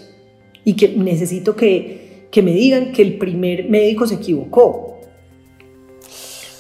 y 0.65 0.75
que 0.75 0.89
necesito 0.89 1.57
que, 1.57 2.27
que 2.31 2.43
me 2.43 2.53
digan 2.53 2.93
que 2.93 3.03
el 3.03 3.19
primer 3.19 3.69
médico 3.69 4.07
se 4.07 4.17
equivocó 4.17 4.89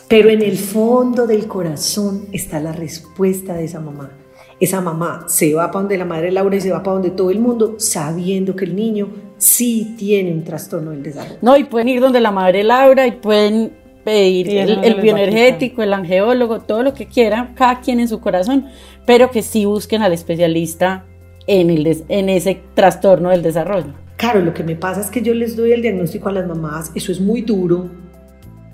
pero 0.09 0.31
en 0.31 0.41
el 0.41 0.57
fondo 0.57 1.27
del 1.27 1.47
corazón 1.47 2.29
está 2.33 2.61
la 2.61 2.73
respuesta 2.73 3.55
de 3.55 3.65
esa 3.65 3.79
mamá. 3.79 4.11
Esa 4.59 4.81
mamá 4.81 5.27
se 5.29 5.55
va 5.55 5.71
para 5.71 5.83
donde 5.83 5.99
la 5.99 6.07
madre 6.07 6.33
Laura 6.33 6.57
y 6.57 6.61
se 6.61 6.73
va 6.73 6.83
para 6.83 6.95
donde 6.95 7.11
todo 7.11 7.31
el 7.31 7.39
mundo, 7.39 7.75
sabiendo 7.79 8.57
que 8.57 8.65
el 8.65 8.75
niño 8.75 9.09
sí 9.37 9.95
tiene 9.99 10.33
un 10.33 10.43
trastorno 10.43 10.91
del 10.91 11.03
desarrollo. 11.03 11.39
No, 11.43 11.57
y 11.57 11.65
pueden 11.65 11.89
ir 11.89 12.01
donde 12.01 12.21
la 12.21 12.33
madre 12.33 12.65
Laura 12.65 13.07
y 13.07 13.13
pueden 13.13 13.73
pedir 14.03 14.49
el, 14.49 15.01
bioenergético, 15.01 15.83
el 15.83 15.93
angeólogo, 15.93 16.61
todo 16.61 16.83
lo 16.83 16.95
que 16.95 17.07
quieran, 17.07 17.55
cada 17.55 17.81
quien 17.81 18.01
en 18.01 18.09
su 18.09 18.19
corazón, 18.21 18.67
pero 19.05 19.31
que 19.31 19.43
sí 19.43 19.67
busquen 19.67 20.01
al 20.01 20.15
especialista 20.15 21.05
en, 21.49 21.71
el, 21.71 22.05
en 22.09 22.29
ese 22.29 22.61
trastorno 22.75 23.31
del 23.31 23.43
desarrollo. 23.43 23.95
Claro, 24.17 24.41
lo 24.41 24.55
que 24.55 24.63
me 24.63 24.77
pasa 24.77 25.01
es 25.01 25.11
que 25.11 25.23
yo 25.23 25.35
les 25.35 25.57
doy 25.57 25.73
el 25.73 25.83
diagnóstico 25.83 26.29
a 26.29 26.33
las 26.33 26.47
mamás, 26.47 26.93
eso 26.95 27.11
es 27.11 27.21
muy 27.21 27.43
duro, 27.43 27.89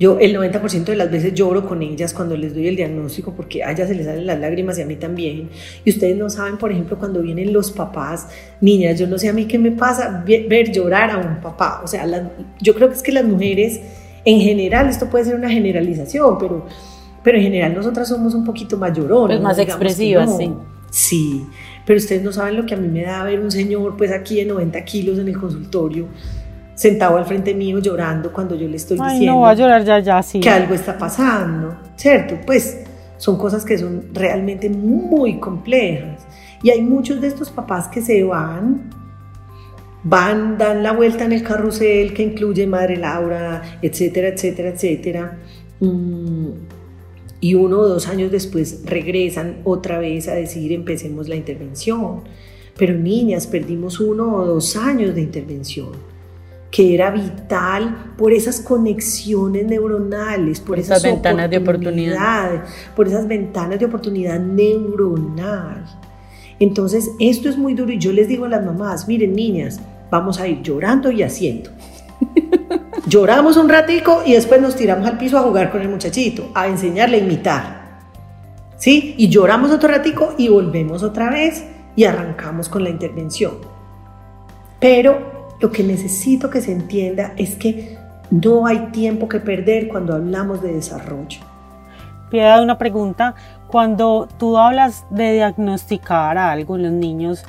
yo 0.00 0.18
el 0.18 0.37
90% 0.37 0.84
de 0.84 0.96
las 0.96 1.10
veces 1.10 1.34
lloro 1.34 1.68
con 1.68 1.80
ellas 1.80 2.12
cuando 2.12 2.37
les 2.37 2.52
doy 2.52 2.66
el 2.66 2.74
diagnóstico 2.74 3.32
porque 3.32 3.62
a 3.62 3.70
ellas 3.70 3.88
se 3.88 3.94
les 3.94 4.06
salen 4.06 4.26
las 4.26 4.40
lágrimas 4.40 4.76
y 4.78 4.82
a 4.82 4.87
mí 4.87 4.96
también. 4.96 5.50
Y 5.84 5.90
ustedes 5.90 6.16
no 6.16 6.28
saben, 6.28 6.58
por 6.58 6.72
ejemplo, 6.72 6.98
cuando 6.98 7.22
vienen 7.22 7.52
los 7.52 7.70
papás, 7.70 8.26
niñas, 8.60 8.98
yo 8.98 9.06
no 9.06 9.18
sé 9.18 9.28
a 9.28 9.32
mí 9.32 9.44
qué 9.44 9.56
me 9.56 9.70
pasa 9.70 10.24
ver 10.26 10.72
llorar 10.72 11.10
a 11.10 11.18
un 11.18 11.40
papá. 11.40 11.80
O 11.84 11.87
sea, 11.87 12.06
yo 12.60 12.74
creo 12.74 12.88
que 12.88 12.96
es 12.96 13.02
que 13.02 13.12
las 13.12 13.24
mujeres, 13.24 13.80
en 14.24 14.40
general, 14.40 14.88
esto 14.88 15.08
puede 15.08 15.26
ser 15.26 15.37
una 15.37 15.48
generalización, 15.48 16.38
pero, 16.38 16.66
pero 17.22 17.37
en 17.38 17.44
general 17.44 17.74
nosotras 17.74 18.08
somos 18.08 18.34
un 18.34 18.44
poquito 18.44 18.76
más 18.76 18.98
lloronas. 18.98 19.37
Pues 19.37 19.42
más 19.42 19.58
expresivas, 19.58 20.37
sí. 20.37 20.52
Sí, 20.90 21.44
pero 21.87 21.99
ustedes 21.99 22.23
no 22.23 22.33
saben 22.33 22.57
lo 22.57 22.66
que 22.66 22.75
a 22.75 22.77
mí 22.77 22.88
me 22.88 23.03
da 23.03 23.23
ver 23.25 23.40
un 23.40 23.51
señor 23.51 23.97
pues 23.97 24.12
aquí 24.12 24.37
de 24.37 24.47
90 24.47 24.85
kilos 24.85 25.18
en 25.18 25.29
el 25.29 25.38
consultorio 25.38 26.09
sentado 26.75 27.16
al 27.16 27.25
frente 27.25 27.55
mío 27.55 27.79
llorando 27.79 28.33
cuando 28.33 28.55
yo 28.55 28.68
le 28.68 28.77
estoy 28.77 28.99
diciendo 28.99 29.33
no 29.33 29.47
a 29.47 29.55
llorar 29.55 29.85
ya, 29.85 30.01
ya, 30.01 30.23
sí. 30.23 30.40
que 30.40 30.51
algo 30.51 30.75
está 30.75 30.99
pasando, 30.99 31.77
¿cierto? 31.97 32.37
Pues 32.44 32.85
son 33.16 33.38
cosas 33.38 33.64
que 33.64 33.79
son 33.79 34.07
realmente 34.12 34.68
muy 34.68 35.38
complejas. 35.38 36.27
Y 36.62 36.70
hay 36.70 36.83
muchos 36.83 37.20
de 37.20 37.29
estos 37.29 37.51
papás 37.51 37.88
que 37.88 38.01
se 38.01 38.25
van, 38.25 38.90
van, 40.03 40.59
dan 40.59 40.83
la 40.83 40.92
vuelta 40.92 41.25
en 41.25 41.33
el 41.33 41.42
carrusel 41.42 42.12
que 42.12 42.23
incluye 42.23 42.66
Madre 42.66 42.97
Laura, 42.97 43.62
etcétera, 43.83 44.29
etcétera, 44.29 44.70
etcétera. 44.70 45.38
Mm, 45.81 46.49
y 47.44 47.54
uno 47.54 47.80
o 47.80 47.87
dos 47.87 48.09
años 48.09 48.33
después 48.33 48.80
regresan 48.87 49.59
otra 49.64 49.98
vez 49.98 50.28
a 50.28 50.35
decir 50.35 50.72
empecemos 50.72 51.28
la 51.28 51.37
intervención 51.37 52.22
Pero 52.78 52.94
niñas, 52.94 53.46
perdimos 53.46 54.00
uno 54.00 54.35
o 54.35 54.46
dos 54.46 54.76
años 54.76 55.14
de 55.14 55.20
intervención 55.20 55.90
que 56.70 56.94
era 56.94 57.11
vital 57.11 58.14
por 58.16 58.33
esas 58.33 58.61
conexiones 58.61 59.66
neuronales, 59.66 60.59
por, 60.59 60.78
esas, 60.78 61.02
ventanas 61.02 61.50
de 61.50 61.59
oportunidad, 61.59 62.64
por 62.96 63.09
esas 63.09 63.28
ventanas 63.28 63.78
de 63.78 63.85
oportunidad 63.85 64.40
neuronal. 64.40 65.85
Entonces, 66.59 67.11
esto 67.20 67.48
es 67.48 67.57
muy 67.57 67.74
duro 67.74 67.92
y 67.92 67.98
yo 67.98 68.11
les 68.11 68.26
digo 68.26 68.46
a 68.46 68.48
las 68.48 68.64
mamás, 68.64 69.07
miren 69.07 69.35
niñas, 69.35 69.78
vamos 70.11 70.40
a 70.40 70.48
ir 70.48 70.62
llorando 70.62 71.12
y 71.12 71.22
haciendo. 71.22 71.70
Lloramos 73.06 73.58
un 73.58 73.68
ratico 73.68 74.22
y 74.24 74.32
después 74.32 74.62
nos 74.62 74.76
tiramos 74.76 75.06
al 75.06 75.18
piso 75.18 75.36
a 75.36 75.42
jugar 75.42 75.70
con 75.70 75.82
el 75.82 75.90
muchachito, 75.90 76.50
a 76.54 76.66
enseñarle 76.66 77.18
a 77.18 77.20
imitar. 77.20 77.84
¿Sí? 78.78 79.14
Y 79.18 79.28
lloramos 79.28 79.70
otro 79.70 79.90
ratico 79.90 80.34
y 80.38 80.48
volvemos 80.48 81.02
otra 81.02 81.30
vez 81.30 81.64
y 81.96 82.04
arrancamos 82.04 82.68
con 82.68 82.82
la 82.82 82.90
intervención. 82.90 83.58
Pero 84.80 85.54
lo 85.60 85.70
que 85.70 85.82
necesito 85.82 86.48
que 86.48 86.62
se 86.62 86.72
entienda 86.72 87.34
es 87.36 87.56
que 87.56 87.98
no 88.30 88.66
hay 88.66 88.90
tiempo 88.90 89.28
que 89.28 89.38
perder 89.38 89.88
cuando 89.88 90.14
hablamos 90.14 90.62
de 90.62 90.72
desarrollo. 90.72 91.40
Piedad, 92.30 92.62
una 92.62 92.78
pregunta. 92.78 93.34
Cuando 93.68 94.28
tú 94.38 94.56
hablas 94.56 95.04
de 95.10 95.34
diagnosticar 95.34 96.38
algo 96.38 96.76
en 96.76 96.82
los 96.84 96.92
niños, 96.92 97.44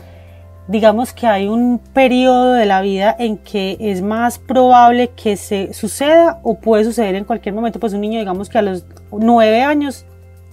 digamos 0.67 1.13
que 1.13 1.27
hay 1.27 1.47
un 1.47 1.79
periodo 1.79 2.53
de 2.53 2.65
la 2.65 2.81
vida 2.81 3.15
en 3.17 3.37
que 3.37 3.77
es 3.79 4.01
más 4.01 4.39
probable 4.39 5.09
que 5.09 5.37
se 5.37 5.73
suceda 5.73 6.39
o 6.43 6.59
puede 6.59 6.83
suceder 6.83 7.15
en 7.15 7.23
cualquier 7.23 7.53
momento. 7.53 7.79
Pues 7.79 7.93
un 7.93 8.01
niño, 8.01 8.19
digamos 8.19 8.49
que 8.49 8.57
a 8.57 8.61
los 8.61 8.85
nueve 9.11 9.61
años 9.61 10.05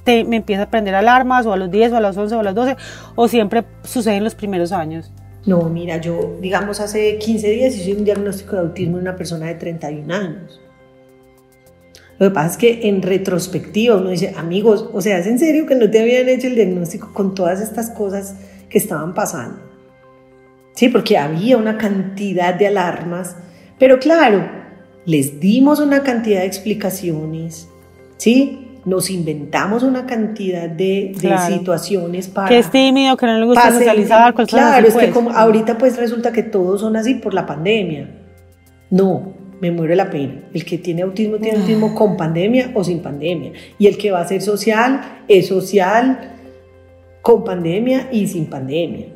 te, 0.05 0.25
me 0.25 0.37
empieza 0.37 0.64
a 0.64 0.70
prender 0.70 0.94
alarmas 0.94 1.46
o 1.46 1.53
a 1.53 1.57
los 1.57 1.70
10 1.70 1.92
o 1.92 1.96
a 1.96 2.01
los 2.01 2.16
11 2.16 2.35
o 2.35 2.40
a 2.40 2.42
los 2.42 2.55
12 2.55 2.77
o 3.14 3.29
siempre 3.29 3.64
sucede 3.85 4.16
en 4.16 4.25
los 4.25 4.35
primeros 4.35 4.72
años. 4.72 5.12
No, 5.46 5.62
mira, 5.62 5.96
yo, 5.96 6.37
digamos, 6.40 6.79
hace 6.81 7.18
15 7.18 7.51
días 7.51 7.75
hice 7.75 7.94
un 7.94 8.05
diagnóstico 8.05 8.57
de 8.57 8.62
autismo 8.62 8.98
en 8.98 9.03
una 9.03 9.16
persona 9.16 9.46
de 9.46 9.55
31 9.55 10.14
años. 10.14 10.61
Lo 12.18 12.29
que 12.29 12.35
pasa 12.35 12.51
es 12.51 12.57
que 12.57 12.88
en 12.88 13.03
retrospectiva 13.03 13.96
uno 13.96 14.11
dice, 14.11 14.35
amigos, 14.37 14.88
o 14.92 15.01
sea, 15.01 15.18
¿es 15.18 15.27
en 15.27 15.40
serio 15.40 15.66
que 15.66 15.75
no 15.75 15.90
te 15.90 16.01
habían 16.01 16.29
hecho 16.29 16.46
el 16.46 16.55
diagnóstico 16.55 17.12
con 17.12 17.35
todas 17.35 17.61
estas 17.61 17.90
cosas 17.90 18.37
que 18.68 18.79
estaban 18.79 19.14
pasando? 19.14 19.71
Sí, 20.74 20.88
porque 20.88 21.18
había 21.18 21.56
una 21.56 21.76
cantidad 21.78 22.54
de 22.54 22.68
alarmas, 22.68 23.37
pero 23.78 23.98
claro, 23.98 24.48
les 25.04 25.38
dimos 25.40 25.80
una 25.80 26.02
cantidad 26.02 26.40
de 26.40 26.46
explicaciones, 26.46 27.68
¿sí? 28.16 28.62
nos 28.85 29.11
inventamos 29.11 29.82
una 29.82 30.06
cantidad 30.06 30.68
de, 30.68 31.14
situaciones 31.46 32.28
para... 32.28 32.48
Que 32.48 32.58
es 32.58 32.70
tímido, 32.70 33.16
que 33.16 33.26
no 33.26 33.38
le 33.38 33.46
gusta 33.46 33.70
socializar. 33.70 34.35
Claro, 34.46 34.87
es 34.87 34.94
que 34.94 35.00
pues. 35.00 35.12
como 35.12 35.30
ahorita 35.30 35.78
pues 35.78 35.96
resulta 35.96 36.32
que 36.32 36.42
todos 36.42 36.80
son 36.80 36.96
así 36.96 37.14
por 37.14 37.32
la 37.32 37.46
pandemia. 37.46 38.11
No, 38.90 39.35
me 39.61 39.70
muere 39.70 39.94
la 39.94 40.11
pena. 40.11 40.42
El 40.52 40.64
que 40.64 40.78
tiene 40.78 41.02
autismo 41.02 41.37
tiene 41.37 41.61
autismo 41.61 41.94
con 41.94 42.16
pandemia 42.16 42.72
o 42.74 42.82
sin 42.82 43.00
pandemia. 43.00 43.52
Y 43.78 43.87
el 43.87 43.96
que 43.96 44.11
va 44.11 44.20
a 44.20 44.26
ser 44.26 44.42
social 44.42 45.00
es 45.28 45.48
social 45.48 46.37
con 47.22 47.44
pandemia 47.44 48.08
y 48.11 48.26
sin 48.26 48.46
pandemia. 48.46 49.06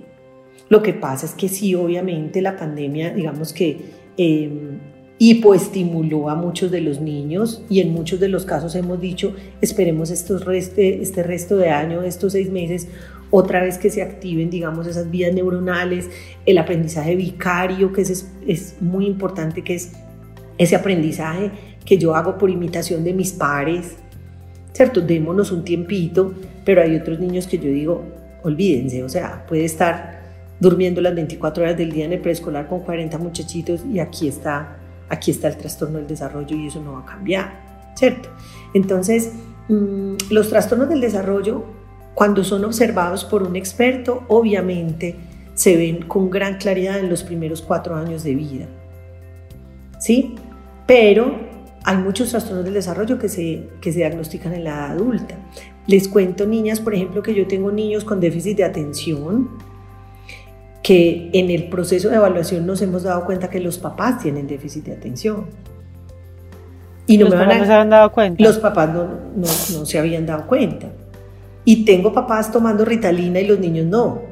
Lo 0.69 0.83
que 0.83 0.93
pasa 0.93 1.27
es 1.27 1.35
que 1.35 1.49
sí, 1.49 1.75
obviamente 1.75 2.41
la 2.43 2.57
pandemia, 2.57 3.11
digamos 3.11 3.53
que... 3.53 4.07
Eh, 4.17 4.79
hipoestimuló 5.19 6.29
a 6.29 6.35
muchos 6.35 6.71
de 6.71 6.83
los 6.83 7.01
niños 7.01 7.63
y 7.71 7.81
en 7.81 7.93
muchos 7.93 8.21
de 8.21 8.29
los 8.29 8.45
casos 8.45 8.75
hemos 8.75 9.01
dicho, 9.01 9.35
esperemos 9.63 10.11
estos 10.11 10.43
este 10.47 11.23
resto 11.23 11.57
de 11.57 11.71
año, 11.71 12.03
estos 12.03 12.33
seis 12.33 12.51
meses, 12.51 12.89
otra 13.31 13.63
vez 13.63 13.79
que 13.79 13.91
se 13.91 14.03
activen, 14.03 14.51
digamos, 14.51 14.87
esas 14.87 15.11
vías 15.11 15.35
neuronales, 15.35 16.11
el 16.45 16.59
aprendizaje 16.59 17.17
vicario, 17.17 17.93
que 17.93 18.03
es, 18.03 18.31
es 18.47 18.77
muy 18.81 19.07
importante, 19.07 19.63
que 19.63 19.75
es 19.75 19.93
ese 20.59 20.77
aprendizaje 20.77 21.51
que 21.85 21.99
yo 21.99 22.15
hago 22.15 22.39
por 22.39 22.51
imitación 22.51 23.03
de 23.03 23.13
mis 23.13 23.33
pares, 23.33 23.97
¿cierto? 24.73 25.01
Démonos 25.01 25.51
un 25.51 25.65
tiempito, 25.65 26.35
pero 26.65 26.83
hay 26.83 26.95
otros 26.95 27.19
niños 27.19 27.47
que 27.47 27.59
yo 27.59 27.71
digo, 27.71 28.05
olvídense, 28.43 29.03
o 29.03 29.09
sea, 29.09 29.45
puede 29.47 29.65
estar 29.65 30.16
durmiendo 30.61 31.01
las 31.01 31.15
24 31.15 31.65
horas 31.65 31.77
del 31.77 31.93
día 31.93 32.05
en 32.05 32.13
el 32.13 32.21
preescolar 32.21 32.69
con 32.69 32.81
40 32.81 33.19
muchachitos 33.19 33.85
y 33.85 33.99
aquí 33.99 34.29
está 34.29 34.79
aquí 35.09 35.31
está 35.31 35.49
el 35.49 35.57
trastorno 35.57 35.99
del 35.99 36.07
desarrollo 36.07 36.57
y 36.57 36.67
eso 36.67 36.81
no 36.81 36.95
va 36.95 37.01
a 37.01 37.05
cambiar, 37.05 37.93
¿cierto? 37.95 38.29
Entonces, 38.75 39.33
mm, 39.69 40.15
los 40.31 40.49
trastornos 40.49 40.89
del 40.89 41.01
desarrollo, 41.01 41.65
cuando 42.15 42.45
son 42.45 42.65
observados 42.65 43.25
por 43.25 43.43
un 43.43 43.57
experto, 43.57 44.25
obviamente 44.29 45.17
se 45.55 45.77
ven 45.77 46.03
con 46.03 46.31
gran 46.31 46.59
claridad 46.59 46.99
en 46.99 47.09
los 47.09 47.23
primeros 47.23 47.63
cuatro 47.63 47.95
años 47.95 48.25
de 48.25 48.35
vida, 48.35 48.67
¿sí? 49.99 50.35
Pero 50.87 51.35
hay 51.85 51.97
muchos 51.99 52.31
trastornos 52.31 52.65
del 52.65 52.75
desarrollo 52.75 53.19
que 53.19 53.29
se, 53.29 53.69
que 53.81 53.93
se 53.93 53.99
diagnostican 53.99 54.53
en 54.55 54.65
la 54.65 54.71
edad 54.71 54.91
adulta. 54.93 55.37
Les 55.87 56.09
cuento, 56.09 56.47
niñas, 56.47 56.81
por 56.81 56.95
ejemplo, 56.95 57.23
que 57.23 57.33
yo 57.33 57.47
tengo 57.47 57.71
niños 57.71 58.05
con 58.05 58.19
déficit 58.19 58.57
de 58.57 58.65
atención, 58.65 59.51
que 60.87 61.31
en 61.33 61.51
el 61.51 61.69
proceso 61.69 62.11
de 62.11 62.15
evaluación 62.15 62.65
nos 62.65 62.81
hemos 62.81 63.03
dado 63.03 63.25
cuenta 63.25 63.51
que 63.51 63.59
los 63.59 63.77
papás 63.77 64.23
tienen 64.23 64.47
déficit 64.47 64.85
de 64.85 64.93
atención. 64.93 65.47
Y 67.09 67.19
no 67.19 67.25
los 67.25 67.35
papás 67.35 67.59
no 67.59 67.65
se 67.65 67.73
habían 67.73 67.91
dado 67.91 68.13
cuenta. 68.13 68.45
Los 68.45 68.59
papás 68.59 68.95
no, 68.95 69.05
no, 69.05 69.49
no 69.73 69.85
se 69.85 69.99
habían 69.99 70.27
dado 70.27 70.47
cuenta. 70.47 70.87
Y 71.65 71.85
tengo 71.85 72.13
papás 72.13 72.53
tomando 72.53 72.85
ritalina 72.85 73.41
y 73.41 73.49
los 73.49 73.59
niños 73.59 73.87
no. 73.87 74.23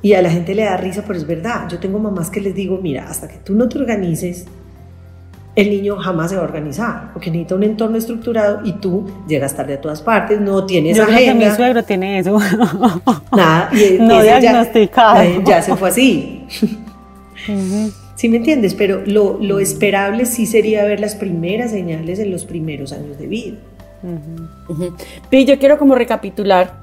Y 0.00 0.14
a 0.14 0.22
la 0.22 0.30
gente 0.30 0.54
le 0.54 0.64
da 0.64 0.78
risa, 0.78 1.04
pero 1.06 1.18
es 1.18 1.26
verdad. 1.26 1.68
Yo 1.68 1.78
tengo 1.78 1.98
mamás 1.98 2.30
que 2.30 2.40
les 2.40 2.54
digo, 2.54 2.78
mira, 2.80 3.06
hasta 3.06 3.28
que 3.28 3.36
tú 3.36 3.54
no 3.54 3.68
te 3.68 3.78
organices, 3.78 4.46
el 5.56 5.70
niño 5.70 5.96
jamás 5.96 6.30
se 6.30 6.36
va 6.36 6.42
a 6.42 6.44
organizar, 6.44 7.12
porque 7.14 7.30
necesita 7.30 7.54
un 7.54 7.62
entorno 7.62 7.96
estructurado 7.96 8.60
y 8.64 8.72
tú 8.74 9.10
llegas 9.26 9.56
tarde 9.56 9.74
a 9.74 9.80
todas 9.80 10.02
partes, 10.02 10.38
no 10.38 10.66
tienes 10.66 10.98
Yo 10.98 11.04
agenda. 11.04 11.18
Creo 11.18 11.38
que 11.38 11.44
mi 11.46 11.56
suegro 11.56 11.82
tiene 11.82 12.18
eso. 12.18 12.38
Nada, 13.32 13.70
y 13.72 13.98
no 13.98 14.22
diagnosticado. 14.22 15.22
Ya, 15.22 15.44
ya, 15.44 15.62
se 15.62 15.74
fue 15.74 15.88
así. 15.88 16.44
¿Sí 18.16 18.28
me 18.28 18.36
entiendes? 18.36 18.74
Pero 18.74 19.02
lo, 19.06 19.38
lo, 19.40 19.58
esperable 19.58 20.26
sí 20.26 20.44
sería 20.44 20.84
ver 20.84 21.00
las 21.00 21.14
primeras 21.14 21.70
señales 21.70 22.18
en 22.18 22.30
los 22.30 22.44
primeros 22.44 22.92
años 22.92 23.18
de 23.18 23.26
vida. 23.26 23.56
Uh 24.02 24.90
yo 25.30 25.58
quiero 25.58 25.78
como 25.78 25.94
recapitular, 25.94 26.74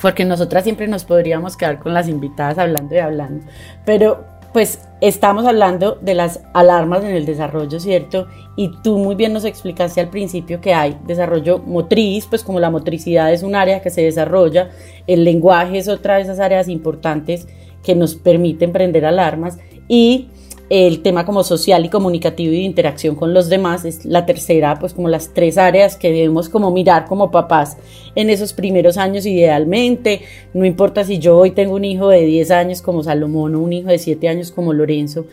porque 0.00 0.24
nosotras 0.24 0.62
siempre 0.62 0.86
nos 0.86 1.04
podríamos 1.04 1.56
quedar 1.56 1.80
con 1.80 1.94
las 1.94 2.08
invitadas 2.08 2.58
hablando 2.58 2.94
y 2.94 2.98
hablando, 2.98 3.44
pero 3.84 4.31
pues 4.52 4.80
estamos 5.00 5.46
hablando 5.46 5.98
de 6.00 6.14
las 6.14 6.40
alarmas 6.52 7.02
en 7.04 7.10
el 7.10 7.24
desarrollo, 7.24 7.80
¿cierto? 7.80 8.26
Y 8.56 8.70
tú 8.82 8.98
muy 8.98 9.14
bien 9.14 9.32
nos 9.32 9.44
explicaste 9.44 10.00
al 10.00 10.10
principio 10.10 10.60
que 10.60 10.74
hay 10.74 10.98
desarrollo 11.06 11.58
motriz, 11.58 12.26
pues 12.26 12.44
como 12.44 12.60
la 12.60 12.70
motricidad 12.70 13.32
es 13.32 13.42
un 13.42 13.54
área 13.54 13.80
que 13.80 13.90
se 13.90 14.02
desarrolla, 14.02 14.70
el 15.06 15.24
lenguaje 15.24 15.78
es 15.78 15.88
otra 15.88 16.16
de 16.16 16.22
esas 16.22 16.38
áreas 16.38 16.68
importantes 16.68 17.48
que 17.82 17.94
nos 17.94 18.14
permiten 18.14 18.72
prender 18.72 19.06
alarmas 19.06 19.58
y 19.88 20.28
el 20.74 21.02
tema 21.02 21.26
como 21.26 21.44
social 21.44 21.84
y 21.84 21.90
comunicativo 21.90 22.50
y 22.54 22.56
de 22.56 22.62
interacción 22.62 23.14
con 23.14 23.34
los 23.34 23.50
demás 23.50 23.84
es 23.84 24.06
la 24.06 24.24
tercera, 24.24 24.78
pues 24.78 24.94
como 24.94 25.06
las 25.06 25.34
tres 25.34 25.58
áreas 25.58 25.98
que 25.98 26.10
debemos 26.10 26.48
como 26.48 26.70
mirar 26.70 27.04
como 27.04 27.30
papás 27.30 27.76
en 28.14 28.30
esos 28.30 28.54
primeros 28.54 28.96
años 28.96 29.26
idealmente. 29.26 30.22
No 30.54 30.64
importa 30.64 31.04
si 31.04 31.18
yo 31.18 31.36
hoy 31.36 31.50
tengo 31.50 31.74
un 31.74 31.84
hijo 31.84 32.08
de 32.08 32.22
10 32.22 32.50
años 32.52 32.80
como 32.80 33.02
Salomón 33.02 33.54
o 33.54 33.60
un 33.60 33.74
hijo 33.74 33.88
de 33.88 33.98
7 33.98 34.26
años 34.28 34.50
como 34.50 34.72
Lorenzo, 34.72 35.26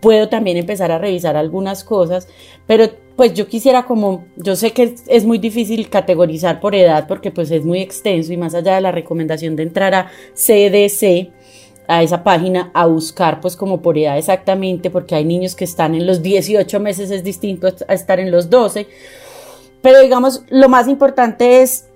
puedo 0.00 0.28
también 0.28 0.58
empezar 0.58 0.92
a 0.92 0.98
revisar 0.98 1.36
algunas 1.36 1.82
cosas, 1.82 2.28
pero 2.68 2.88
pues 3.16 3.34
yo 3.34 3.48
quisiera 3.48 3.86
como, 3.86 4.26
yo 4.36 4.54
sé 4.54 4.70
que 4.72 4.94
es 5.08 5.24
muy 5.24 5.38
difícil 5.38 5.88
categorizar 5.88 6.60
por 6.60 6.76
edad 6.76 7.08
porque 7.08 7.32
pues 7.32 7.50
es 7.50 7.64
muy 7.64 7.80
extenso 7.80 8.32
y 8.32 8.36
más 8.36 8.54
allá 8.54 8.76
de 8.76 8.80
la 8.80 8.92
recomendación 8.92 9.56
de 9.56 9.64
entrar 9.64 9.92
a 9.92 10.10
CDC, 10.34 11.32
a 11.86 12.02
esa 12.02 12.24
página 12.24 12.70
a 12.74 12.86
buscar 12.86 13.40
pues 13.40 13.56
como 13.56 13.82
por 13.82 13.98
edad 13.98 14.18
exactamente, 14.18 14.90
porque 14.90 15.14
hay 15.14 15.24
niños 15.24 15.54
que 15.54 15.64
están 15.64 15.94
en 15.94 16.06
los 16.06 16.22
18 16.22 16.80
meses, 16.80 17.10
es 17.10 17.22
distinto 17.24 17.68
a 17.88 17.94
estar 17.94 18.20
en 18.20 18.30
los 18.30 18.50
12, 18.50 18.86
pero 19.82 20.00
digamos, 20.00 20.44
lo 20.48 20.68
más 20.68 20.88
importante 20.88 21.62
es 21.62 21.86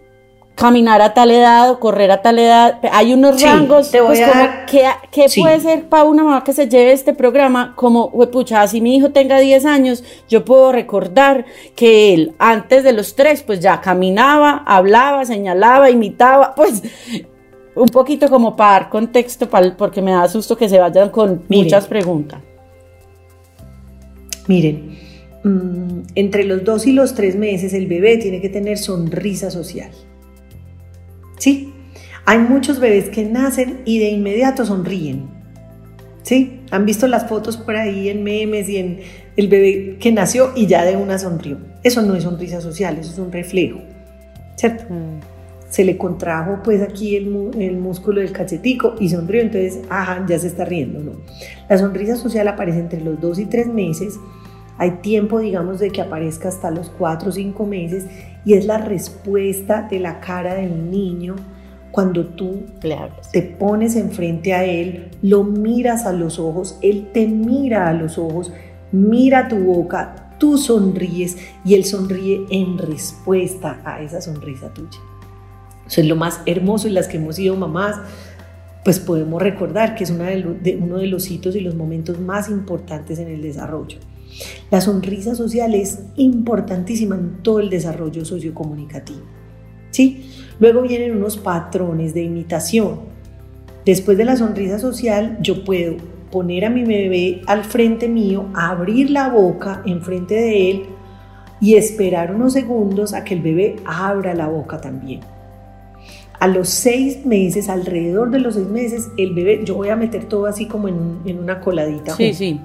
caminar 0.58 1.00
a 1.00 1.14
tal 1.14 1.30
edad 1.30 1.70
o 1.70 1.78
correr 1.78 2.10
a 2.10 2.20
tal 2.20 2.38
edad, 2.38 2.80
hay 2.92 3.14
unos 3.14 3.40
rangos, 3.40 3.92
te 3.92 4.00
voy 4.00 4.16
pues, 4.16 4.28
a 4.28 4.66
¿qué, 4.66 5.26
puede 5.40 5.60
ser 5.60 5.88
para 5.88 6.02
una 6.02 6.24
mamá 6.24 6.42
que 6.42 6.52
se 6.52 6.68
lleve 6.68 6.90
este 6.92 7.14
programa? 7.14 7.74
Como, 7.76 8.10
pucha, 8.30 8.66
si 8.66 8.80
mi 8.80 8.96
hijo 8.96 9.10
tenga 9.10 9.38
10 9.38 9.64
años, 9.66 10.02
yo 10.28 10.44
puedo 10.44 10.72
recordar 10.72 11.46
que 11.76 12.12
él 12.12 12.34
antes 12.38 12.82
de 12.82 12.92
los 12.92 13.14
3, 13.14 13.44
pues 13.44 13.60
ya 13.60 13.80
caminaba, 13.80 14.64
hablaba, 14.66 15.24
señalaba, 15.24 15.90
imitaba, 15.90 16.54
pues 16.56 16.82
un 17.78 17.88
poquito 17.88 18.28
como 18.28 18.56
para 18.56 18.72
dar 18.72 18.90
contexto, 18.90 19.48
porque 19.76 20.02
me 20.02 20.12
da 20.12 20.28
susto 20.28 20.56
que 20.56 20.68
se 20.68 20.78
vayan 20.78 21.10
con 21.10 21.44
muchas 21.48 21.86
preguntas. 21.86 22.40
Miren, 24.48 24.96
mm, 25.44 26.00
entre 26.14 26.44
los 26.44 26.64
dos 26.64 26.86
y 26.86 26.92
los 26.92 27.14
tres 27.14 27.36
meses 27.36 27.74
el 27.74 27.86
bebé 27.86 28.16
tiene 28.16 28.40
que 28.40 28.48
tener 28.48 28.78
sonrisa 28.78 29.50
social. 29.50 29.90
¿Sí? 31.38 31.72
Hay 32.24 32.38
muchos 32.38 32.80
bebés 32.80 33.08
que 33.10 33.24
nacen 33.24 33.82
y 33.84 33.98
de 33.98 34.10
inmediato 34.10 34.66
sonríen. 34.66 35.28
¿Sí? 36.22 36.60
Han 36.70 36.84
visto 36.84 37.06
las 37.06 37.28
fotos 37.28 37.56
por 37.56 37.76
ahí 37.76 38.08
en 38.08 38.22
memes 38.22 38.68
y 38.68 38.78
en 38.78 39.00
el 39.36 39.48
bebé 39.48 39.96
que 39.98 40.12
nació 40.12 40.52
y 40.56 40.66
ya 40.66 40.84
de 40.84 40.96
una 40.96 41.18
sonrió. 41.18 41.58
Eso 41.84 42.02
no 42.02 42.14
es 42.16 42.24
sonrisa 42.24 42.60
social, 42.60 42.98
eso 42.98 43.12
es 43.12 43.18
un 43.18 43.32
reflejo. 43.32 43.80
¿Cierto? 44.56 44.84
Mm. 44.92 45.37
Se 45.68 45.84
le 45.84 45.98
contrajo 45.98 46.60
pues 46.64 46.82
aquí 46.82 47.16
el, 47.16 47.50
el, 47.58 47.76
músculo 47.76 48.20
del 48.20 48.32
cachetico 48.32 48.94
y 48.98 49.10
sonrió, 49.10 49.42
entonces, 49.42 49.80
ajá, 49.90 50.24
ya 50.26 50.38
se 50.38 50.46
está 50.46 50.64
riendo, 50.64 51.00
¿no? 51.00 51.12
La 51.68 51.76
sonrisa 51.76 52.16
social 52.16 52.48
aparece 52.48 52.78
entre 52.78 53.00
los 53.00 53.20
dos 53.20 53.38
y 53.38 53.44
tres 53.44 53.66
meses. 53.66 54.18
Hay 54.78 54.92
tiempo, 55.02 55.40
digamos, 55.40 55.78
de 55.78 55.90
que 55.90 56.00
aparezca 56.00 56.48
hasta 56.48 56.70
los 56.70 56.88
cuatro 56.88 57.30
o 57.30 57.32
cinco 57.32 57.66
meses 57.66 58.06
y 58.44 58.54
es 58.54 58.64
la 58.64 58.78
respuesta 58.78 59.86
de 59.90 60.00
la 60.00 60.20
cara 60.20 60.54
del 60.54 60.90
niño 60.90 61.36
cuando 61.90 62.26
tú 62.26 62.64
te 63.32 63.42
pones 63.42 63.96
enfrente 63.96 64.54
a 64.54 64.64
Él, 64.64 65.10
lo 65.22 65.42
miras 65.44 66.06
a 66.06 66.12
los 66.12 66.38
ojos, 66.38 66.78
Él 66.82 67.10
te 67.12 67.26
mira 67.26 67.88
a 67.88 67.92
los 67.92 68.18
ojos, 68.18 68.52
mira 68.92 69.48
tu 69.48 69.56
boca, 69.56 70.34
tú 70.38 70.58
sonríes 70.58 71.36
y 71.64 71.74
Él 71.74 71.84
sonríe 71.84 72.46
en 72.50 72.78
respuesta 72.78 73.80
a 73.84 74.00
esa 74.00 74.20
sonrisa 74.20 74.72
tuya. 74.72 74.98
Eso 75.88 76.00
es 76.02 76.06
lo 76.06 76.16
más 76.16 76.40
hermoso 76.46 76.86
y 76.86 76.92
las 76.92 77.08
que 77.08 77.16
hemos 77.16 77.36
sido 77.36 77.56
mamás, 77.56 77.96
pues 78.84 79.00
podemos 79.00 79.42
recordar 79.42 79.94
que 79.94 80.04
es 80.04 80.10
uno 80.10 80.24
de 80.98 81.06
los 81.06 81.30
hitos 81.30 81.56
y 81.56 81.60
los 81.60 81.74
momentos 81.74 82.20
más 82.20 82.48
importantes 82.48 83.18
en 83.18 83.28
el 83.28 83.42
desarrollo. 83.42 83.98
La 84.70 84.80
sonrisa 84.80 85.34
social 85.34 85.74
es 85.74 86.00
importantísima 86.16 87.16
en 87.16 87.42
todo 87.42 87.60
el 87.60 87.70
desarrollo 87.70 88.24
sociocomunicativo. 88.24 89.22
¿Sí? 89.90 90.30
Luego 90.60 90.82
vienen 90.82 91.16
unos 91.16 91.38
patrones 91.38 92.14
de 92.14 92.22
imitación. 92.22 93.00
Después 93.84 94.18
de 94.18 94.26
la 94.26 94.36
sonrisa 94.36 94.78
social, 94.78 95.38
yo 95.40 95.64
puedo 95.64 95.96
poner 96.30 96.66
a 96.66 96.70
mi 96.70 96.84
bebé 96.84 97.40
al 97.46 97.64
frente 97.64 98.08
mío, 98.08 98.50
abrir 98.54 99.10
la 99.10 99.30
boca 99.30 99.82
enfrente 99.86 100.34
de 100.34 100.70
él 100.70 100.82
y 101.60 101.74
esperar 101.74 102.34
unos 102.34 102.52
segundos 102.52 103.14
a 103.14 103.24
que 103.24 103.34
el 103.34 103.40
bebé 103.40 103.76
abra 103.86 104.34
la 104.34 104.48
boca 104.48 104.80
también. 104.80 105.20
A 106.40 106.46
los 106.46 106.68
seis 106.68 107.26
meses, 107.26 107.68
alrededor 107.68 108.30
de 108.30 108.38
los 108.38 108.54
seis 108.54 108.68
meses, 108.68 109.08
el 109.16 109.34
bebé, 109.34 109.62
yo 109.64 109.74
voy 109.74 109.88
a 109.88 109.96
meter 109.96 110.24
todo 110.26 110.46
así 110.46 110.66
como 110.66 110.88
en, 110.88 111.38
una 111.38 111.60
coladita. 111.60 112.14
Sí, 112.14 112.32
sí. 112.32 112.60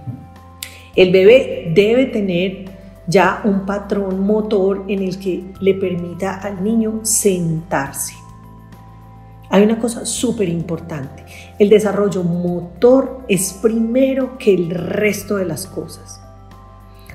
El 0.96 1.12
bebé 1.12 1.72
debe 1.74 2.06
tener 2.06 2.66
ya 3.08 3.42
un 3.44 3.66
patrón 3.66 4.20
motor 4.20 4.86
en 4.88 5.02
el 5.02 5.18
que 5.18 5.44
le 5.60 5.74
permita 5.74 6.36
al 6.36 6.64
niño 6.64 7.00
sentarse. 7.04 8.14
Hay 9.50 9.64
una 9.64 9.80
cosa 9.80 10.06
súper 10.06 10.50
importante. 10.50 11.26
El 11.60 11.70
desarrollo 11.70 12.24
motor 12.24 13.22
es 13.28 13.54
primero 13.54 14.38
que 14.38 14.54
el 14.54 14.70
resto 14.72 15.36
de 15.36 15.46
las 15.46 15.68
cosas. 15.68 16.22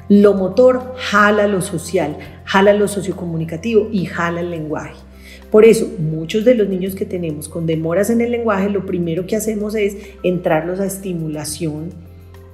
Lo 0.08 0.34
motor 0.34 0.94
jala 0.96 1.46
lo 1.48 1.60
social, 1.60 2.16
jala 2.44 2.72
lo 2.72 2.88
sociocomunicativo 2.88 3.88
y 3.90 4.06
jala 4.06 4.40
el 4.40 4.50
lenguaje. 4.50 4.94
Por 5.50 5.64
eso, 5.64 5.90
muchos 5.98 6.44
de 6.44 6.54
los 6.54 6.68
niños 6.68 6.94
que 6.94 7.06
tenemos 7.06 7.48
con 7.48 7.66
demoras 7.66 8.10
en 8.10 8.20
el 8.20 8.30
lenguaje, 8.30 8.68
lo 8.68 8.84
primero 8.84 9.26
que 9.26 9.36
hacemos 9.36 9.74
es 9.74 9.96
entrarlos 10.22 10.80
a 10.80 10.86
estimulación 10.86 11.90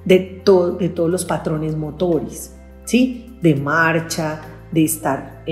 de, 0.05 0.41
de 0.79 0.89
todos 0.89 1.11
los 1.11 1.25
patrones 1.25 1.75
motores. 1.75 2.55
¿sí? 2.85 3.37
De 3.41 3.55
marcha, 3.55 4.41
de 4.71 4.83
estar 4.83 5.43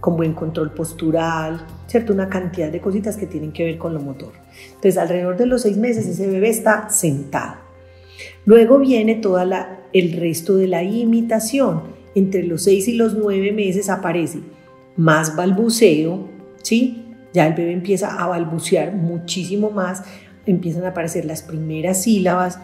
con 0.00 0.16
buen 0.16 0.34
control 0.34 0.70
postural, 0.72 1.66
¿cierto? 1.86 2.12
Una 2.12 2.28
cantidad 2.28 2.70
de 2.70 2.80
cositas 2.80 3.16
que 3.16 3.26
tienen 3.26 3.52
que 3.52 3.64
ver 3.64 3.78
con 3.78 3.92
lo 3.92 4.00
motor. 4.00 4.32
Entonces, 4.68 4.96
alrededor 4.98 5.36
de 5.36 5.46
los 5.46 5.62
seis 5.62 5.76
meses 5.76 6.06
ese 6.06 6.28
bebé 6.28 6.48
está 6.48 6.88
sentado. 6.90 7.56
Luego 8.44 8.78
viene 8.78 9.16
toda 9.16 9.82
el 9.92 10.12
resto 10.12 10.56
de 10.56 10.68
la 10.68 10.82
imitación. 10.82 11.96
Entre 12.14 12.44
los 12.44 12.62
seis 12.62 12.88
y 12.88 12.92
los 12.92 13.14
nueve 13.14 13.52
meses 13.52 13.90
aparece 13.90 14.38
más 14.96 15.36
balbuceo, 15.36 16.28
¿sí? 16.66 17.04
Ya 17.32 17.46
el 17.46 17.54
bebé 17.54 17.72
empieza 17.72 18.20
a 18.20 18.26
balbucear 18.26 18.92
muchísimo 18.92 19.70
más, 19.70 20.02
empiezan 20.46 20.84
a 20.84 20.88
aparecer 20.88 21.24
las 21.24 21.42
primeras 21.42 22.02
sílabas, 22.02 22.58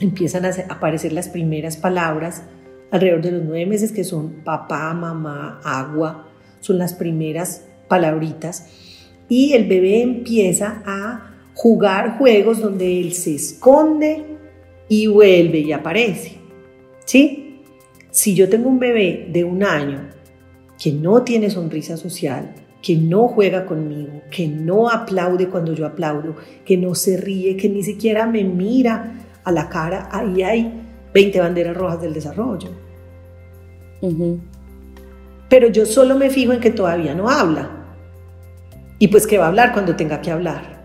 empiezan 0.00 0.44
a 0.44 0.50
aparecer 0.68 1.12
las 1.12 1.28
primeras 1.28 1.76
palabras, 1.76 2.42
alrededor 2.90 3.22
de 3.22 3.30
los 3.32 3.44
nueve 3.44 3.66
meses, 3.66 3.92
que 3.92 4.02
son 4.02 4.42
papá, 4.44 4.92
mamá, 4.92 5.60
agua, 5.62 6.26
son 6.58 6.78
las 6.78 6.94
primeras 6.94 7.64
palabritas. 7.86 8.66
Y 9.28 9.52
el 9.52 9.68
bebé 9.68 10.02
empieza 10.02 10.82
a 10.84 11.36
jugar 11.54 12.18
juegos 12.18 12.60
donde 12.60 13.00
él 13.00 13.12
se 13.12 13.36
esconde 13.36 14.24
y 14.88 15.06
vuelve 15.06 15.60
y 15.60 15.70
aparece. 15.70 16.38
¿Sí? 17.04 17.62
Si 18.10 18.34
yo 18.34 18.48
tengo 18.48 18.68
un 18.68 18.80
bebé 18.80 19.28
de 19.30 19.44
un 19.44 19.62
año 19.62 20.08
que 20.82 20.90
no 20.90 21.22
tiene 21.22 21.50
sonrisa 21.50 21.96
social, 21.96 22.54
que 22.82 22.96
no 22.96 23.28
juega 23.28 23.66
conmigo, 23.66 24.22
que 24.30 24.46
no 24.46 24.88
aplaude 24.88 25.48
cuando 25.48 25.72
yo 25.72 25.86
aplaudo, 25.86 26.36
que 26.64 26.76
no 26.76 26.94
se 26.94 27.16
ríe, 27.16 27.56
que 27.56 27.68
ni 27.68 27.82
siquiera 27.82 28.26
me 28.26 28.44
mira 28.44 29.14
a 29.44 29.52
la 29.52 29.68
cara, 29.68 30.08
ahí 30.12 30.42
hay 30.42 30.82
20 31.12 31.40
banderas 31.40 31.76
rojas 31.76 32.00
del 32.00 32.14
desarrollo. 32.14 32.68
Pero 35.48 35.68
yo 35.68 35.86
solo 35.86 36.16
me 36.16 36.30
fijo 36.30 36.52
en 36.52 36.60
que 36.60 36.70
todavía 36.70 37.14
no 37.14 37.28
habla. 37.28 37.70
Y 38.98 39.08
pues 39.08 39.26
que 39.26 39.38
va 39.38 39.46
a 39.46 39.48
hablar 39.48 39.72
cuando 39.72 39.96
tenga 39.96 40.20
que 40.20 40.30
hablar. 40.30 40.78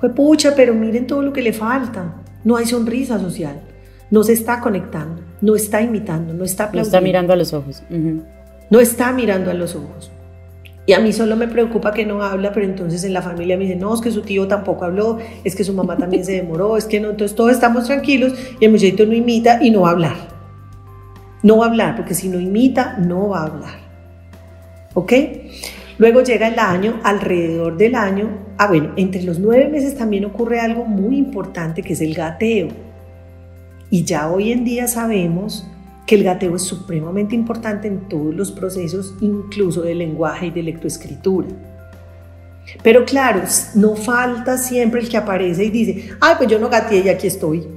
Pues 0.00 0.12
pucha, 0.12 0.54
pero 0.54 0.74
miren 0.74 1.06
todo 1.06 1.22
lo 1.22 1.32
que 1.32 1.42
le 1.42 1.52
falta. 1.52 2.22
No 2.44 2.56
hay 2.56 2.66
sonrisa 2.66 3.18
social. 3.18 3.60
No 4.10 4.22
se 4.22 4.32
está 4.32 4.60
conectando, 4.60 5.22
no 5.42 5.54
está 5.54 5.82
imitando, 5.82 6.32
no 6.32 6.44
está 6.44 6.64
aplaudiendo. 6.64 6.90
No 6.90 6.96
está 6.96 7.00
mirando 7.00 7.32
a 7.32 7.36
los 7.36 7.52
ojos. 7.52 7.82
No 8.70 8.80
está 8.80 9.12
mirando 9.12 9.50
a 9.50 9.54
los 9.54 9.74
ojos. 9.74 10.10
Y 10.88 10.94
a 10.94 11.00
mí 11.00 11.12
solo 11.12 11.36
me 11.36 11.48
preocupa 11.48 11.92
que 11.92 12.06
no 12.06 12.22
habla, 12.22 12.50
pero 12.50 12.64
entonces 12.64 13.04
en 13.04 13.12
la 13.12 13.20
familia 13.20 13.58
me 13.58 13.64
dicen, 13.64 13.78
no, 13.78 13.92
es 13.92 14.00
que 14.00 14.10
su 14.10 14.22
tío 14.22 14.48
tampoco 14.48 14.86
habló, 14.86 15.18
es 15.44 15.54
que 15.54 15.62
su 15.62 15.74
mamá 15.74 15.98
también 15.98 16.24
se 16.24 16.32
demoró, 16.32 16.78
es 16.78 16.86
que 16.86 16.98
no, 16.98 17.10
entonces 17.10 17.36
todos 17.36 17.52
estamos 17.52 17.84
tranquilos 17.84 18.32
y 18.58 18.64
el 18.64 18.70
muchachito 18.70 19.04
no 19.04 19.12
imita 19.12 19.62
y 19.62 19.70
no 19.70 19.82
va 19.82 19.90
a 19.90 19.92
hablar. 19.92 20.16
No 21.42 21.58
va 21.58 21.66
a 21.66 21.68
hablar, 21.68 21.94
porque 21.94 22.14
si 22.14 22.30
no 22.30 22.40
imita, 22.40 22.96
no 22.96 23.28
va 23.28 23.40
a 23.40 23.46
hablar. 23.48 23.74
¿Ok? 24.94 25.12
Luego 25.98 26.22
llega 26.22 26.48
el 26.48 26.58
año, 26.58 27.00
alrededor 27.04 27.76
del 27.76 27.94
año, 27.94 28.30
ah 28.56 28.68
bueno, 28.68 28.92
entre 28.96 29.22
los 29.24 29.38
nueve 29.38 29.68
meses 29.68 29.94
también 29.94 30.24
ocurre 30.24 30.58
algo 30.58 30.86
muy 30.86 31.18
importante 31.18 31.82
que 31.82 31.92
es 31.92 32.00
el 32.00 32.14
gateo. 32.14 32.68
Y 33.90 34.04
ya 34.04 34.30
hoy 34.30 34.52
en 34.52 34.64
día 34.64 34.88
sabemos 34.88 35.68
que 36.08 36.14
el 36.14 36.24
gateo 36.24 36.56
es 36.56 36.62
supremamente 36.62 37.34
importante 37.34 37.86
en 37.86 38.08
todos 38.08 38.34
los 38.34 38.50
procesos, 38.50 39.14
incluso 39.20 39.82
de 39.82 39.94
lenguaje 39.94 40.46
y 40.46 40.50
de 40.50 40.62
lectoescritura. 40.62 41.48
Pero 42.82 43.04
claro, 43.04 43.42
no 43.74 43.94
falta 43.94 44.56
siempre 44.56 45.02
el 45.02 45.08
que 45.10 45.18
aparece 45.18 45.64
y 45.64 45.70
dice, 45.70 46.10
ay, 46.18 46.36
pues 46.38 46.50
yo 46.50 46.58
no 46.58 46.70
gateé 46.70 47.04
y 47.04 47.08
aquí 47.10 47.26
estoy. 47.26 47.68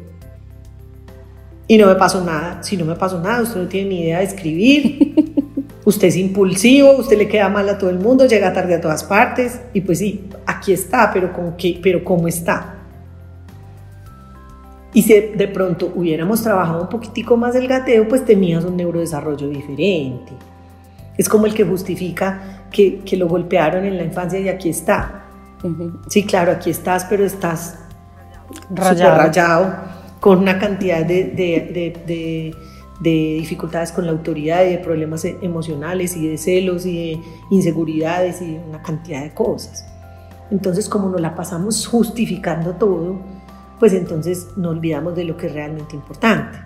Y 1.67 1.77
no 1.77 1.87
me 1.87 1.95
pasó 1.95 2.23
nada. 2.23 2.63
Si 2.63 2.77
no 2.77 2.85
me 2.85 2.95
pasó 2.95 3.19
nada, 3.19 3.41
usted 3.41 3.63
no 3.63 3.67
tiene 3.67 3.89
ni 3.89 4.01
idea 4.03 4.19
de 4.19 4.23
escribir. 4.23 5.13
usted 5.83 6.07
es 6.07 6.15
impulsivo, 6.15 6.93
usted 6.97 7.17
le 7.17 7.27
queda 7.27 7.49
mal 7.49 7.67
a 7.67 7.77
todo 7.77 7.89
el 7.89 7.99
mundo, 7.99 8.27
llega 8.27 8.53
tarde 8.53 8.75
a 8.75 8.81
todas 8.81 9.03
partes. 9.03 9.59
Y 9.73 9.81
pues 9.81 9.99
sí, 9.99 10.29
aquí 10.45 10.71
está, 10.71 11.11
pero, 11.11 11.33
¿con 11.33 11.57
qué? 11.57 11.81
pero 11.83 12.01
¿cómo 12.01 12.29
está? 12.29 12.80
Y 14.93 15.03
si 15.03 15.13
de 15.13 15.47
pronto 15.47 15.91
hubiéramos 15.95 16.43
trabajado 16.43 16.81
un 16.81 16.89
poquitico 16.89 17.37
más 17.37 17.55
el 17.55 17.67
gateo, 17.67 18.07
pues 18.07 18.25
tenías 18.25 18.65
un 18.65 18.75
neurodesarrollo 18.75 19.47
diferente. 19.47 20.33
Es 21.17 21.29
como 21.29 21.45
el 21.45 21.53
que 21.53 21.63
justifica 21.63 22.65
que, 22.71 22.99
que 22.99 23.15
lo 23.17 23.27
golpearon 23.27 23.85
en 23.85 23.97
la 23.97 24.03
infancia 24.03 24.39
y 24.39 24.49
aquí 24.49 24.69
está. 24.69 25.25
Sí, 26.09 26.25
claro, 26.25 26.51
aquí 26.51 26.71
estás, 26.71 27.05
pero 27.05 27.23
estás 27.23 27.77
rayado, 28.69 29.17
rayado 29.17 29.75
con 30.19 30.39
una 30.39 30.57
cantidad 30.57 31.05
de, 31.05 31.25
de, 31.25 31.93
de, 32.05 32.55
de, 32.99 33.11
dificultades 33.39 33.91
con 33.91 34.05
la 34.05 34.11
autoridad 34.11 34.65
y 34.65 34.71
de 34.71 34.77
problemas 34.79 35.23
emocionales 35.25 36.15
y 36.15 36.27
de 36.27 36.37
celos 36.37 36.85
y 36.85 36.95
de 36.95 37.21
inseguridades 37.51 38.41
y 38.41 38.59
una 38.67 38.81
cantidad 38.81 39.21
de 39.23 39.33
cosas. 39.33 39.85
Entonces, 40.49 40.89
como 40.89 41.09
nos 41.09 41.21
la 41.21 41.35
pasamos 41.35 41.87
justificando 41.87 42.73
todo, 42.75 43.19
pues 43.81 43.93
entonces 43.93 44.49
no 44.57 44.69
olvidamos 44.69 45.15
de 45.15 45.23
lo 45.23 45.35
que 45.35 45.47
es 45.47 45.53
realmente 45.53 45.95
importante. 45.95 46.59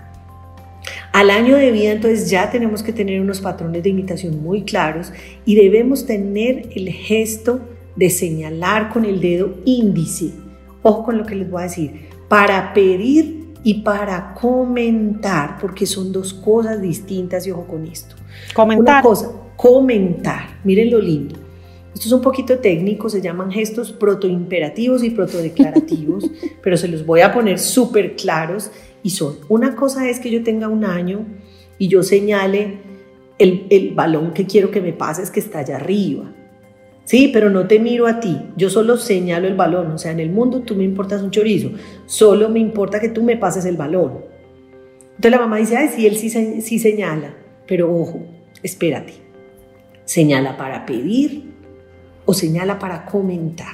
Al 1.13 1.30
año 1.30 1.55
de 1.55 1.72
vida 1.72 1.93
entonces 1.93 2.30
ya 2.30 2.51
tenemos 2.51 2.84
que 2.84 2.91
tener 2.91 3.22
unos 3.22 3.39
patrones 3.39 3.84
de 3.84 3.89
imitación 3.89 4.43
muy 4.43 4.63
claros 4.63 5.13
y 5.45 5.55
debemos 5.55 6.05
tener 6.05 6.68
el 6.76 6.89
gesto 6.89 7.61
de 7.95 8.09
señalar 8.09 8.89
con 8.89 9.05
el 9.05 9.22
dedo 9.22 9.55
índice. 9.63 10.32
Ojo 10.82 11.05
con 11.05 11.18
lo 11.18 11.26
que 11.26 11.36
les 11.36 11.49
voy 11.49 11.61
a 11.61 11.68
decir, 11.68 12.09
para 12.28 12.74
pedir 12.74 13.45
y 13.63 13.76
para 13.76 14.34
comentar, 14.34 15.57
porque 15.61 15.86
son 15.86 16.11
dos 16.11 16.34
cosas 16.34 16.82
distintas 16.82 17.47
y 17.47 17.51
ojo 17.51 17.66
con 17.66 17.86
esto. 17.86 18.18
Comentar. 18.53 18.95
Una 18.95 19.01
cosa, 19.01 19.32
comentar, 19.55 20.59
miren 20.66 20.91
lo 20.91 20.99
lindo. 20.99 21.44
Esto 21.95 22.07
es 22.07 22.11
un 22.11 22.21
poquito 22.21 22.59
técnico, 22.59 23.09
se 23.09 23.21
llaman 23.21 23.49
gestos 23.49 23.93
protoimperativos 23.93 25.01
y 25.01 25.11
protodeclarativos, 25.11 26.29
pero 26.61 26.75
se 26.75 26.89
los 26.89 27.05
voy 27.05 27.21
a 27.21 27.33
poner 27.33 27.57
súper 27.57 28.17
claros 28.17 28.69
y 29.01 29.11
son, 29.11 29.37
una 29.47 29.77
cosa 29.77 30.09
es 30.09 30.19
que 30.19 30.29
yo 30.29 30.43
tenga 30.43 30.67
un 30.67 30.83
año 30.83 31.25
y 31.77 31.87
yo 31.87 32.03
señale 32.03 32.79
el, 33.39 33.65
el 33.69 33.93
balón 33.93 34.33
que 34.33 34.45
quiero 34.45 34.71
que 34.71 34.81
me 34.81 34.91
pases 34.91 35.31
que 35.31 35.39
está 35.39 35.59
allá 35.59 35.77
arriba. 35.77 36.33
Sí, 37.05 37.29
pero 37.31 37.49
no 37.49 37.65
te 37.65 37.79
miro 37.79 38.07
a 38.07 38.19
ti, 38.19 38.41
yo 38.57 38.69
solo 38.69 38.97
señalo 38.97 39.47
el 39.47 39.55
balón, 39.55 39.91
o 39.91 39.97
sea, 39.97 40.11
en 40.11 40.19
el 40.19 40.31
mundo 40.31 40.63
tú 40.63 40.75
me 40.75 40.83
importas 40.83 41.21
un 41.21 41.31
chorizo, 41.31 41.71
solo 42.07 42.49
me 42.49 42.59
importa 42.59 42.99
que 42.99 43.09
tú 43.09 43.23
me 43.23 43.37
pases 43.37 43.63
el 43.63 43.77
balón. 43.77 44.25
Entonces 45.11 45.31
la 45.31 45.39
mamá 45.39 45.57
dice, 45.57 45.77
ay, 45.77 45.89
sí, 45.95 46.07
él 46.07 46.17
sí, 46.17 46.29
sí 46.61 46.79
señala, 46.79 47.35
pero 47.67 47.95
ojo, 47.95 48.25
espérate, 48.63 49.13
señala 50.03 50.57
para 50.57 50.85
pedir 50.85 51.54
o 52.26 52.34
señala 52.34 52.80
para 52.80 53.05
comentar. 53.05 53.73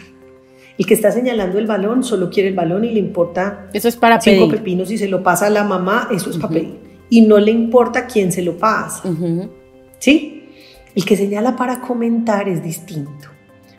El 0.78 0.86
que 0.86 0.94
está 0.94 1.12
señalando 1.12 1.60
el 1.60 1.68
balón 1.68 2.04
solo 2.04 2.30
quiere 2.30 2.50
el 2.50 2.56
balón 2.56 2.84
y 2.86 2.92
le 2.92 3.00
importa 3.00 3.70
eso 3.74 3.88
es 3.88 3.96
para 3.96 4.20
cinco 4.20 4.50
pepinos 4.50 4.90
y 4.90 4.98
se 4.98 5.08
lo 5.08 5.22
pasa 5.22 5.48
a 5.48 5.50
la 5.50 5.64
mamá, 5.64 6.08
eso 6.12 6.30
es 6.30 6.38
para 6.38 6.54
pedir. 6.54 6.80
Y 7.10 7.22
no 7.22 7.38
le 7.38 7.52
importa 7.52 8.08
quién 8.08 8.32
se 8.32 8.42
lo 8.42 8.58
pasa. 8.58 9.04
¿Sí? 10.00 10.50
El 10.96 11.06
que 11.06 11.16
señala 11.16 11.56
para 11.56 11.82
comentar 11.82 12.50
es 12.50 12.64
distinto. 12.64 13.28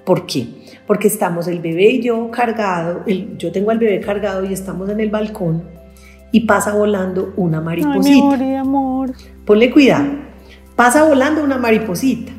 ¿Por 0.04 0.26
qué? 0.26 0.46
Porque 0.86 1.08
estamos 1.08 1.48
el 1.48 1.60
bebé 1.60 1.92
y 1.92 2.02
yo 2.02 2.30
cargado, 2.30 3.04
yo 3.38 3.52
tengo 3.52 3.70
al 3.70 3.78
bebé 3.78 4.00
cargado 4.00 4.44
y 4.44 4.52
estamos 4.52 4.88
en 4.88 5.00
el 5.00 5.10
balcón 5.10 5.64
y 6.32 6.40
pasa 6.40 6.74
volando 6.74 7.32
una 7.36 7.60
mariposita. 7.60 8.36
Ay, 8.40 8.54
amor. 8.54 9.12
Ponle 9.44 9.70
cuidado. 9.70 10.06
Pasa 10.74 11.04
volando 11.04 11.44
una 11.44 11.58
mariposita. 11.58 12.32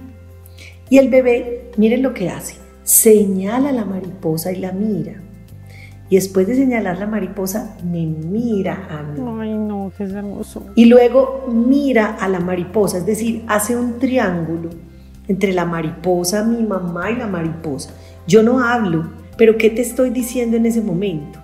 Y 0.90 0.98
el 0.98 1.10
bebé, 1.10 1.72
miren 1.78 2.04
lo 2.04 2.14
que 2.14 2.30
hace. 2.30 2.56
Señala 2.84 3.72
la 3.72 3.86
mariposa 3.86 4.52
y 4.52 4.58
la 4.58 4.72
mira. 4.72 5.22
Y 6.10 6.16
después 6.16 6.46
de 6.46 6.56
señalar 6.56 7.00
la 7.00 7.08
mariposa, 7.08 7.78
me 7.84 8.06
mira 8.06 8.88
a 8.90 9.02
mí. 9.04 9.20
Ay, 9.40 9.54
no, 9.58 9.92
qué 9.98 10.04
hermoso. 10.04 10.64
Y 10.76 10.86
luego 10.86 11.46
mira 11.50 12.16
a 12.16 12.28
la 12.28 12.40
mariposa, 12.40 13.00
es 13.00 13.06
decir, 13.06 13.44
hace 13.48 13.76
un 13.76 13.98
triángulo 13.98 14.70
entre 15.28 15.54
la 15.54 15.66
mariposa, 15.66 16.44
mi 16.44 16.62
mamá 16.62 17.10
y 17.10 17.16
la 17.16 17.28
mariposa. 17.28 17.96
Yo 18.28 18.44
no 18.44 18.60
hablo, 18.64 19.10
pero 19.38 19.58
¿qué 19.58 19.70
te 19.70 19.82
estoy 19.82 20.10
diciendo 20.10 20.58
en 20.58 20.66
ese 20.66 20.82
momento? 20.82 21.40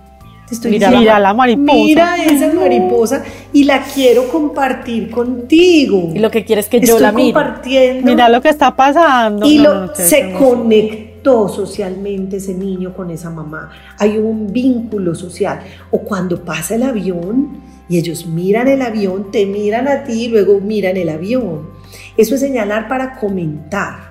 Te 0.50 0.56
estoy 0.56 0.72
mira, 0.72 0.88
diciendo, 0.88 1.00
mira 1.00 1.18
la 1.18 1.32
mariposa. 1.32 1.78
Mira 1.78 2.16
esa 2.24 2.52
mariposa 2.54 3.24
y 3.52 3.64
la 3.64 3.82
quiero 3.82 4.28
compartir 4.28 5.10
contigo. 5.10 6.10
Y 6.14 6.18
lo 6.18 6.30
que 6.30 6.44
quieres 6.44 6.68
que 6.68 6.80
yo 6.80 6.98
la 6.98 7.10
mire. 7.10 7.32
compartiendo. 7.32 8.04
Mira 8.04 8.28
lo 8.28 8.42
que 8.42 8.50
está 8.50 8.76
pasando. 8.76 9.46
Y 9.46 9.60
lo, 9.60 9.94
se 9.94 10.32
conecta 10.32 11.10
socialmente 11.24 12.36
ese 12.36 12.54
niño 12.54 12.94
con 12.94 13.10
esa 13.10 13.30
mamá, 13.30 13.70
hay 13.98 14.16
un 14.18 14.52
vínculo 14.52 15.14
social. 15.14 15.60
O 15.90 16.00
cuando 16.00 16.44
pasa 16.44 16.74
el 16.74 16.82
avión 16.82 17.60
y 17.88 17.98
ellos 17.98 18.26
miran 18.26 18.68
el 18.68 18.82
avión, 18.82 19.30
te 19.30 19.46
miran 19.46 19.88
a 19.88 20.04
ti 20.04 20.24
y 20.24 20.28
luego 20.28 20.60
miran 20.60 20.96
el 20.96 21.08
avión. 21.08 21.70
Eso 22.16 22.34
es 22.34 22.40
señalar 22.40 22.88
para 22.88 23.18
comentar. 23.18 24.10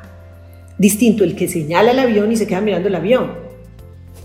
Distinto 0.78 1.24
el 1.24 1.36
que 1.36 1.48
señala 1.48 1.92
el 1.92 2.00
avión 2.00 2.32
y 2.32 2.38
se 2.38 2.48
queda 2.48 2.62
mirando 2.62 2.88
el 2.88 2.96
avión. 2.96 3.49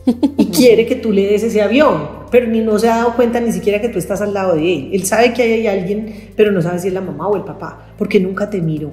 Y 0.37 0.47
quiere 0.47 0.87
que 0.87 0.97
tú 0.97 1.13
le 1.13 1.27
des 1.27 1.43
ese 1.43 1.63
avión, 1.63 2.09
pero 2.31 2.47
ni 2.47 2.61
no 2.61 2.79
se 2.79 2.89
ha 2.89 2.97
dado 2.97 3.15
cuenta 3.15 3.41
ni 3.41 3.53
siquiera 3.53 3.81
que 3.81 3.89
tú 3.89 3.99
estás 3.99 4.21
al 4.21 4.35
lado 4.35 4.55
de 4.55 4.75
él. 4.75 4.91
Él 4.93 5.05
sabe 5.05 5.33
que 5.33 5.43
hay 5.43 5.67
alguien, 5.67 6.31
pero 6.37 6.53
no 6.53 6.61
sabe 6.61 6.79
si 6.79 6.89
es 6.89 6.95
la 6.95 7.01
mamá 7.01 7.29
o 7.29 7.37
el 7.37 7.45
papá, 7.45 7.87
porque 7.97 8.21
nunca 8.21 8.51
te 8.51 8.61
miró. 8.61 8.91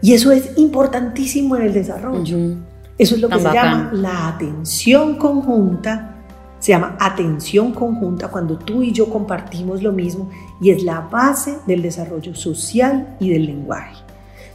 Y 0.00 0.14
eso 0.14 0.32
es 0.32 0.56
importantísimo 0.56 1.56
en 1.56 1.62
el 1.62 1.72
desarrollo. 1.72 2.56
Eso 2.98 3.14
es 3.14 3.20
lo 3.20 3.28
que 3.28 3.38
se 3.38 3.52
llama 3.52 3.90
la 3.92 4.28
atención 4.28 5.16
conjunta. 5.16 6.16
Se 6.58 6.72
llama 6.72 6.96
atención 6.98 7.70
conjunta 7.72 8.28
cuando 8.28 8.58
tú 8.58 8.82
y 8.82 8.90
yo 8.90 9.08
compartimos 9.08 9.80
lo 9.80 9.92
mismo 9.92 10.28
y 10.60 10.70
es 10.70 10.82
la 10.82 11.02
base 11.02 11.58
del 11.68 11.82
desarrollo 11.82 12.34
social 12.34 13.16
y 13.20 13.30
del 13.30 13.46
lenguaje. 13.46 13.94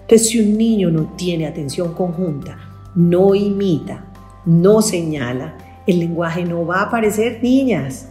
Entonces, 0.02 0.28
si 0.28 0.42
un 0.42 0.58
niño 0.58 0.92
no 0.92 1.14
tiene 1.16 1.48
atención 1.48 1.94
conjunta, 1.94 2.58
no 2.96 3.34
imita, 3.34 4.04
no 4.46 4.82
señala, 4.82 5.56
el 5.88 6.00
lenguaje 6.00 6.46
no 6.46 6.66
va 6.66 6.80
a 6.80 6.84
aparecer, 6.84 7.40
niñas. 7.42 8.08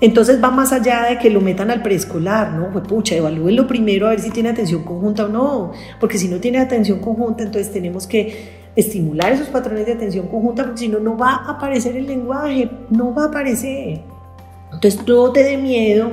Entonces 0.00 0.42
va 0.42 0.50
más 0.50 0.72
allá 0.72 1.06
de 1.08 1.18
que 1.18 1.30
lo 1.30 1.40
metan 1.40 1.70
al 1.70 1.82
preescolar, 1.82 2.52
¿no? 2.52 2.70
Pues 2.70 2.86
pucha, 2.86 3.14
evalúenlo 3.14 3.66
primero 3.66 4.06
a 4.06 4.10
ver 4.10 4.20
si 4.20 4.30
tiene 4.30 4.50
atención 4.50 4.84
conjunta 4.84 5.24
o 5.24 5.28
no, 5.28 5.72
porque 5.98 6.18
si 6.18 6.28
no 6.28 6.38
tiene 6.38 6.58
atención 6.58 6.98
conjunta, 7.00 7.42
entonces 7.42 7.72
tenemos 7.72 8.06
que 8.06 8.66
estimular 8.76 9.32
esos 9.32 9.48
patrones 9.48 9.86
de 9.86 9.92
atención 9.92 10.26
conjunta, 10.28 10.64
porque 10.64 10.80
si 10.80 10.88
no, 10.88 10.98
no 10.98 11.16
va 11.16 11.36
a 11.36 11.52
aparecer 11.52 11.96
el 11.96 12.06
lenguaje, 12.06 12.70
no 12.90 13.14
va 13.14 13.24
a 13.24 13.26
aparecer. 13.28 14.02
Entonces 14.70 15.00
no 15.06 15.32
te 15.32 15.42
dé 15.42 15.56
miedo 15.56 16.10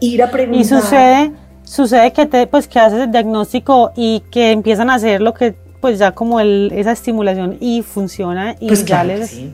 ir 0.00 0.22
a 0.22 0.30
preguntar. 0.30 0.60
Y 0.62 0.64
sucede, 0.64 1.32
sucede 1.64 2.10
que, 2.12 2.24
te, 2.24 2.46
pues, 2.46 2.66
que 2.66 2.78
haces 2.78 3.00
el 3.00 3.12
diagnóstico 3.12 3.92
y 3.94 4.22
que 4.30 4.52
empiezan 4.52 4.88
a 4.88 4.94
hacer 4.94 5.20
lo 5.20 5.34
que, 5.34 5.54
pues 5.84 5.98
ya 5.98 6.12
como 6.12 6.40
el, 6.40 6.72
esa 6.74 6.92
estimulación 6.92 7.58
y 7.60 7.82
funciona 7.82 8.56
y 8.58 8.68
pues 8.68 8.86
ya 8.86 9.02
claro 9.02 9.18
les... 9.18 9.28
Sí. 9.28 9.52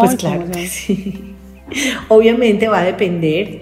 pues 0.00 0.14
claro 0.14 0.46
sí. 0.66 1.34
Obviamente 2.08 2.68
va 2.68 2.80
a 2.80 2.84
depender 2.84 3.60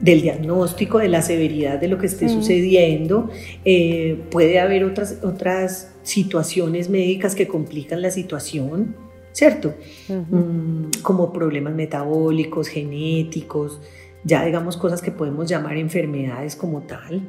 del 0.00 0.22
diagnóstico, 0.22 0.98
de 0.98 1.08
la 1.08 1.20
severidad 1.20 1.78
de 1.78 1.88
lo 1.88 1.98
que 1.98 2.06
esté 2.06 2.30
sucediendo. 2.30 3.28
Eh, 3.66 4.18
puede 4.30 4.60
haber 4.60 4.82
otras, 4.84 5.18
otras 5.22 5.92
situaciones 6.02 6.88
médicas 6.88 7.34
que 7.34 7.46
complican 7.46 8.00
la 8.00 8.10
situación, 8.10 8.96
¿cierto? 9.32 9.74
Mm, 10.08 11.02
como 11.02 11.34
problemas 11.34 11.74
metabólicos, 11.74 12.68
genéticos, 12.68 13.78
ya 14.24 14.42
digamos 14.42 14.78
cosas 14.78 15.02
que 15.02 15.10
podemos 15.10 15.50
llamar 15.50 15.76
enfermedades 15.76 16.56
como 16.56 16.80
tal. 16.80 17.20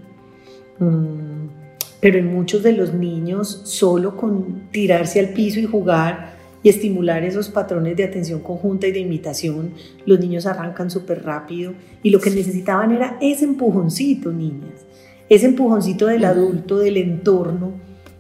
Mm, 0.80 1.63
pero 2.04 2.20
en 2.20 2.34
muchos 2.34 2.64
de 2.64 2.74
los 2.74 2.94
niños, 2.94 3.62
solo 3.64 4.18
con 4.18 4.68
tirarse 4.72 5.22
al 5.22 5.30
piso 5.30 5.62
y 5.62 5.66
jugar, 5.66 6.34
y 6.62 6.68
estimular 6.68 7.24
esos 7.24 7.48
patrones 7.48 7.96
de 7.96 8.04
atención 8.04 8.42
conjunta 8.42 8.88
y 8.88 8.92
de 8.92 9.00
imitación, 9.00 9.72
los 10.06 10.20
niños 10.20 10.46
arrancan 10.46 10.92
súper 10.92 11.24
rápido 11.24 11.72
y 12.04 12.10
lo 12.10 12.20
que 12.20 12.30
necesitaban 12.30 12.92
era 12.92 13.18
ese 13.22 13.46
empujoncito, 13.46 14.34
niñas, 14.34 14.86
ese 15.30 15.46
empujoncito 15.46 16.08
del 16.08 16.26
adulto, 16.26 16.78
del 16.80 16.98
entorno, 16.98 17.72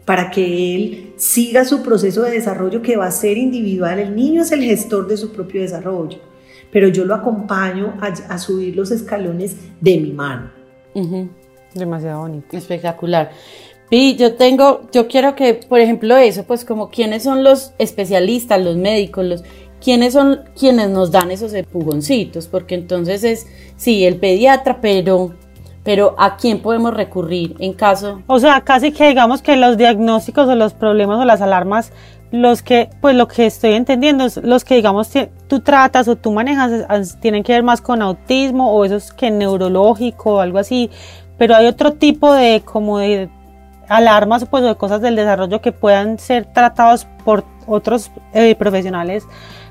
para 0.05 0.31
que 0.31 0.75
él 0.75 1.13
siga 1.17 1.65
su 1.65 1.83
proceso 1.83 2.23
de 2.23 2.31
desarrollo 2.31 2.81
que 2.81 2.95
va 2.95 3.07
a 3.07 3.11
ser 3.11 3.37
individual. 3.37 3.99
El 3.99 4.15
niño 4.15 4.43
es 4.43 4.53
el 4.53 4.63
gestor 4.63 5.09
de 5.09 5.17
su 5.17 5.33
propio 5.33 5.59
desarrollo, 5.59 6.19
pero 6.71 6.87
yo 6.87 7.03
lo 7.03 7.15
acompaño 7.15 7.97
a, 7.99 8.37
subir 8.37 8.77
los 8.77 8.91
escalones 8.91 9.57
de 9.81 9.99
mi 9.99 10.13
mano. 10.13 10.51
Demasiado 11.73 12.21
bonito. 12.21 12.55
Espectacular. 12.55 13.31
Y 13.89 14.15
yo 14.15 14.35
tengo, 14.35 14.81
yo 14.91 15.07
quiero 15.07 15.35
que, 15.35 15.53
por 15.53 15.79
ejemplo, 15.79 16.17
eso, 16.17 16.43
pues 16.45 16.65
como 16.65 16.89
quiénes 16.89 17.23
son 17.23 17.43
los 17.43 17.73
especialistas, 17.77 18.61
los 18.61 18.75
médicos, 18.75 19.25
los 19.25 19.43
quiénes 19.83 20.13
son 20.13 20.41
quienes 20.57 20.89
nos 20.89 21.11
dan 21.11 21.29
esos 21.29 21.53
empujoncitos, 21.53 22.47
porque 22.47 22.75
entonces 22.75 23.23
es, 23.23 23.47
sí, 23.75 24.05
el 24.05 24.15
pediatra, 24.15 24.79
pero, 24.81 25.33
pero 25.83 26.15
¿a 26.17 26.37
quién 26.37 26.61
podemos 26.61 26.93
recurrir 26.93 27.55
en 27.59 27.73
caso? 27.73 28.21
O 28.27 28.39
sea, 28.39 28.61
casi 28.61 28.93
que 28.93 29.09
digamos 29.09 29.41
que 29.41 29.57
los 29.57 29.77
diagnósticos 29.77 30.47
o 30.47 30.55
los 30.55 30.73
problemas 30.73 31.19
o 31.19 31.25
las 31.25 31.41
alarmas, 31.41 31.91
los 32.31 32.63
que, 32.63 32.89
pues 33.01 33.15
lo 33.15 33.27
que 33.27 33.45
estoy 33.45 33.73
entendiendo 33.73 34.25
es 34.25 34.37
los 34.37 34.63
que 34.63 34.75
digamos 34.75 35.11
tú 35.47 35.59
tratas 35.59 36.07
o 36.07 36.15
tú 36.15 36.31
manejas, 36.31 37.19
tienen 37.19 37.43
que 37.43 37.53
ver 37.53 37.63
más 37.63 37.79
con 37.81 38.01
autismo 38.01 38.71
o 38.71 38.85
esos 38.85 39.11
que 39.11 39.29
neurológico 39.29 40.35
o 40.35 40.39
algo 40.39 40.57
así, 40.57 40.89
pero 41.37 41.55
hay 41.55 41.67
otro 41.67 41.93
tipo 41.93 42.33
de 42.33 42.63
como 42.65 42.97
de 42.97 43.29
alarmas 43.89 44.45
pues, 44.45 44.63
o 44.63 44.67
de 44.67 44.75
cosas 44.75 45.01
del 45.01 45.15
desarrollo 45.15 45.61
que 45.61 45.71
puedan 45.71 46.19
ser 46.19 46.45
tratados 46.45 47.07
por 47.23 47.43
otros 47.67 48.11
eh, 48.33 48.55
profesionales 48.55 49.25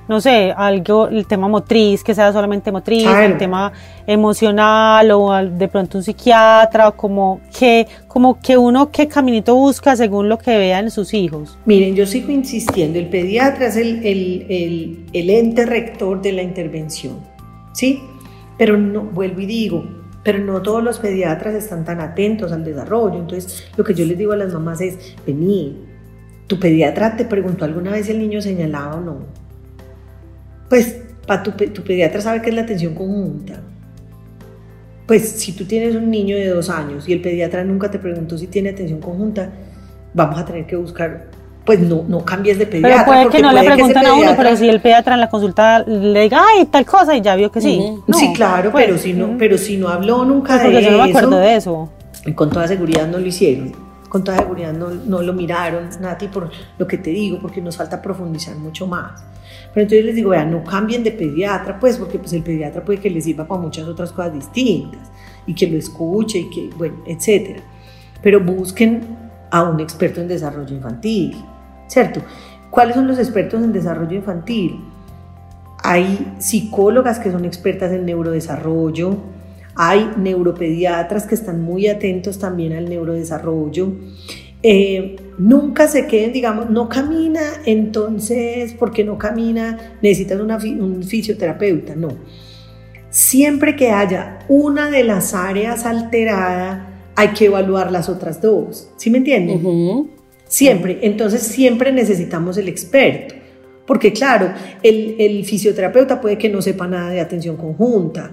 no 0.08 0.20
sé, 0.20 0.52
algo, 0.56 1.08
el 1.08 1.26
tema 1.26 1.48
motriz, 1.48 2.02
que 2.02 2.14
sea 2.14 2.32
solamente 2.32 2.72
motriz, 2.72 3.06
el 3.06 3.38
tema 3.38 3.72
emocional 4.06 5.10
o 5.12 5.32
de 5.32 5.68
pronto 5.68 5.98
un 5.98 6.04
psiquiatra, 6.04 6.88
o 6.88 6.96
como 6.96 7.40
que, 7.56 7.86
como 8.08 8.38
que 8.40 8.56
uno 8.56 8.90
qué 8.90 9.06
caminito 9.06 9.54
busca 9.54 9.94
según 9.96 10.28
lo 10.28 10.38
que 10.38 10.56
vean 10.58 10.90
sus 10.90 11.14
hijos. 11.14 11.56
Miren, 11.66 11.94
yo 11.94 12.06
sigo 12.06 12.32
insistiendo, 12.32 12.98
el 12.98 13.08
pediatra 13.08 13.68
es 13.68 13.76
el, 13.76 14.04
el, 14.04 15.06
el 15.12 15.30
ente 15.30 15.66
rector 15.66 16.20
de 16.20 16.32
la 16.32 16.42
intervención, 16.42 17.20
¿sí? 17.72 18.02
Pero 18.58 18.76
no, 18.76 19.02
vuelvo 19.02 19.40
y 19.40 19.46
digo, 19.46 19.84
pero 20.22 20.38
no 20.38 20.62
todos 20.62 20.82
los 20.82 20.98
pediatras 20.98 21.54
están 21.54 21.84
tan 21.84 22.00
atentos 22.00 22.52
al 22.52 22.64
desarrollo. 22.64 23.18
Entonces, 23.18 23.64
lo 23.76 23.84
que 23.84 23.94
yo 23.94 24.04
les 24.04 24.16
digo 24.16 24.32
a 24.32 24.36
las 24.36 24.52
mamás 24.52 24.80
es, 24.80 25.16
vení, 25.26 25.84
¿tu 26.46 26.58
pediatra 26.58 27.16
te 27.16 27.24
preguntó 27.24 27.64
alguna 27.64 27.90
vez 27.90 28.06
si 28.06 28.12
el 28.12 28.18
niño 28.18 28.40
señalaba 28.40 28.96
o 28.96 29.00
no? 29.00 29.16
Pues, 30.68 31.00
pa, 31.26 31.42
tu, 31.42 31.52
tu 31.52 31.82
pediatra 31.82 32.20
sabe 32.20 32.40
que 32.40 32.50
es 32.50 32.56
la 32.56 32.62
atención 32.62 32.94
conjunta. 32.94 33.60
Pues 35.06 35.28
si 35.28 35.52
tú 35.52 35.64
tienes 35.64 35.96
un 35.96 36.10
niño 36.10 36.36
de 36.36 36.48
dos 36.48 36.70
años 36.70 37.08
y 37.08 37.12
el 37.12 37.20
pediatra 37.20 37.64
nunca 37.64 37.90
te 37.90 37.98
preguntó 37.98 38.38
si 38.38 38.46
tiene 38.46 38.70
atención 38.70 39.00
conjunta, 39.00 39.52
vamos 40.14 40.38
a 40.38 40.44
tener 40.44 40.66
que 40.66 40.76
buscar 40.76 41.26
pues 41.64 41.80
no, 41.80 42.04
no 42.08 42.24
cambies 42.24 42.58
de 42.58 42.66
pediatra. 42.66 43.04
Pero 43.04 43.06
puede 43.06 43.36
que 43.36 43.42
no 43.42 43.52
le 43.52 43.62
pregunten 43.62 44.06
a 44.06 44.14
uno, 44.14 44.34
pero 44.36 44.56
si 44.56 44.68
el 44.68 44.80
pediatra 44.80 45.14
en 45.14 45.20
la 45.20 45.28
consulta 45.28 45.84
le 45.86 46.22
diga, 46.22 46.42
ay, 46.48 46.66
tal 46.66 46.84
cosa, 46.84 47.16
y 47.16 47.20
ya 47.20 47.36
vio 47.36 47.52
que 47.52 47.60
sí. 47.60 47.80
sí, 48.12 48.32
claro, 48.34 48.72
pues, 48.72 48.84
pero, 48.84 48.98
si 48.98 49.12
no, 49.12 49.36
pero 49.38 49.56
si 49.56 49.76
no 49.76 49.88
habló 49.88 50.24
nunca 50.24 50.58
pues 50.60 50.72
de 50.72 50.80
eso. 50.80 50.90
yo 50.90 50.96
no 50.96 51.04
me 51.04 51.10
acuerdo 51.10 51.38
de 51.38 51.56
eso. 51.56 51.88
Y 52.26 52.32
con 52.32 52.50
toda 52.50 52.66
seguridad 52.66 53.06
no 53.06 53.18
lo 53.18 53.26
hicieron. 53.26 53.72
Con 54.08 54.24
toda 54.24 54.38
seguridad 54.38 54.72
no, 54.72 54.90
no 54.90 55.22
lo 55.22 55.32
miraron, 55.32 55.88
Nati, 56.00 56.28
por 56.28 56.50
lo 56.76 56.86
que 56.86 56.98
te 56.98 57.10
digo, 57.10 57.38
porque 57.40 57.62
nos 57.62 57.76
falta 57.76 58.02
profundizar 58.02 58.56
mucho 58.56 58.86
más. 58.86 59.22
Pero 59.72 59.84
entonces 59.84 60.04
les 60.04 60.14
digo, 60.14 60.30
vean, 60.30 60.50
no 60.50 60.62
cambien 60.64 61.02
de 61.02 61.12
pediatra, 61.12 61.78
pues, 61.78 61.96
porque 61.96 62.18
pues 62.18 62.32
el 62.32 62.42
pediatra 62.42 62.84
puede 62.84 63.00
que 63.00 63.08
les 63.08 63.24
sirva 63.24 63.46
para 63.46 63.60
muchas 63.60 63.86
otras 63.86 64.12
cosas 64.12 64.34
distintas 64.34 65.00
y 65.46 65.54
que 65.54 65.66
lo 65.66 65.78
escuche 65.78 66.40
y 66.40 66.50
que, 66.50 66.70
bueno, 66.76 66.96
etcétera. 67.06 67.62
Pero 68.20 68.40
busquen 68.40 69.16
a 69.50 69.62
un 69.62 69.80
experto 69.80 70.20
en 70.20 70.28
desarrollo 70.28 70.74
infantil 70.74 71.42
¿cierto? 71.92 72.22
¿Cuáles 72.70 72.94
son 72.94 73.06
los 73.06 73.18
expertos 73.18 73.62
en 73.62 73.72
desarrollo 73.72 74.16
infantil? 74.16 74.80
Hay 75.82 76.34
psicólogas 76.38 77.18
que 77.18 77.30
son 77.30 77.44
expertas 77.44 77.92
en 77.92 78.06
neurodesarrollo, 78.06 79.18
hay 79.74 80.10
neuropediatras 80.16 81.26
que 81.26 81.34
están 81.34 81.62
muy 81.62 81.88
atentos 81.88 82.38
también 82.38 82.72
al 82.72 82.88
neurodesarrollo. 82.88 83.92
Eh, 84.62 85.16
nunca 85.38 85.88
se 85.88 86.06
queden, 86.06 86.32
digamos, 86.32 86.70
no 86.70 86.88
camina, 86.88 87.42
entonces, 87.66 88.74
porque 88.78 89.04
no 89.04 89.18
camina, 89.18 89.98
necesitas 90.00 90.40
un 90.40 91.02
fisioterapeuta, 91.02 91.94
no. 91.94 92.08
Siempre 93.10 93.76
que 93.76 93.90
haya 93.90 94.38
una 94.48 94.88
de 94.88 95.04
las 95.04 95.34
áreas 95.34 95.84
alterada, 95.84 97.10
hay 97.16 97.28
que 97.28 97.46
evaluar 97.46 97.92
las 97.92 98.08
otras 98.08 98.40
dos. 98.40 98.88
¿Sí 98.96 99.10
me 99.10 99.18
entienden? 99.18 100.21
Siempre. 100.52 100.98
Entonces 101.00 101.40
siempre 101.44 101.92
necesitamos 101.92 102.58
el 102.58 102.68
experto. 102.68 103.34
Porque 103.86 104.12
claro, 104.12 104.52
el, 104.82 105.44
fisioterapeuta 105.46 106.20
puede 106.20 106.36
que 106.36 106.50
no 106.50 106.60
sepa 106.60 106.86
nada 106.86 107.08
de 107.08 107.20
atención 107.20 107.56
conjunta, 107.56 108.32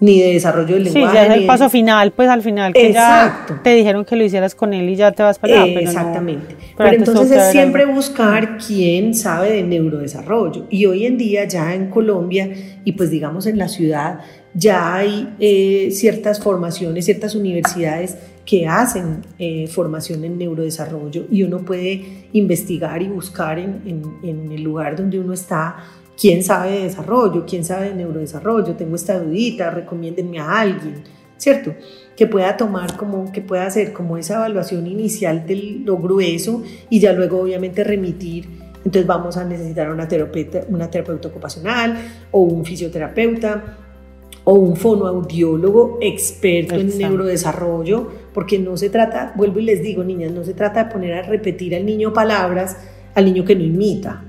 ni 0.00 0.18
de 0.18 0.32
desarrollo 0.32 0.74
del 0.74 0.84
lenguaje. 0.84 1.06
Sí, 1.06 1.14
ya 1.14 1.26
es 1.26 1.40
el 1.40 1.46
paso 1.46 1.70
final, 1.70 2.10
pues 2.10 2.28
al 2.28 2.42
final 2.42 2.72
que 2.72 2.92
ya 2.92 3.46
te 3.62 3.72
dijeron 3.72 4.04
que 4.04 4.16
lo 4.16 4.24
hicieras 4.24 4.56
con 4.56 4.74
él 4.74 4.88
y 4.88 4.96
ya 4.96 5.12
te 5.12 5.22
vas 5.22 5.38
para 5.38 5.62
allá. 5.62 5.80
Exactamente. 5.80 6.56
pero, 6.76 6.90
entonces 6.90 7.30
es 7.30 7.52
siempre 7.52 7.84
buscar 7.84 8.58
quién 8.58 9.14
sabe 9.14 9.52
de 9.52 9.62
neurodesarrollo. 9.62 10.66
Y 10.70 10.86
hoy 10.86 11.06
en 11.06 11.18
día 11.18 11.44
ya 11.44 11.72
en 11.72 11.88
Colombia 11.88 12.50
y 12.84 12.92
pues 12.92 13.10
digamos 13.10 13.46
en 13.46 13.58
la 13.58 13.68
ciudad 13.68 14.18
ya 14.54 14.96
hay 14.96 15.34
eh, 15.38 15.90
ciertas 15.92 16.40
formaciones, 16.40 17.04
ciertas 17.04 17.36
universidades 17.36 18.18
que 18.44 18.66
hacen 18.66 19.22
eh, 19.38 19.66
formación 19.68 20.24
en 20.24 20.38
neurodesarrollo 20.38 21.26
y 21.30 21.42
uno 21.44 21.58
puede 21.58 22.26
investigar 22.32 23.00
y 23.02 23.08
buscar 23.08 23.58
en, 23.58 23.82
en, 24.22 24.50
el 24.50 24.62
lugar 24.62 24.96
donde 24.96 25.20
uno 25.20 25.32
está 25.32 25.76
quién 26.20 26.42
sabe 26.42 26.72
de 26.72 26.82
desarrollo, 26.84 27.44
quién 27.46 27.64
sabe 27.64 27.90
de 27.90 27.94
neurodesarrollo, 27.94 28.74
tengo 28.74 28.96
esta 28.96 29.18
dudita, 29.18 29.70
recomiéndenme 29.70 30.40
a 30.40 30.60
alguien, 30.60 31.04
¿cierto? 31.36 31.74
Que 32.16 32.26
pueda 32.26 32.56
tomar 32.56 32.96
como, 32.96 33.30
que 33.32 33.42
pueda 33.42 33.66
hacer 33.66 33.92
como 33.92 34.16
esa 34.16 34.34
evaluación 34.34 34.86
inicial 34.86 35.46
de 35.46 35.80
lo 35.84 35.98
grueso 35.98 36.62
y 36.90 36.98
ya 37.00 37.12
luego 37.12 37.40
obviamente 37.40 37.84
remitir. 37.84 38.46
Entonces 38.84 39.06
vamos 39.06 39.36
a 39.36 39.44
necesitar 39.44 39.90
una 39.90 40.08
terapeuta, 40.08 40.62
una 40.68 40.90
terapeuta 40.90 41.28
ocupacional 41.28 41.96
o 42.32 42.40
un 42.40 42.64
fisioterapeuta 42.64 43.78
o 44.44 44.54
un 44.54 44.76
fonoaudiólogo 44.76 45.98
experto 46.00 46.74
en 46.74 46.98
neurodesarrollo, 46.98 48.21
porque 48.34 48.58
no 48.58 48.76
se 48.76 48.90
trata, 48.90 49.32
vuelvo 49.36 49.60
y 49.60 49.64
les 49.64 49.82
digo, 49.82 50.02
niñas, 50.04 50.32
no 50.32 50.44
se 50.44 50.54
trata 50.54 50.84
de 50.84 50.90
poner 50.90 51.14
a 51.14 51.22
repetir 51.22 51.74
al 51.74 51.84
niño 51.84 52.12
palabras 52.12 52.76
al 53.14 53.26
niño 53.26 53.44
que 53.44 53.54
no 53.54 53.62
imita. 53.62 54.24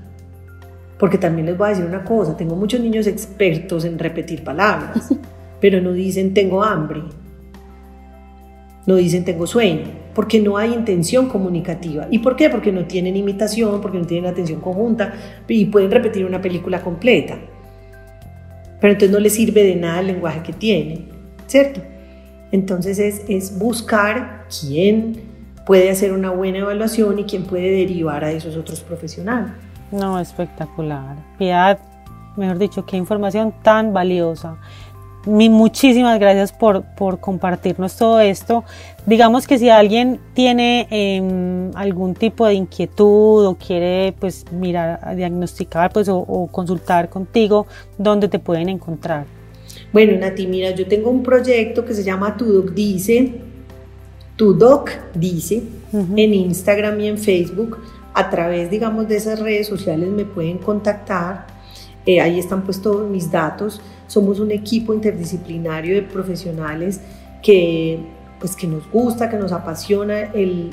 Porque 0.98 1.18
también 1.18 1.46
les 1.46 1.56
voy 1.56 1.66
a 1.66 1.70
decir 1.70 1.84
una 1.86 2.04
cosa, 2.04 2.36
tengo 2.36 2.54
muchos 2.54 2.80
niños 2.80 3.06
expertos 3.06 3.84
en 3.84 3.98
repetir 3.98 4.44
palabras, 4.44 5.12
pero 5.60 5.80
no 5.80 5.92
dicen 5.92 6.34
tengo 6.34 6.62
hambre, 6.62 7.02
no 8.86 8.96
dicen 8.96 9.24
tengo 9.24 9.46
sueño, 9.46 9.86
porque 10.14 10.40
no 10.40 10.56
hay 10.56 10.74
intención 10.74 11.28
comunicativa. 11.28 12.06
¿Y 12.10 12.18
por 12.18 12.36
qué? 12.36 12.50
Porque 12.50 12.72
no 12.72 12.84
tienen 12.84 13.16
imitación, 13.16 13.80
porque 13.80 13.98
no 13.98 14.06
tienen 14.06 14.30
atención 14.30 14.60
conjunta 14.60 15.14
y 15.48 15.64
pueden 15.66 15.90
repetir 15.90 16.24
una 16.24 16.40
película 16.40 16.82
completa 16.82 17.38
pero 18.84 18.92
entonces 18.92 19.12
no 19.12 19.18
le 19.18 19.30
sirve 19.30 19.62
de 19.62 19.76
nada 19.76 20.00
el 20.00 20.08
lenguaje 20.08 20.42
que 20.42 20.52
tiene, 20.52 21.06
¿cierto? 21.46 21.80
Entonces 22.54 23.00
es, 23.00 23.22
es 23.28 23.58
buscar 23.58 24.46
quién 24.60 25.20
puede 25.66 25.90
hacer 25.90 26.12
una 26.12 26.30
buena 26.30 26.58
evaluación 26.58 27.18
y 27.18 27.24
quién 27.24 27.42
puede 27.44 27.70
derivar 27.70 28.24
a 28.24 28.30
esos 28.30 28.56
otros 28.56 28.80
profesionales. 28.80 29.50
No, 29.90 30.20
espectacular. 30.20 31.16
Piedad, 31.36 31.80
mejor 32.36 32.58
dicho, 32.58 32.86
qué 32.86 32.96
información 32.96 33.52
tan 33.62 33.92
valiosa 33.92 34.56
muchísimas 35.26 36.18
gracias 36.18 36.52
por, 36.52 36.82
por, 36.82 37.18
compartirnos 37.20 37.96
todo 37.96 38.20
esto. 38.20 38.64
Digamos 39.06 39.46
que 39.46 39.58
si 39.58 39.70
alguien 39.70 40.20
tiene 40.34 40.86
em, 40.90 41.70
algún 41.74 42.14
tipo 42.14 42.46
de 42.46 42.54
inquietud 42.54 43.46
o 43.46 43.54
quiere 43.56 44.14
pues 44.18 44.44
mirar, 44.52 45.16
diagnosticar 45.16 45.92
pues 45.92 46.08
o, 46.08 46.48
consultar 46.50 47.08
contigo, 47.08 47.66
¿dónde 47.98 48.28
te 48.28 48.38
pueden 48.38 48.68
encontrar? 48.68 49.26
Bueno, 49.94 50.18
Nati, 50.18 50.46
mira, 50.46 50.72
yo 50.72 50.86
tengo 50.86 51.08
un 51.08 51.22
proyecto 51.22 51.84
que 51.84 51.94
se 51.94 52.02
llama 52.02 52.36
Tu 52.36 52.44
Doc 52.44 52.72
Dice, 52.72 53.32
Tu 54.36 54.52
Doc 54.52 54.90
Dice, 55.14 55.62
en 55.92 56.34
Instagram 56.34 57.00
y 57.00 57.06
en 57.06 57.16
Facebook. 57.16 57.78
A 58.12 58.28
través, 58.28 58.70
digamos, 58.70 59.08
de 59.08 59.16
esas 59.16 59.38
redes 59.38 59.68
sociales 59.68 60.10
me 60.10 60.24
pueden 60.24 60.58
contactar. 60.58 61.46
Eh, 62.04 62.20
ahí 62.20 62.38
están 62.38 62.64
pues 62.64 62.82
todos 62.82 63.08
mis 63.08 63.30
datos 63.30 63.80
somos 64.06 64.38
un 64.38 64.50
equipo 64.50 64.92
interdisciplinario 64.94 65.94
de 65.94 66.02
profesionales 66.02 67.00
que, 67.42 67.98
pues, 68.38 68.56
que 68.56 68.66
nos 68.66 68.90
gusta, 68.90 69.30
que 69.30 69.36
nos 69.36 69.52
apasiona 69.52 70.32
el, 70.32 70.70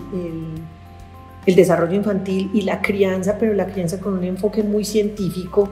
el, 1.46 1.56
desarrollo 1.56 1.96
infantil 1.96 2.50
y 2.54 2.62
la 2.62 2.82
crianza, 2.82 3.38
pero 3.40 3.54
la 3.54 3.68
crianza 3.68 4.00
con 4.00 4.14
un 4.14 4.24
enfoque 4.24 4.64
muy 4.64 4.84
científico. 4.84 5.70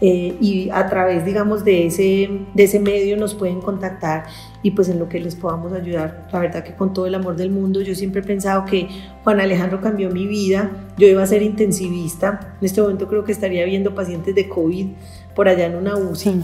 Eh, 0.00 0.36
y 0.40 0.70
a 0.70 0.86
través, 0.88 1.24
digamos, 1.24 1.64
de 1.64 1.86
ese, 1.86 2.30
de 2.54 2.64
ese 2.64 2.78
medio 2.78 3.16
nos 3.16 3.34
pueden 3.34 3.60
contactar 3.60 4.24
y 4.62 4.72
pues 4.72 4.88
en 4.88 4.98
lo 4.98 5.08
que 5.08 5.18
les 5.20 5.34
podamos 5.34 5.72
ayudar. 5.72 6.28
La 6.32 6.38
verdad 6.38 6.62
que 6.62 6.74
con 6.74 6.92
todo 6.92 7.06
el 7.06 7.14
amor 7.14 7.36
del 7.36 7.50
mundo, 7.50 7.80
yo 7.80 7.94
siempre 7.94 8.20
he 8.20 8.24
pensado 8.24 8.64
que 8.64 8.88
Juan 9.24 9.40
Alejandro 9.40 9.80
cambió 9.80 10.10
mi 10.10 10.26
vida. 10.26 10.70
Yo 10.98 11.06
iba 11.06 11.22
a 11.22 11.26
ser 11.26 11.42
intensivista. 11.42 12.56
En 12.60 12.66
este 12.66 12.82
momento 12.82 13.08
creo 13.08 13.24
que 13.24 13.32
estaría 13.32 13.64
viendo 13.64 13.94
pacientes 13.94 14.34
de 14.34 14.48
COVID 14.48 14.86
por 15.34 15.48
allá 15.48 15.66
en 15.66 15.76
una 15.76 15.96
UCI, 15.96 16.42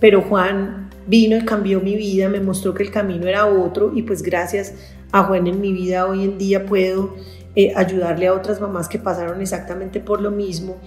pero 0.00 0.22
Juan 0.22 0.90
vino 1.06 1.36
y 1.36 1.44
cambió 1.44 1.80
mi 1.80 1.96
vida, 1.96 2.28
me 2.28 2.40
mostró 2.40 2.74
que 2.74 2.82
el 2.82 2.90
camino 2.90 3.26
era 3.26 3.46
otro 3.46 3.92
y 3.94 4.02
pues 4.02 4.22
gracias 4.22 4.74
a 5.12 5.24
Juan 5.24 5.46
en 5.46 5.60
mi 5.60 5.72
vida 5.72 6.06
hoy 6.06 6.24
en 6.24 6.38
día 6.38 6.64
puedo 6.64 7.14
eh, 7.54 7.72
ayudarle 7.76 8.28
a 8.28 8.32
otras 8.32 8.60
mamás 8.60 8.88
que 8.88 8.98
pasaron 8.98 9.40
exactamente 9.42 10.00
por 10.00 10.22
lo 10.22 10.30
mismo, 10.30 10.78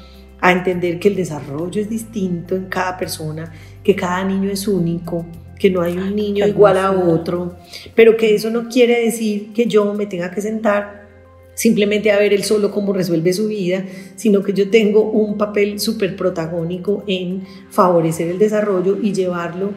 a 0.42 0.52
entender 0.52 1.00
que 1.00 1.08
el 1.08 1.16
desarrollo 1.16 1.82
es 1.82 1.90
distinto 1.90 2.56
en 2.56 2.66
cada 2.66 2.98
persona, 2.98 3.52
que 3.84 3.96
cada 3.96 4.24
niño 4.24 4.50
es 4.50 4.68
único, 4.68 5.26
que 5.58 5.70
no 5.70 5.82
hay 5.82 5.98
un 5.98 6.16
niño 6.16 6.46
igual 6.46 6.78
a 6.78 6.92
otro, 6.92 7.56
pero 7.96 8.18
que 8.18 8.36
eso 8.36 8.50
no 8.50 8.68
quiere 8.68 9.04
decir 9.04 9.54
que 9.54 9.66
yo 9.66 9.94
me 9.94 10.06
tenga 10.06 10.32
que 10.32 10.42
sentar 10.42 11.06
simplemente 11.54 12.12
a 12.12 12.20
ver 12.20 12.34
él 12.34 12.44
solo 12.44 12.70
cómo 12.70 12.94
resuelve 12.94 13.34
su 13.34 13.48
vida, 13.48 13.86
sino 14.16 14.44
que 14.44 14.54
yo 14.54 14.70
tengo 14.70 15.10
un 15.10 15.38
papel 15.38 15.80
súper 15.80 16.16
protagónico 16.16 17.04
en 17.08 17.44
favorecer 17.70 18.28
el 18.28 18.38
desarrollo 18.38 18.98
y 19.02 19.14
llevarlo 19.14 19.72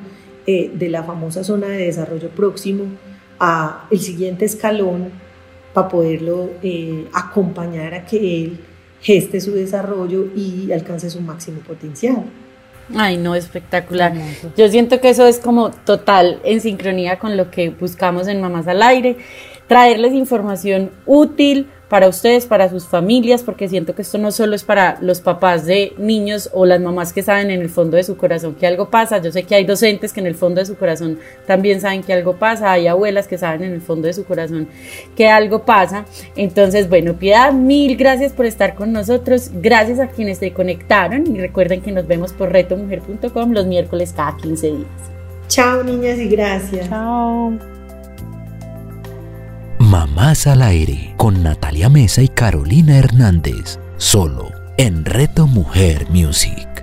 eh, 0.47 0.71
de 0.75 0.89
la 0.89 1.05
famosa 1.05 1.45
zona 1.45 1.69
de 1.69 1.85
desarrollo 1.85 2.31
próximo 2.31 2.85
a 3.39 3.87
el 3.91 4.01
siguiente 4.01 4.45
escalón 4.45 5.11
para 5.73 5.89
poderlo 5.89 6.51
eh, 6.63 7.05
acompañar 7.13 7.95
a 7.95 8.05
que 8.05 8.43
él 8.43 8.61
geste 9.01 9.41
su 9.41 9.53
desarrollo 9.53 10.29
y 10.35 10.73
alcance 10.73 11.11
su 11.11 11.21
máximo 11.21 11.61
potencial. 11.61 12.25
Ay, 12.95 13.19
no, 13.19 13.35
espectacular. 13.35 14.15
Yo 14.57 14.69
siento 14.69 15.01
que 15.01 15.11
eso 15.11 15.27
es 15.27 15.39
como 15.39 15.71
total 15.71 16.41
en 16.45 16.61
sincronía 16.61 17.19
con 17.19 17.37
lo 17.37 17.51
que 17.51 17.69
buscamos 17.71 18.29
en 18.29 18.41
Mamás 18.41 18.67
al 18.67 18.83
Aire 18.83 19.19
traerles 19.67 20.15
información 20.15 20.91
útil 21.07 21.69
para 21.89 22.09
ustedes, 22.09 22.47
para 22.47 22.69
sus 22.69 22.87
familias, 22.87 23.43
porque 23.43 23.69
siento 23.69 23.95
que 23.95 24.03
esto 24.03 24.19
no 24.19 24.31
solo 24.31 24.55
es 24.55 24.63
para 24.63 24.99
los 25.01 25.21
papás 25.21 25.65
de 25.65 25.95
niños 25.97 26.51
o 26.53 26.67
las 26.67 26.81
mamás 26.81 27.13
que 27.13 27.23
saben 27.23 27.51
en 27.51 27.63
el 27.63 27.71
fondo 27.71 27.97
de 27.97 28.05
su 28.05 28.17
corazón 28.17 28.55
que 28.55 28.67
algo 28.67 28.91
pasa. 28.91 29.19
Yo 29.19 29.33
sé 29.33 29.45
que 29.45 29.55
hay 29.55 29.65
docentes 29.65 30.13
que 30.13 30.21
en 30.21 30.27
el 30.27 30.35
fondo 30.35 30.61
de 30.61 30.67
su 30.67 30.77
corazón 30.77 31.19
también 31.47 31.81
saben 31.81 32.03
que 32.03 32.13
algo 32.13 32.37
pasa, 32.37 32.73
hay 32.73 32.87
abuelas 32.87 33.27
que 33.27 33.39
saben 33.39 33.63
en 33.63 33.73
el 33.73 33.81
fondo 33.81 34.07
de 34.07 34.13
su 34.13 34.25
corazón 34.25 34.69
que 35.17 35.29
algo 35.29 35.65
pasa. 35.65 36.05
Entonces, 36.37 36.89
bueno, 36.89 37.15
Piedad, 37.15 37.53
mil 37.53 37.97
gracias 37.97 38.33
por 38.33 38.47
estar 38.47 38.75
con 38.75 38.93
nosotros. 38.93 39.51
Gracias 39.55 39.99
a 39.99 40.09
quienes 40.09 40.39
se 40.39 40.53
conectaron 40.53 41.35
y 41.35 41.41
recuerden 41.41 41.81
que 41.81 41.93
nos 41.93 42.07
vemos 42.07 42.33
por 42.33 42.53
retomujer.com 42.53 43.53
los 43.53 43.67
miércoles 43.67 44.13
cada 44.15 44.37
15 44.37 44.67
días. 44.67 44.89
Chao, 45.49 45.83
niñas, 45.83 46.19
y 46.19 46.29
gracias. 46.29 46.89
Chao. 46.89 47.78
Mamás 50.15 50.47
al 50.47 50.63
aire 50.63 51.15
con 51.17 51.43
Natalia 51.43 51.89
Mesa 51.89 52.23
y 52.23 52.29
Carolina 52.29 52.97
Hernández, 52.97 53.79
solo 53.99 54.51
en 54.77 55.05
Reto 55.05 55.47
Mujer 55.47 56.07
Music. 56.11 56.78